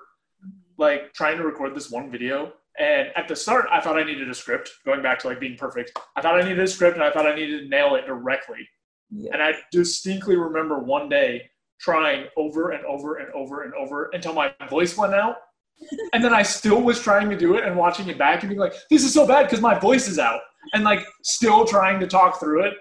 like 0.77 1.13
trying 1.13 1.37
to 1.39 1.45
record 1.45 1.77
this 1.77 1.91
one 1.91 2.11
video 2.11 2.53
and 2.79 3.09
at 3.17 3.29
the 3.29 3.37
start 3.37 3.67
I 3.71 3.81
thought 3.81 3.99
I 3.99 4.05
needed 4.05 4.29
a 4.31 4.35
script, 4.35 4.71
going 4.85 5.03
back 5.03 5.19
to 5.21 5.29
like 5.29 5.41
being 5.41 5.57
perfect. 5.57 5.99
I 6.17 6.23
thought 6.23 6.41
I 6.41 6.43
needed 6.43 6.61
a 6.61 6.69
script 6.69 6.97
and 6.97 7.05
I 7.05 7.11
thought 7.11 7.27
I 7.27 7.35
needed 7.35 7.63
to 7.63 7.69
nail 7.69 7.95
it 7.97 8.07
directly. 8.07 8.69
yeah. 9.11 9.31
And 9.33 9.43
I 9.43 9.55
distinctly 9.73 10.37
remember 10.37 10.79
one 10.79 11.09
day 11.09 11.51
trying 11.81 12.27
over 12.37 12.71
and 12.71 12.85
over 12.85 13.17
and 13.17 13.33
over 13.35 13.63
and 13.63 13.75
over 13.75 14.11
until 14.13 14.35
my 14.35 14.53
voice 14.69 14.97
went 14.97 15.15
out. 15.15 15.37
And 16.13 16.23
then 16.23 16.35
I 16.35 16.43
still 16.43 16.83
was 16.83 17.01
trying 17.01 17.31
to 17.31 17.37
do 17.39 17.57
it 17.57 17.65
and 17.65 17.75
watching 17.75 18.07
it 18.09 18.19
back 18.19 18.43
and 18.43 18.51
being 18.51 18.61
like, 18.61 18.75
this 18.91 19.03
is 19.03 19.15
so 19.15 19.27
bad 19.27 19.45
because 19.45 19.63
my 19.63 19.79
voice 19.79 20.09
is 20.09 20.19
out. 20.19 20.41
And 20.75 20.85
like 20.85 21.01
still 21.23 21.65
trying 21.65 21.99
to 22.01 22.07
talk 22.07 22.39
through 22.39 22.65
it. 22.67 22.75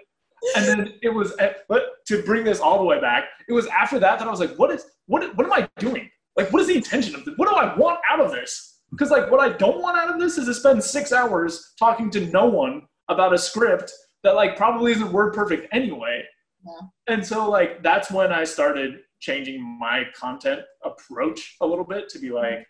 And 0.58 0.66
then 0.66 0.94
it 1.02 1.08
was, 1.08 1.32
at, 1.38 1.60
but 1.70 2.06
to 2.08 2.22
bring 2.24 2.44
this 2.44 2.60
all 2.60 2.78
the 2.78 2.84
way 2.84 3.00
back, 3.00 3.24
it 3.48 3.54
was 3.54 3.68
after 3.68 4.00
that 4.00 4.20
that 4.20 4.28
I 4.28 4.32
was 4.32 4.42
like, 4.42 4.60
what 4.60 4.72
is, 4.72 4.86
what, 5.06 5.34
what 5.38 5.46
am 5.46 5.54
I 5.54 5.70
doing? 5.78 6.10
Like, 6.36 6.52
what 6.52 6.62
is 6.62 6.68
the 6.68 6.76
intention 6.76 7.16
of 7.16 7.24
this? 7.24 7.36
What 7.38 7.48
do 7.48 7.56
I 7.56 7.74
want 7.76 8.00
out 8.10 8.20
of 8.20 8.32
this? 8.32 8.79
Because 8.92 9.12
like 9.12 9.30
what 9.30 9.40
I 9.40 9.56
don't 9.56 9.82
want 9.82 9.98
out 9.98 10.10
of 10.10 10.20
this 10.20 10.38
is 10.38 10.46
to 10.46 10.54
spend 10.54 10.84
six 10.84 11.12
hours 11.12 11.74
talking 11.78 12.10
to 12.12 12.26
no 12.28 12.46
one 12.46 12.84
about 13.08 13.34
a 13.34 13.38
script 13.38 13.92
that 14.24 14.36
like 14.36 14.58
probably 14.58 14.92
isn't 14.92 15.12
word 15.12 15.34
perfect 15.34 15.68
anyway. 15.72 16.24
Yeah. 16.66 17.14
And 17.16 17.26
so 17.26 17.50
like 17.50 17.84
that's 17.84 18.12
when 18.12 18.32
I 18.32 18.44
started 18.44 19.00
changing 19.20 19.62
my 19.80 20.04
content 20.16 20.62
approach 20.84 21.56
a 21.62 21.68
little 21.68 21.86
bit 21.86 22.10
to 22.10 22.20
be 22.20 22.32
like, 22.32 22.66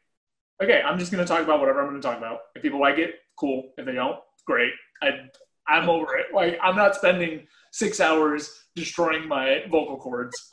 okay, 0.61 0.82
I'm 0.82 0.99
just 0.99 1.11
gonna 1.11 1.26
talk 1.26 1.43
about 1.43 1.59
whatever 1.59 1.82
I'm 1.82 1.88
gonna 1.88 2.01
talk 2.01 2.17
about. 2.17 2.39
If 2.55 2.61
people 2.61 2.80
like 2.80 2.97
it, 2.97 3.15
cool. 3.38 3.72
If 3.78 3.86
they 3.86 3.93
don't, 3.93 4.17
great. 4.45 4.72
I 5.01 5.11
I'm 5.67 5.89
over 5.89 6.17
it. 6.17 6.28
Like 6.34 6.57
I'm 6.61 6.76
not 6.76 6.95
spending 6.95 7.47
six 7.72 7.99
hours 7.99 8.65
destroying 8.76 9.28
my 9.28 9.63
vocal 9.72 9.97
cords. 9.97 10.36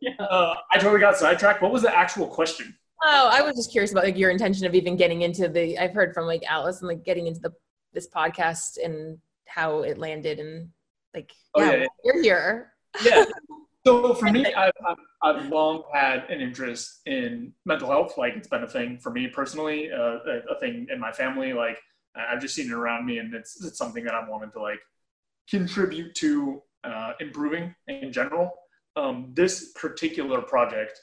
Yeah. 0.00 0.22
Uh, 0.22 0.54
I 0.70 0.78
totally 0.78 1.00
got 1.00 1.16
sidetracked. 1.16 1.62
What 1.62 1.72
was 1.72 1.80
the 1.80 1.96
actual 1.96 2.26
question? 2.26 2.76
Oh, 3.06 3.28
I 3.32 3.42
was 3.42 3.54
just 3.56 3.70
curious 3.70 3.92
about 3.92 4.04
like 4.04 4.16
your 4.16 4.30
intention 4.30 4.66
of 4.66 4.74
even 4.74 4.96
getting 4.96 5.22
into 5.22 5.48
the 5.48 5.78
I've 5.78 5.92
heard 5.92 6.14
from 6.14 6.26
like 6.26 6.42
Alice 6.48 6.80
and 6.80 6.88
like 6.88 7.04
getting 7.04 7.26
into 7.26 7.40
the 7.40 7.52
this 7.92 8.08
podcast 8.08 8.78
and 8.82 9.18
how 9.46 9.82
it 9.82 9.98
landed 9.98 10.40
and 10.40 10.70
like 11.14 11.30
Oh, 11.54 11.62
yeah, 11.62 11.76
yeah, 11.76 11.86
you're 12.02 12.22
here. 12.22 12.72
yeah. 13.04 13.24
So 13.86 14.14
for 14.20 14.30
me, 14.30 14.46
I've, 14.54 14.72
I've, 14.88 14.96
I've 15.22 15.48
long 15.48 15.84
had 15.92 16.24
an 16.30 16.40
interest 16.40 17.02
in 17.06 17.52
mental 17.66 17.88
health. 17.90 18.16
Like 18.16 18.34
it's 18.34 18.48
been 18.48 18.62
a 18.64 18.68
thing 18.68 18.98
for 18.98 19.10
me 19.10 19.28
personally, 19.28 19.92
uh, 19.92 20.18
a, 20.26 20.40
a 20.56 20.60
thing 20.60 20.86
in 20.90 20.98
my 20.98 21.12
family. 21.12 21.52
Like 21.52 21.78
I've 22.16 22.40
just 22.40 22.54
seen 22.54 22.66
it 22.66 22.72
around 22.72 23.04
me, 23.04 23.18
and 23.18 23.34
it's 23.34 23.62
it's 23.64 23.76
something 23.76 24.02
that 24.04 24.14
I'm 24.14 24.28
wanted 24.28 24.52
to 24.54 24.62
like 24.62 24.80
contribute 25.50 26.14
to 26.16 26.62
uh, 26.84 27.12
improving 27.20 27.74
in 27.88 28.12
general. 28.12 28.52
Um, 28.96 29.32
this 29.34 29.72
particular 29.72 30.40
project, 30.40 30.98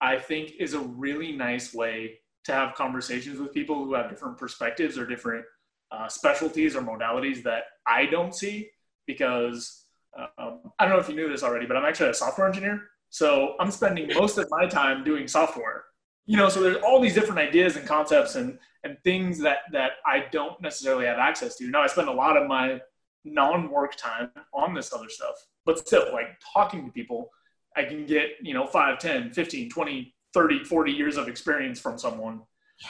I 0.00 0.18
think, 0.18 0.52
is 0.58 0.74
a 0.74 0.80
really 0.80 1.32
nice 1.32 1.74
way 1.74 2.20
to 2.44 2.52
have 2.52 2.74
conversations 2.74 3.38
with 3.38 3.52
people 3.52 3.84
who 3.84 3.94
have 3.94 4.08
different 4.08 4.38
perspectives 4.38 4.96
or 4.96 5.06
different 5.06 5.44
uh, 5.90 6.08
specialties 6.08 6.76
or 6.76 6.82
modalities 6.82 7.42
that 7.42 7.64
I 7.86 8.06
don't 8.06 8.34
see 8.34 8.70
because 9.06 9.84
um, 10.16 10.60
I 10.78 10.84
don't 10.84 10.94
know 10.94 11.00
if 11.00 11.08
you 11.08 11.14
knew 11.14 11.28
this 11.28 11.42
already, 11.42 11.66
but 11.66 11.76
I'm 11.76 11.84
actually 11.84 12.10
a 12.10 12.14
software 12.14 12.46
engineer. 12.46 12.82
So 13.10 13.54
I'm 13.58 13.70
spending 13.70 14.08
most 14.14 14.38
of 14.38 14.46
my 14.50 14.66
time 14.66 15.04
doing 15.04 15.26
software. 15.26 15.84
You 16.26 16.36
know, 16.36 16.48
so 16.48 16.62
there's 16.62 16.76
all 16.84 17.00
these 17.00 17.14
different 17.14 17.38
ideas 17.38 17.76
and 17.76 17.86
concepts 17.86 18.34
and 18.34 18.58
and 18.84 18.98
things 19.02 19.38
that 19.40 19.58
that 19.72 19.92
I 20.06 20.26
don't 20.30 20.60
necessarily 20.60 21.06
have 21.06 21.18
access 21.18 21.56
to. 21.56 21.68
Now 21.70 21.82
I 21.82 21.86
spend 21.86 22.08
a 22.08 22.12
lot 22.12 22.36
of 22.36 22.46
my 22.46 22.80
non-work 23.24 23.96
time 23.96 24.30
on 24.52 24.74
this 24.74 24.92
other 24.92 25.08
stuff, 25.08 25.34
but 25.64 25.78
still 25.78 26.12
like 26.12 26.38
talking 26.52 26.84
to 26.84 26.92
people, 26.92 27.30
I 27.76 27.84
can 27.84 28.06
get, 28.06 28.30
you 28.42 28.54
know, 28.54 28.66
5, 28.66 28.98
10, 28.98 29.32
15, 29.32 29.70
20, 29.70 30.14
30, 30.34 30.64
40 30.64 30.92
years 30.92 31.16
of 31.16 31.28
experience 31.28 31.80
from 31.80 31.98
someone. 31.98 32.40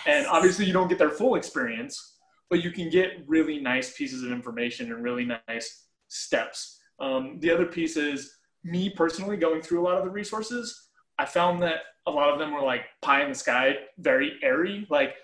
And 0.07 0.27
obviously 0.27 0.65
you 0.67 0.73
don't 0.73 0.89
get 0.89 0.99
their 0.99 1.11
full 1.11 1.35
experience, 1.35 2.17
but 2.51 2.63
you 2.63 2.71
can 2.71 2.91
get 2.91 3.25
really 3.27 3.59
nice 3.59 3.97
pieces 3.97 4.23
of 4.23 4.33
information 4.33 4.93
and 4.93 5.03
really 5.03 5.27
nice 5.49 5.87
steps. 6.09 6.81
Um, 7.01 7.39
the 7.41 7.51
other 7.51 7.67
piece 7.67 7.97
is 7.97 8.39
me 8.65 8.91
personally 8.91 9.37
going 9.37 9.63
through 9.63 9.81
a 9.81 9.85
lot 9.85 9.99
of 9.99 10.05
the 10.05 10.11
resources. 10.11 10.89
I 11.19 11.25
found 11.25 11.63
that 11.63 11.81
a 12.07 12.11
lot 12.11 12.33
of 12.33 12.39
them 12.39 12.53
were 12.53 12.63
like 12.63 12.83
pie 13.03 13.23
in 13.23 13.29
the 13.29 13.35
sky, 13.35 13.77
very 13.99 14.33
airy, 14.43 14.87
like 14.91 15.15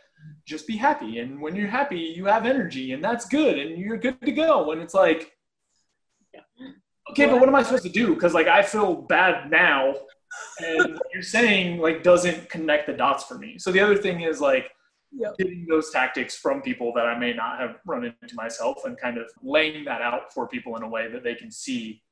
just 0.46 0.66
be 0.66 0.76
happy. 0.76 1.18
And 1.18 1.40
when 1.40 1.57
you're 1.57 1.68
happy, 1.68 1.98
you 1.98 2.26
have 2.26 2.46
energy, 2.46 2.92
and 2.92 3.02
that's 3.02 3.26
good, 3.26 3.59
and 3.59 3.78
you're 3.78 3.96
good 3.96 4.20
to 4.22 4.32
go. 4.32 4.72
And 4.72 4.80
it's 4.80 4.94
like, 4.94 5.32
okay, 7.11 7.26
but 7.26 7.38
what 7.38 7.48
am 7.48 7.55
I 7.55 7.62
supposed 7.62 7.84
to 7.84 7.88
do? 7.88 8.14
Because 8.14 8.34
like 8.34 8.46
I 8.46 8.62
feel 8.62 8.94
bad 8.94 9.50
now, 9.50 9.94
and 10.61 10.94
what 10.94 11.07
you're 11.12 11.22
saying 11.22 11.78
like 11.78 12.02
doesn't 12.02 12.48
connect 12.48 12.86
the 12.86 12.92
dots 12.92 13.24
for 13.24 13.38
me. 13.38 13.59
So 13.59 13.72
the 13.72 13.80
other 13.80 13.96
thing 13.96 14.22
is 14.22 14.40
like 14.40 14.70
Yep. 15.16 15.38
getting 15.38 15.66
those 15.68 15.90
tactics 15.90 16.36
from 16.36 16.61
people 16.61 16.92
that 16.94 17.07
I 17.07 17.16
may 17.16 17.32
not 17.32 17.61
have 17.61 17.76
run 17.86 18.05
into 18.05 18.34
myself 18.34 18.84
and 18.84 18.98
kind 18.98 19.16
of 19.16 19.26
laying 19.42 19.84
that 19.84 20.02
out 20.02 20.32
for 20.32 20.48
people 20.48 20.76
in 20.76 20.82
a 20.82 20.88
way 20.88 21.09
that 21.09 21.22
they 21.22 21.34
can 21.36 21.50
see 21.52 22.02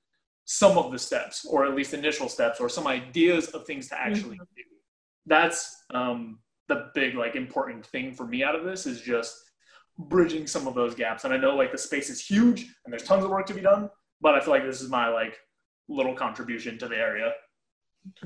some 0.44 0.78
of 0.78 0.92
the 0.92 0.98
steps 0.98 1.44
or 1.44 1.64
at 1.64 1.74
least 1.74 1.94
initial 1.94 2.28
steps 2.28 2.60
or 2.60 2.68
some 2.68 2.86
ideas 2.86 3.48
of 3.48 3.66
things 3.66 3.88
to 3.88 4.00
actually 4.00 4.36
do. 4.36 4.62
That's 5.26 5.84
um, 5.92 6.38
the 6.68 6.90
big 6.94 7.16
like 7.16 7.34
important 7.34 7.84
thing 7.86 8.12
for 8.12 8.24
me 8.24 8.44
out 8.44 8.54
of 8.54 8.64
this 8.64 8.86
is 8.86 9.00
just 9.00 9.36
bridging 9.98 10.46
some 10.46 10.68
of 10.68 10.74
those 10.74 10.94
gaps. 10.94 11.24
And 11.24 11.34
I 11.34 11.38
know 11.38 11.56
like 11.56 11.72
the 11.72 11.78
space 11.78 12.08
is 12.08 12.24
huge 12.24 12.66
and 12.84 12.92
there's 12.92 13.04
tons 13.04 13.24
of 13.24 13.30
work 13.30 13.46
to 13.46 13.54
be 13.54 13.60
done, 13.60 13.90
but 14.22 14.34
I 14.34 14.40
feel 14.40 14.54
like 14.54 14.64
this 14.64 14.80
is 14.80 14.88
my 14.88 15.08
like 15.08 15.38
little 15.88 16.14
contribution 16.14 16.78
to 16.78 16.88
the 16.88 16.96
area. 16.96 17.32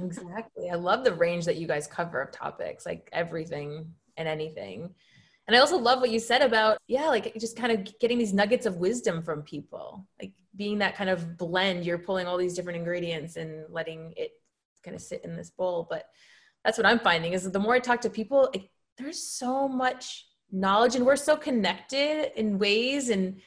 Exactly. 0.00 0.70
I 0.70 0.76
love 0.76 1.04
the 1.04 1.14
range 1.14 1.44
that 1.46 1.56
you 1.56 1.66
guys 1.66 1.86
cover 1.86 2.20
of 2.20 2.30
topics, 2.30 2.86
like 2.86 3.08
everything 3.12 3.92
and 4.16 4.28
anything. 4.28 4.94
And 5.46 5.56
I 5.56 5.60
also 5.60 5.78
love 5.78 6.00
what 6.00 6.10
you 6.10 6.18
said 6.18 6.42
about, 6.42 6.78
yeah, 6.88 7.08
like 7.08 7.34
just 7.38 7.56
kind 7.56 7.72
of 7.72 7.98
getting 8.00 8.18
these 8.18 8.32
nuggets 8.32 8.66
of 8.66 8.76
wisdom 8.76 9.22
from 9.22 9.42
people, 9.42 10.06
like 10.20 10.32
being 10.56 10.78
that 10.78 10.96
kind 10.96 11.08
of 11.08 11.36
blend. 11.36 11.84
You're 11.84 11.98
pulling 11.98 12.26
all 12.26 12.36
these 12.36 12.54
different 12.54 12.78
ingredients 12.78 13.36
and 13.36 13.64
letting 13.70 14.12
it 14.16 14.32
kind 14.84 14.94
of 14.94 15.00
sit 15.00 15.24
in 15.24 15.36
this 15.36 15.50
bowl. 15.50 15.86
But 15.88 16.06
that's 16.64 16.78
what 16.78 16.86
I'm 16.86 16.98
finding 16.98 17.32
is 17.32 17.48
the 17.50 17.60
more 17.60 17.74
I 17.74 17.78
talk 17.78 18.00
to 18.02 18.10
people, 18.10 18.52
there's 18.98 19.22
so 19.22 19.68
much 19.68 20.26
knowledge 20.50 20.96
and 20.96 21.06
we're 21.06 21.16
so 21.16 21.36
connected 21.36 22.32
in 22.38 22.58
ways. 22.58 23.10
And 23.10 23.40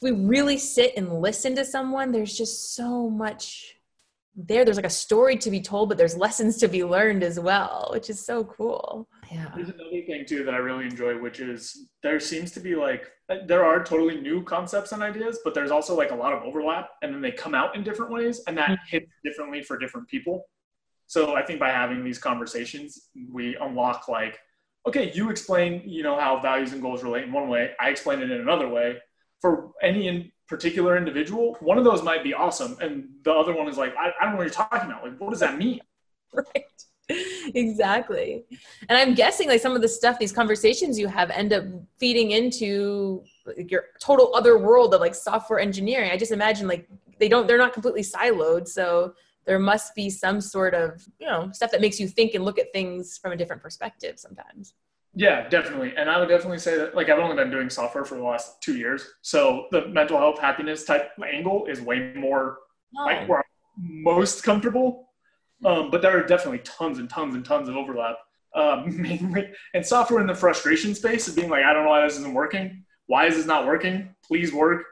if 0.00 0.02
we 0.02 0.12
really 0.12 0.58
sit 0.58 0.94
and 0.96 1.20
listen 1.20 1.54
to 1.56 1.64
someone, 1.64 2.12
there's 2.12 2.36
just 2.36 2.74
so 2.74 3.08
much 3.08 3.70
there 4.36 4.64
there's 4.64 4.76
like 4.76 4.84
a 4.84 4.90
story 4.90 5.36
to 5.36 5.48
be 5.48 5.60
told 5.60 5.88
but 5.88 5.96
there's 5.96 6.16
lessons 6.16 6.56
to 6.56 6.66
be 6.66 6.82
learned 6.82 7.22
as 7.22 7.38
well 7.38 7.88
which 7.92 8.10
is 8.10 8.26
so 8.26 8.42
cool 8.42 9.08
yeah 9.30 9.50
There's 9.54 9.68
another 9.68 10.02
thing 10.06 10.24
too 10.26 10.44
that 10.44 10.54
I 10.54 10.58
really 10.58 10.84
enjoy, 10.84 11.18
which 11.18 11.40
is 11.40 11.88
there 12.02 12.20
seems 12.20 12.50
to 12.52 12.60
be 12.60 12.74
like 12.74 13.10
uh, 13.28 13.36
there 13.46 13.64
are 13.64 13.82
totally 13.82 14.20
new 14.20 14.42
concepts 14.42 14.92
and 14.92 15.02
ideas, 15.02 15.40
but 15.44 15.54
there's 15.54 15.70
also 15.70 15.96
like 15.96 16.10
a 16.10 16.14
lot 16.14 16.32
of 16.32 16.42
overlap, 16.42 16.90
and 17.02 17.14
then 17.14 17.20
they 17.20 17.32
come 17.32 17.54
out 17.54 17.74
in 17.74 17.82
different 17.82 18.12
ways, 18.12 18.42
and 18.46 18.56
that 18.58 18.70
mm-hmm. 18.70 18.96
hits 18.96 19.10
differently 19.24 19.62
for 19.62 19.78
different 19.78 20.08
people. 20.08 20.44
So 21.06 21.34
I 21.34 21.42
think 21.44 21.58
by 21.58 21.70
having 21.70 22.04
these 22.04 22.18
conversations, 22.18 23.08
we 23.30 23.56
unlock 23.56 24.08
like, 24.08 24.38
okay, 24.86 25.10
you 25.14 25.30
explain, 25.30 25.82
you 25.84 26.02
know, 26.02 26.18
how 26.18 26.40
values 26.40 26.72
and 26.72 26.82
goals 26.82 27.02
relate 27.02 27.24
in 27.24 27.32
one 27.32 27.48
way. 27.48 27.72
I 27.80 27.90
explain 27.90 28.20
it 28.20 28.30
in 28.30 28.40
another 28.40 28.68
way. 28.68 28.98
For 29.44 29.72
any 29.82 30.08
in 30.08 30.32
particular 30.48 30.96
individual, 30.96 31.58
one 31.60 31.76
of 31.76 31.84
those 31.84 32.02
might 32.02 32.24
be 32.24 32.32
awesome, 32.32 32.78
and 32.80 33.10
the 33.24 33.30
other 33.30 33.54
one 33.54 33.68
is 33.68 33.76
like, 33.76 33.94
I, 33.94 34.10
I 34.18 34.24
don't 34.24 34.32
know 34.32 34.38
what 34.38 34.44
you're 34.44 34.54
talking 34.54 34.90
about. 34.90 35.04
Like, 35.04 35.20
what 35.20 35.28
does 35.28 35.40
that 35.40 35.58
mean? 35.58 35.82
right 36.32 36.64
exactly 37.54 38.46
and 38.88 38.96
i'm 38.96 39.12
guessing 39.12 39.46
like 39.46 39.60
some 39.60 39.76
of 39.76 39.82
the 39.82 39.88
stuff 39.88 40.18
these 40.18 40.32
conversations 40.32 40.98
you 40.98 41.06
have 41.06 41.28
end 41.30 41.52
up 41.52 41.62
feeding 41.98 42.30
into 42.30 43.22
like, 43.44 43.70
your 43.70 43.84
total 44.00 44.34
other 44.34 44.56
world 44.56 44.94
of 44.94 45.02
like 45.02 45.14
software 45.14 45.58
engineering 45.58 46.10
i 46.10 46.16
just 46.16 46.32
imagine 46.32 46.66
like 46.66 46.88
they 47.20 47.28
don't 47.28 47.46
they're 47.46 47.58
not 47.58 47.74
completely 47.74 48.00
siloed 48.00 48.66
so 48.66 49.12
there 49.44 49.58
must 49.58 49.94
be 49.94 50.08
some 50.08 50.40
sort 50.40 50.72
of 50.72 51.06
you 51.18 51.26
know 51.26 51.50
stuff 51.52 51.70
that 51.70 51.82
makes 51.82 52.00
you 52.00 52.08
think 52.08 52.32
and 52.32 52.42
look 52.42 52.58
at 52.58 52.72
things 52.72 53.18
from 53.18 53.32
a 53.32 53.36
different 53.36 53.60
perspective 53.60 54.18
sometimes 54.18 54.72
Yeah, 55.14 55.48
definitely. 55.48 55.94
And 55.96 56.10
I 56.10 56.18
would 56.18 56.28
definitely 56.28 56.58
say 56.58 56.76
that, 56.76 56.96
like, 56.96 57.08
I've 57.08 57.20
only 57.20 57.36
been 57.36 57.50
doing 57.50 57.70
software 57.70 58.04
for 58.04 58.16
the 58.16 58.24
last 58.24 58.60
two 58.62 58.76
years. 58.76 59.06
So 59.22 59.66
the 59.70 59.86
mental 59.86 60.18
health, 60.18 60.40
happiness 60.40 60.84
type 60.84 61.10
angle 61.24 61.66
is 61.66 61.80
way 61.80 62.12
more 62.16 62.58
like 62.94 63.28
where 63.28 63.38
I'm 63.38 64.02
most 64.02 64.42
comfortable. 64.42 65.08
Um, 65.64 65.90
but 65.90 66.02
there 66.02 66.16
are 66.18 66.26
definitely 66.26 66.60
tons 66.60 66.98
and 66.98 67.08
tons 67.08 67.34
and 67.34 67.44
tons 67.44 67.68
of 67.68 67.76
overlap. 67.76 68.16
Um, 68.54 69.00
mainly, 69.02 69.50
and 69.72 69.84
software 69.84 70.20
in 70.20 70.26
the 70.26 70.34
frustration 70.34 70.94
space 70.94 71.28
of 71.28 71.36
being 71.36 71.50
like, 71.50 71.64
I 71.64 71.72
don't 71.72 71.84
know 71.84 71.90
why 71.90 72.04
this 72.04 72.18
isn't 72.18 72.34
working. 72.34 72.84
Why 73.06 73.26
is 73.26 73.36
this 73.36 73.46
not 73.46 73.66
working? 73.66 74.14
Please 74.26 74.52
work. 74.52 74.84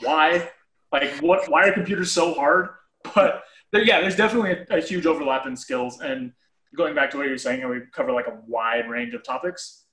Why? 0.00 0.50
Like, 0.92 1.10
what? 1.20 1.50
Why 1.50 1.68
are 1.68 1.72
computers 1.72 2.12
so 2.12 2.34
hard? 2.34 2.68
But 3.14 3.42
there, 3.70 3.82
yeah, 3.82 4.00
there's 4.00 4.16
definitely 4.16 4.52
a, 4.52 4.78
a 4.78 4.80
huge 4.80 5.04
overlap 5.04 5.46
in 5.46 5.54
skills. 5.54 6.00
And 6.00 6.32
going 6.76 6.94
back 6.94 7.10
to 7.10 7.16
what 7.16 7.24
you 7.26 7.32
were 7.32 7.38
saying, 7.38 7.62
and 7.62 7.70
we 7.70 7.80
cover 7.92 8.12
like 8.12 8.26
a 8.26 8.38
wide 8.46 8.88
range 8.88 9.14
of 9.14 9.22
topics. 9.22 9.84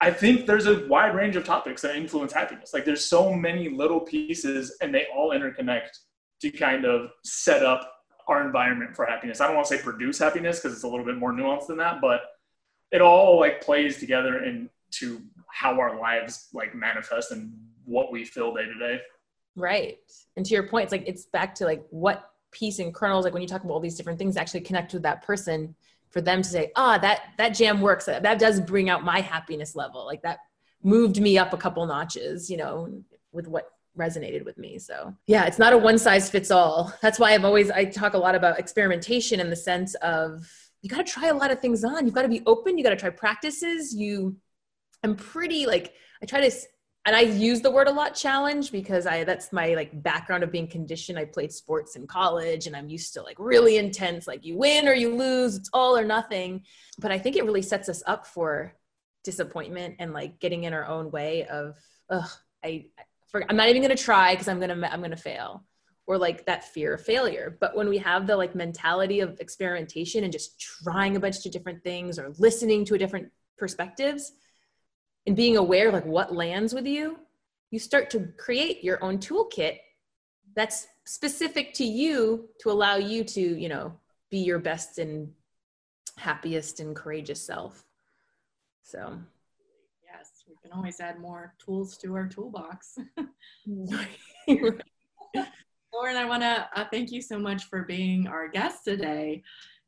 I 0.00 0.10
think 0.10 0.46
there's 0.46 0.66
a 0.66 0.86
wide 0.88 1.14
range 1.14 1.36
of 1.36 1.44
topics 1.44 1.82
that 1.82 1.96
influence 1.96 2.32
happiness. 2.32 2.74
Like, 2.74 2.84
there's 2.84 3.04
so 3.04 3.32
many 3.32 3.70
little 3.70 4.00
pieces, 4.00 4.76
and 4.82 4.94
they 4.94 5.06
all 5.14 5.30
interconnect 5.30 5.88
to 6.42 6.50
kind 6.50 6.84
of 6.84 7.10
set 7.24 7.62
up 7.62 7.90
our 8.28 8.44
environment 8.44 8.94
for 8.94 9.06
happiness. 9.06 9.40
I 9.40 9.46
don't 9.46 9.56
want 9.56 9.68
to 9.68 9.76
say 9.76 9.82
produce 9.82 10.18
happiness 10.18 10.58
because 10.58 10.74
it's 10.74 10.84
a 10.84 10.88
little 10.88 11.04
bit 11.04 11.16
more 11.16 11.32
nuanced 11.32 11.68
than 11.68 11.78
that, 11.78 12.00
but 12.00 12.20
it 12.92 13.00
all 13.00 13.40
like 13.40 13.60
plays 13.62 13.98
together 13.98 14.44
into 14.44 15.22
how 15.48 15.78
our 15.80 15.98
lives 15.98 16.48
like 16.52 16.74
manifest 16.74 17.32
and 17.32 17.52
what 17.84 18.12
we 18.12 18.24
feel 18.24 18.54
day 18.54 18.64
to 18.64 18.78
day. 18.78 19.00
Right. 19.54 19.98
And 20.36 20.44
to 20.44 20.52
your 20.52 20.64
point, 20.64 20.84
it's 20.84 20.92
like 20.92 21.04
it's 21.06 21.26
back 21.26 21.54
to 21.56 21.64
like 21.64 21.84
what 21.90 22.30
piece 22.50 22.78
and 22.78 22.94
kernels, 22.94 23.24
like 23.24 23.32
when 23.32 23.42
you 23.42 23.48
talk 23.48 23.64
about 23.64 23.74
all 23.74 23.80
these 23.80 23.96
different 23.96 24.18
things, 24.18 24.36
actually 24.36 24.60
connect 24.60 24.92
with 24.92 25.02
that 25.02 25.22
person 25.22 25.74
for 26.10 26.20
them 26.20 26.42
to 26.42 26.48
say, 26.48 26.72
ah, 26.76 26.96
oh, 26.96 27.00
that 27.00 27.22
that 27.38 27.50
jam 27.50 27.80
works. 27.80 28.06
That, 28.06 28.38
does 28.38 28.60
bring 28.60 28.88
out 28.88 29.04
my 29.04 29.20
happiness 29.20 29.76
level. 29.76 30.04
Like 30.06 30.22
that 30.22 30.38
moved 30.82 31.20
me 31.20 31.38
up 31.38 31.52
a 31.52 31.56
couple 31.56 31.84
notches, 31.86 32.50
you 32.50 32.56
know, 32.56 33.02
with 33.32 33.48
what 33.48 33.70
resonated 33.98 34.44
with 34.44 34.58
me. 34.58 34.78
So 34.78 35.14
yeah, 35.26 35.46
it's 35.46 35.58
not 35.58 35.72
a 35.72 35.78
one 35.78 35.98
size 35.98 36.30
fits 36.30 36.50
all. 36.50 36.92
That's 37.02 37.18
why 37.18 37.32
I've 37.32 37.44
always 37.44 37.70
I 37.70 37.84
talk 37.84 38.14
a 38.14 38.18
lot 38.18 38.34
about 38.34 38.58
experimentation 38.58 39.40
in 39.40 39.50
the 39.50 39.56
sense 39.56 39.94
of 39.96 40.48
you 40.82 40.90
got 40.90 41.04
to 41.04 41.12
try 41.12 41.28
a 41.28 41.34
lot 41.34 41.50
of 41.50 41.60
things 41.60 41.82
on. 41.82 42.04
You've 42.04 42.14
got 42.14 42.22
to 42.22 42.28
be 42.28 42.42
open. 42.46 42.78
You 42.78 42.84
got 42.84 42.90
to 42.90 42.96
try 42.96 43.10
practices. 43.10 43.94
You, 43.94 44.36
I'm 45.02 45.16
pretty 45.16 45.66
like 45.66 45.94
I 46.22 46.26
try 46.26 46.48
to, 46.48 46.56
and 47.06 47.14
I 47.14 47.20
use 47.20 47.60
the 47.60 47.70
word 47.70 47.86
a 47.86 47.92
lot 47.92 48.16
challenge 48.16 48.72
because 48.72 49.06
I 49.06 49.22
that's 49.22 49.52
my 49.52 49.74
like 49.74 50.02
background 50.02 50.42
of 50.42 50.50
being 50.50 50.66
conditioned. 50.66 51.16
I 51.18 51.24
played 51.24 51.52
sports 51.52 51.94
in 51.94 52.08
college, 52.08 52.66
and 52.66 52.74
I'm 52.74 52.88
used 52.88 53.14
to 53.14 53.22
like 53.22 53.36
really 53.38 53.76
intense, 53.76 54.26
like 54.26 54.44
you 54.44 54.56
win 54.56 54.88
or 54.88 54.92
you 54.92 55.14
lose. 55.14 55.56
It's 55.56 55.70
all 55.72 55.96
or 55.96 56.04
nothing. 56.04 56.64
But 56.98 57.12
I 57.12 57.18
think 57.18 57.36
it 57.36 57.44
really 57.44 57.62
sets 57.62 57.88
us 57.88 58.02
up 58.06 58.26
for 58.26 58.74
disappointment 59.22 59.96
and 60.00 60.12
like 60.12 60.40
getting 60.40 60.64
in 60.64 60.72
our 60.72 60.84
own 60.84 61.12
way 61.12 61.46
of, 61.46 61.76
ugh, 62.10 62.28
I, 62.64 62.86
I 62.98 63.44
I'm 63.48 63.56
not 63.56 63.68
even 63.68 63.82
gonna 63.82 63.96
try 63.96 64.32
because 64.32 64.48
I'm 64.48 64.58
gonna 64.58 64.88
I'm 64.90 65.00
gonna 65.00 65.16
fail 65.16 65.64
or 66.08 66.18
like 66.18 66.44
that 66.46 66.64
fear 66.64 66.94
of 66.94 67.04
failure. 67.04 67.56
But 67.60 67.76
when 67.76 67.88
we 67.88 67.98
have 67.98 68.26
the 68.26 68.36
like 68.36 68.56
mentality 68.56 69.20
of 69.20 69.38
experimentation 69.38 70.24
and 70.24 70.32
just 70.32 70.60
trying 70.60 71.16
a 71.16 71.20
bunch 71.20 71.44
of 71.46 71.52
different 71.52 71.84
things 71.84 72.18
or 72.18 72.32
listening 72.38 72.84
to 72.86 72.94
a 72.94 72.98
different 72.98 73.30
perspectives 73.58 74.32
and 75.26 75.36
being 75.36 75.56
aware 75.56 75.88
of 75.88 75.94
like 75.94 76.06
what 76.06 76.34
lands 76.34 76.72
with 76.72 76.86
you, 76.86 77.18
you 77.70 77.78
start 77.78 78.10
to 78.10 78.28
create 78.36 78.84
your 78.84 79.02
own 79.02 79.18
toolkit 79.18 79.78
that's 80.54 80.86
specific 81.04 81.74
to 81.74 81.84
you 81.84 82.48
to 82.60 82.70
allow 82.70 82.96
you 82.96 83.24
to, 83.24 83.40
you 83.40 83.68
know, 83.68 83.92
be 84.30 84.38
your 84.38 84.58
best 84.58 84.98
and 84.98 85.32
happiest 86.16 86.80
and 86.80 86.96
courageous 86.96 87.40
self. 87.40 87.84
So, 88.82 89.18
yes, 90.04 90.44
we 90.48 90.54
can 90.62 90.72
always 90.72 91.00
add 91.00 91.20
more 91.20 91.54
tools 91.64 91.96
to 91.98 92.14
our 92.14 92.26
toolbox. 92.26 92.98
Lauren, 95.92 96.16
I 96.16 96.24
want 96.24 96.42
to 96.42 96.68
uh, 96.74 96.84
thank 96.90 97.10
you 97.10 97.20
so 97.20 97.38
much 97.38 97.64
for 97.64 97.82
being 97.82 98.26
our 98.26 98.48
guest 98.48 98.84
today. 98.84 99.42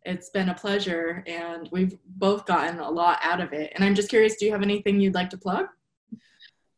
It's 0.08 0.30
been 0.30 0.48
a 0.48 0.54
pleasure, 0.54 1.22
and 1.26 1.68
we've 1.70 1.94
both 2.16 2.46
gotten 2.46 2.80
a 2.80 2.90
lot 2.90 3.18
out 3.22 3.42
of 3.42 3.52
it. 3.52 3.72
And 3.74 3.84
I'm 3.84 3.94
just 3.94 4.08
curious, 4.08 4.36
do 4.36 4.46
you 4.46 4.52
have 4.52 4.62
anything 4.62 4.98
you'd 4.98 5.14
like 5.14 5.28
to 5.30 5.36
plug? 5.36 5.66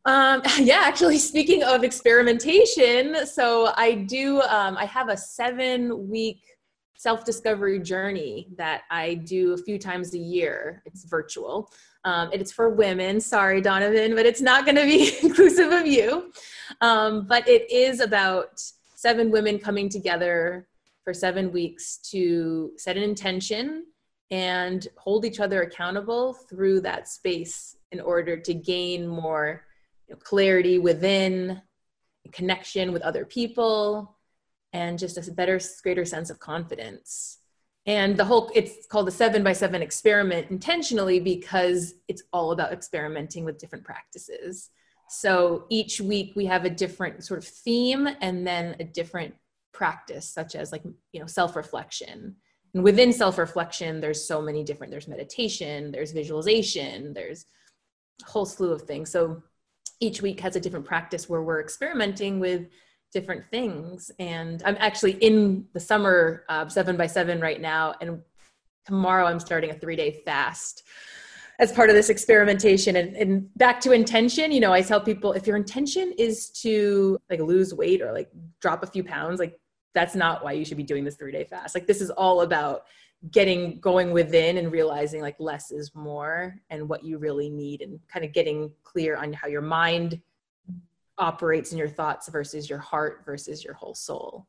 Um, 0.05 0.43
yeah, 0.59 0.81
actually, 0.83 1.19
speaking 1.19 1.63
of 1.63 1.85
experimentation, 1.85 3.25
so 3.27 3.73
I 3.77 3.95
do, 3.95 4.41
um, 4.43 4.77
I 4.77 4.85
have 4.85 5.09
a 5.11 5.17
seven 5.17 6.09
week 6.09 6.41
self 6.97 7.25
discovery 7.25 7.79
journey 7.79 8.49
that 8.57 8.83
I 8.91 9.15
do 9.15 9.53
a 9.53 9.59
few 9.59 9.79
times 9.79 10.13
a 10.15 10.19
year. 10.19 10.83
It's 10.85 11.05
virtual. 11.05 11.71
Um, 12.05 12.31
it's 12.33 12.51
for 12.51 12.71
women. 12.71 13.21
Sorry, 13.21 13.61
Donovan, 13.61 14.17
but 14.17 14.27
it's 14.27 14.41
not 14.41 14.65
going 14.65 14.75
to 14.75 14.85
be 14.85 15.17
inclusive 15.23 15.71
of 15.71 15.87
you. 15.87 16.33
Um, 16.81 17.27
but 17.29 17.47
it 17.47 17.71
is 17.71 18.01
about 18.01 18.61
seven 18.97 19.31
women 19.31 19.61
coming 19.61 19.89
together 19.89 20.67
for 21.05 21.15
seven 21.15 21.53
weeks 21.53 21.99
to 22.11 22.73
set 22.77 22.97
an 22.97 23.03
intention 23.03 23.85
and 24.31 24.87
hold 24.97 25.25
each 25.25 25.41
other 25.41 25.63
accountable 25.63 26.35
through 26.35 26.81
that 26.81 27.09
space 27.09 27.77
in 27.91 28.01
order 28.01 28.37
to 28.39 28.55
gain 28.55 29.07
more 29.07 29.65
you 30.09 30.15
know, 30.15 30.19
clarity 30.21 30.79
within 30.79 31.61
connection 32.33 32.93
with 32.93 33.03
other 33.03 33.25
people 33.25 34.17
and 34.73 34.99
just 34.99 35.19
a 35.19 35.33
better 35.33 35.61
greater 35.83 36.05
sense 36.05 36.31
of 36.31 36.39
confidence. 36.39 37.39
And 37.87 38.17
the 38.17 38.25
whole 38.25 38.51
it's 38.55 38.87
called 38.87 39.09
the 39.09 39.13
seven 39.13 39.43
by 39.43 39.53
seven 39.53 39.83
experiment 39.83 40.51
intentionally 40.51 41.19
because 41.19 41.95
it's 42.09 42.23
all 42.33 42.53
about 42.53 42.73
experimenting 42.73 43.45
with 43.45 43.59
different 43.59 43.85
practices. 43.85 44.71
So 45.09 45.65
each 45.71 46.01
week 46.01 46.35
we 46.37 46.47
have 46.47 46.65
a 46.65 46.71
different 46.71 47.25
sort 47.25 47.39
of 47.39 47.49
theme 47.49 48.09
and 48.21 48.47
then 48.47 48.77
a 48.79 48.85
different 48.85 49.35
practice, 49.73 50.29
such 50.29 50.55
as 50.55 50.73
like, 50.73 50.83
you 51.13 51.21
know, 51.21 51.27
self 51.27 51.57
reflection. 51.57 52.37
And 52.75 52.85
within 52.85 53.13
self 53.13 53.39
reflection, 53.39 54.01
there's 54.01 54.27
so 54.27 54.41
many 54.41 54.65
different, 54.65 54.91
there's 54.91 55.09
meditation, 55.09 55.91
there's 55.91 56.13
visualization, 56.13 57.13
there's 57.13 57.47
a 58.23 58.31
whole 58.31 58.47
slew 58.47 58.73
of 58.73 58.83
things. 58.83 59.11
So 59.11 59.43
each 60.01 60.23
week 60.23 60.41
has 60.41 60.57
a 60.57 60.61
different 60.61 60.87
practice 60.87 61.29
where 61.29 61.43
we're 61.43 61.61
experimenting 61.61 62.41
with 62.41 62.67
different 63.13 63.45
things. 63.51 64.11
And 64.19 64.63
I'm 64.65 64.77
actually 64.79 65.13
in 65.13 65.67
the 65.75 65.81
summer 65.81 66.45
uh, 66.49 66.69
seven 66.69 66.97
by 66.97 67.07
seven 67.07 67.41
right 67.41 67.61
now. 67.61 67.95
And 68.01 68.23
tomorrow 68.87 69.27
I'm 69.27 69.41
starting 69.41 69.71
a 69.71 69.75
three 69.75 69.97
day 69.97 70.23
fast 70.25 70.85
as 71.61 71.71
part 71.71 71.91
of 71.91 71.95
this 71.95 72.11
experimentation. 72.11 72.97
And, 72.97 73.15
and 73.15 73.57
back 73.57 73.81
to 73.83 73.93
intention 73.93 74.51
you 74.51 74.61
know 74.61 74.73
i 74.73 74.83
tell 74.83 75.01
people 75.01 75.33
if 75.33 75.47
your 75.47 75.57
intention 75.57 76.13
is 76.19 76.51
to 76.63 77.19
like 77.31 77.41
lose 77.41 77.73
weight 77.73 78.03
or 78.03 78.13
like 78.13 78.31
drop 78.61 78.83
a 78.83 78.87
few 78.87 79.05
pounds 79.05 79.39
like 79.39 79.61
that's 79.95 80.15
not 80.15 80.45
why 80.45 80.53
you 80.53 80.65
should 80.65 80.77
be 80.77 80.83
doing 80.83 81.05
this 81.05 81.17
three 81.17 81.33
day 81.33 81.45
fast. 81.45 81.75
Like 81.75 81.87
this 81.87 82.01
is 82.01 82.11
all 82.11 82.43
about 82.43 82.83
getting 83.31 83.79
going 83.81 84.13
within 84.13 84.57
and 84.57 84.73
realizing 84.73 85.21
like 85.21 85.37
less 85.39 85.71
is 85.71 85.95
more 85.95 86.57
and 86.71 86.89
what 86.89 87.05
you 87.05 87.19
really 87.19 87.51
need 87.51 87.83
and 87.83 88.01
kind 88.09 88.25
of 88.25 88.33
getting 88.33 88.73
clear 88.83 89.17
on 89.17 89.33
how 89.33 89.47
your 89.47 89.61
mind 89.61 90.21
operates 91.19 91.73
in 91.73 91.77
your 91.77 91.89
thoughts 91.89 92.29
versus 92.29 92.71
your 92.71 92.79
heart 92.79 93.23
versus 93.27 93.63
your 93.63 93.75
whole 93.75 93.95
soul 93.95 94.47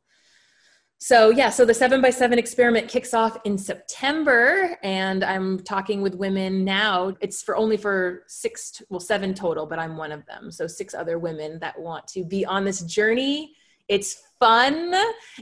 so 1.04 1.32
yeah 1.32 1.50
so 1.50 1.66
the 1.66 1.74
seven 1.74 2.00
by 2.00 2.12
seven 2.12 2.38
experiment 2.38 2.88
kicks 2.88 3.14
off 3.16 3.36
in 3.44 3.58
september 3.58 4.78
and 4.84 5.24
i'm 5.24 5.60
talking 5.62 6.02
with 6.02 6.14
women 6.16 6.64
now. 6.64 7.14
It's 7.22 7.42
for 7.42 7.56
only 7.56 7.78
for 7.78 8.24
six 8.28 8.82
well 8.90 9.00
seven 9.00 9.34
total 9.34 9.66
but 9.66 9.80
i'm 9.80 9.98
one 9.98 10.12
of 10.12 10.26
them. 10.26 10.52
So 10.52 10.68
six 10.68 10.94
other 10.94 11.18
women 11.18 11.60
that 11.60 11.80
want 11.80 12.08
to 12.10 12.24
be 12.24 12.46
on 12.46 12.64
this 12.64 12.82
journey. 12.82 13.56
It's 13.88 14.24
fun. 14.40 14.94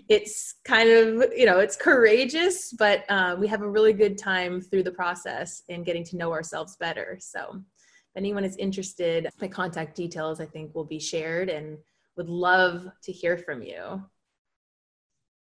It's 0.07 0.55
kind 0.63 0.89
of 0.89 1.33
you 1.35 1.45
know 1.45 1.59
it's 1.59 1.75
courageous 1.75 2.73
but 2.73 3.03
uh, 3.09 3.35
we 3.37 3.47
have 3.47 3.61
a 3.61 3.69
really 3.69 3.93
good 3.93 4.17
time 4.17 4.61
through 4.61 4.83
the 4.83 4.91
process 4.91 5.63
and 5.69 5.85
getting 5.85 6.03
to 6.05 6.17
know 6.17 6.31
ourselves 6.31 6.75
better. 6.77 7.17
So 7.19 7.55
if 7.55 8.17
anyone 8.17 8.43
is 8.43 8.55
interested 8.57 9.29
my 9.39 9.47
contact 9.47 9.95
details 9.95 10.41
i 10.41 10.45
think 10.45 10.73
will 10.73 10.83
be 10.83 10.99
shared 10.99 11.47
and 11.47 11.77
would 12.17 12.27
love 12.27 12.87
to 13.03 13.11
hear 13.11 13.37
from 13.37 13.61
you 13.61 14.03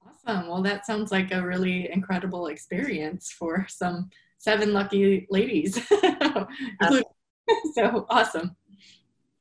Awesome. 0.06 0.48
Well, 0.48 0.62
that 0.64 0.86
sounds 0.86 1.12
like 1.12 1.32
a 1.32 1.42
really 1.42 1.92
incredible 1.92 2.48
experience 2.48 3.32
for 3.32 3.66
some 3.70 4.10
seven 4.38 4.74
lucky 4.74 5.28
ladies. 5.30 5.80
so 7.74 8.06
awesome. 8.10 8.56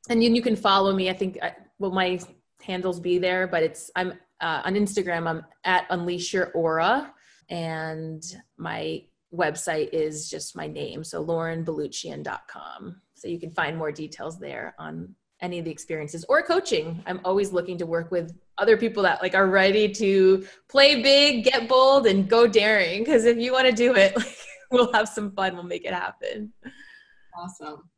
And 0.08 0.22
you, 0.22 0.32
you 0.32 0.42
can 0.42 0.56
follow 0.56 0.94
me. 0.94 1.10
I 1.10 1.12
think, 1.12 1.38
well, 1.78 1.90
my 1.90 2.18
handles 2.62 3.00
be 3.00 3.18
there, 3.18 3.46
but 3.46 3.62
it's, 3.62 3.90
I'm 3.96 4.12
uh, 4.40 4.62
on 4.64 4.74
Instagram, 4.74 5.28
I'm 5.28 5.44
at 5.64 5.86
Unleash 5.90 6.32
Your 6.32 6.50
Aura. 6.52 7.12
And 7.50 8.22
my 8.56 9.04
website 9.34 9.90
is 9.92 10.30
just 10.30 10.56
my 10.56 10.66
name. 10.66 11.04
So 11.04 11.24
laurenbaluchian.com. 11.24 13.00
So 13.14 13.28
you 13.28 13.38
can 13.38 13.50
find 13.50 13.76
more 13.76 13.92
details 13.92 14.38
there 14.38 14.74
on 14.78 15.14
any 15.40 15.58
of 15.58 15.64
the 15.64 15.70
experiences 15.70 16.24
or 16.28 16.42
coaching. 16.42 17.02
I'm 17.06 17.20
always 17.24 17.52
looking 17.52 17.78
to 17.78 17.86
work 17.86 18.10
with 18.10 18.32
other 18.58 18.76
people 18.76 19.02
that 19.02 19.22
like 19.22 19.34
are 19.34 19.46
ready 19.46 19.88
to 19.88 20.46
play 20.68 21.02
big, 21.02 21.44
get 21.44 21.68
bold, 21.68 22.06
and 22.06 22.28
go 22.28 22.46
daring. 22.46 23.04
Because 23.04 23.24
if 23.24 23.38
you 23.38 23.52
want 23.52 23.66
to 23.66 23.72
do 23.72 23.94
it, 23.94 24.16
like, 24.16 24.36
we'll 24.70 24.92
have 24.92 25.08
some 25.08 25.32
fun. 25.32 25.54
We'll 25.54 25.64
make 25.64 25.84
it 25.84 25.94
happen. 25.94 26.52
Awesome. 27.36 27.88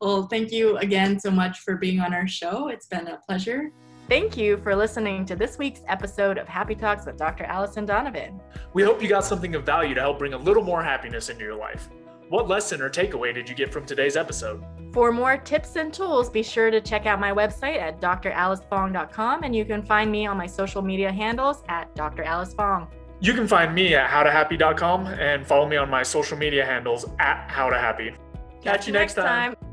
Well, 0.00 0.24
thank 0.28 0.50
you 0.50 0.78
again 0.78 1.20
so 1.20 1.30
much 1.30 1.60
for 1.60 1.76
being 1.76 2.00
on 2.00 2.14
our 2.14 2.26
show. 2.26 2.68
It's 2.68 2.86
been 2.86 3.06
a 3.06 3.18
pleasure. 3.18 3.70
Thank 4.08 4.36
you 4.36 4.56
for 4.56 4.74
listening 4.74 5.24
to 5.26 5.36
this 5.36 5.56
week's 5.56 5.82
episode 5.86 6.36
of 6.36 6.48
Happy 6.48 6.74
Talks 6.74 7.06
with 7.06 7.16
Dr. 7.16 7.44
Alice 7.44 7.76
and 7.76 7.86
Donovan. 7.86 8.40
We 8.72 8.82
hope 8.82 9.00
you 9.00 9.08
got 9.08 9.24
something 9.24 9.54
of 9.54 9.64
value 9.64 9.94
to 9.94 10.00
help 10.00 10.18
bring 10.18 10.32
a 10.32 10.38
little 10.38 10.64
more 10.64 10.82
happiness 10.82 11.28
into 11.28 11.44
your 11.44 11.54
life. 11.54 11.88
What 12.30 12.46
lesson 12.48 12.80
or 12.80 12.88
takeaway 12.88 13.34
did 13.34 13.48
you 13.48 13.56
get 13.56 13.72
from 13.72 13.84
today's 13.84 14.16
episode? 14.16 14.64
For 14.92 15.10
more 15.10 15.36
tips 15.36 15.74
and 15.74 15.92
tools, 15.92 16.30
be 16.30 16.44
sure 16.44 16.70
to 16.70 16.80
check 16.80 17.04
out 17.04 17.18
my 17.18 17.32
website 17.32 17.78
at 17.78 18.00
dralicefong.com 18.00 19.42
and 19.42 19.54
you 19.54 19.64
can 19.64 19.82
find 19.82 20.10
me 20.12 20.26
on 20.26 20.36
my 20.36 20.46
social 20.46 20.80
media 20.80 21.10
handles 21.10 21.64
at 21.68 21.92
drAliceFong. 21.96 22.88
You 23.20 23.34
can 23.34 23.48
find 23.48 23.74
me 23.74 23.94
at 23.96 24.08
howtohappy.com 24.08 25.08
and 25.08 25.44
follow 25.44 25.68
me 25.68 25.76
on 25.76 25.90
my 25.90 26.04
social 26.04 26.38
media 26.38 26.64
handles 26.64 27.04
at 27.18 27.48
howtohappy. 27.48 28.14
Catch, 28.62 28.62
Catch 28.62 28.86
you 28.86 28.92
next 28.92 29.14
time. 29.14 29.54
time. 29.56 29.69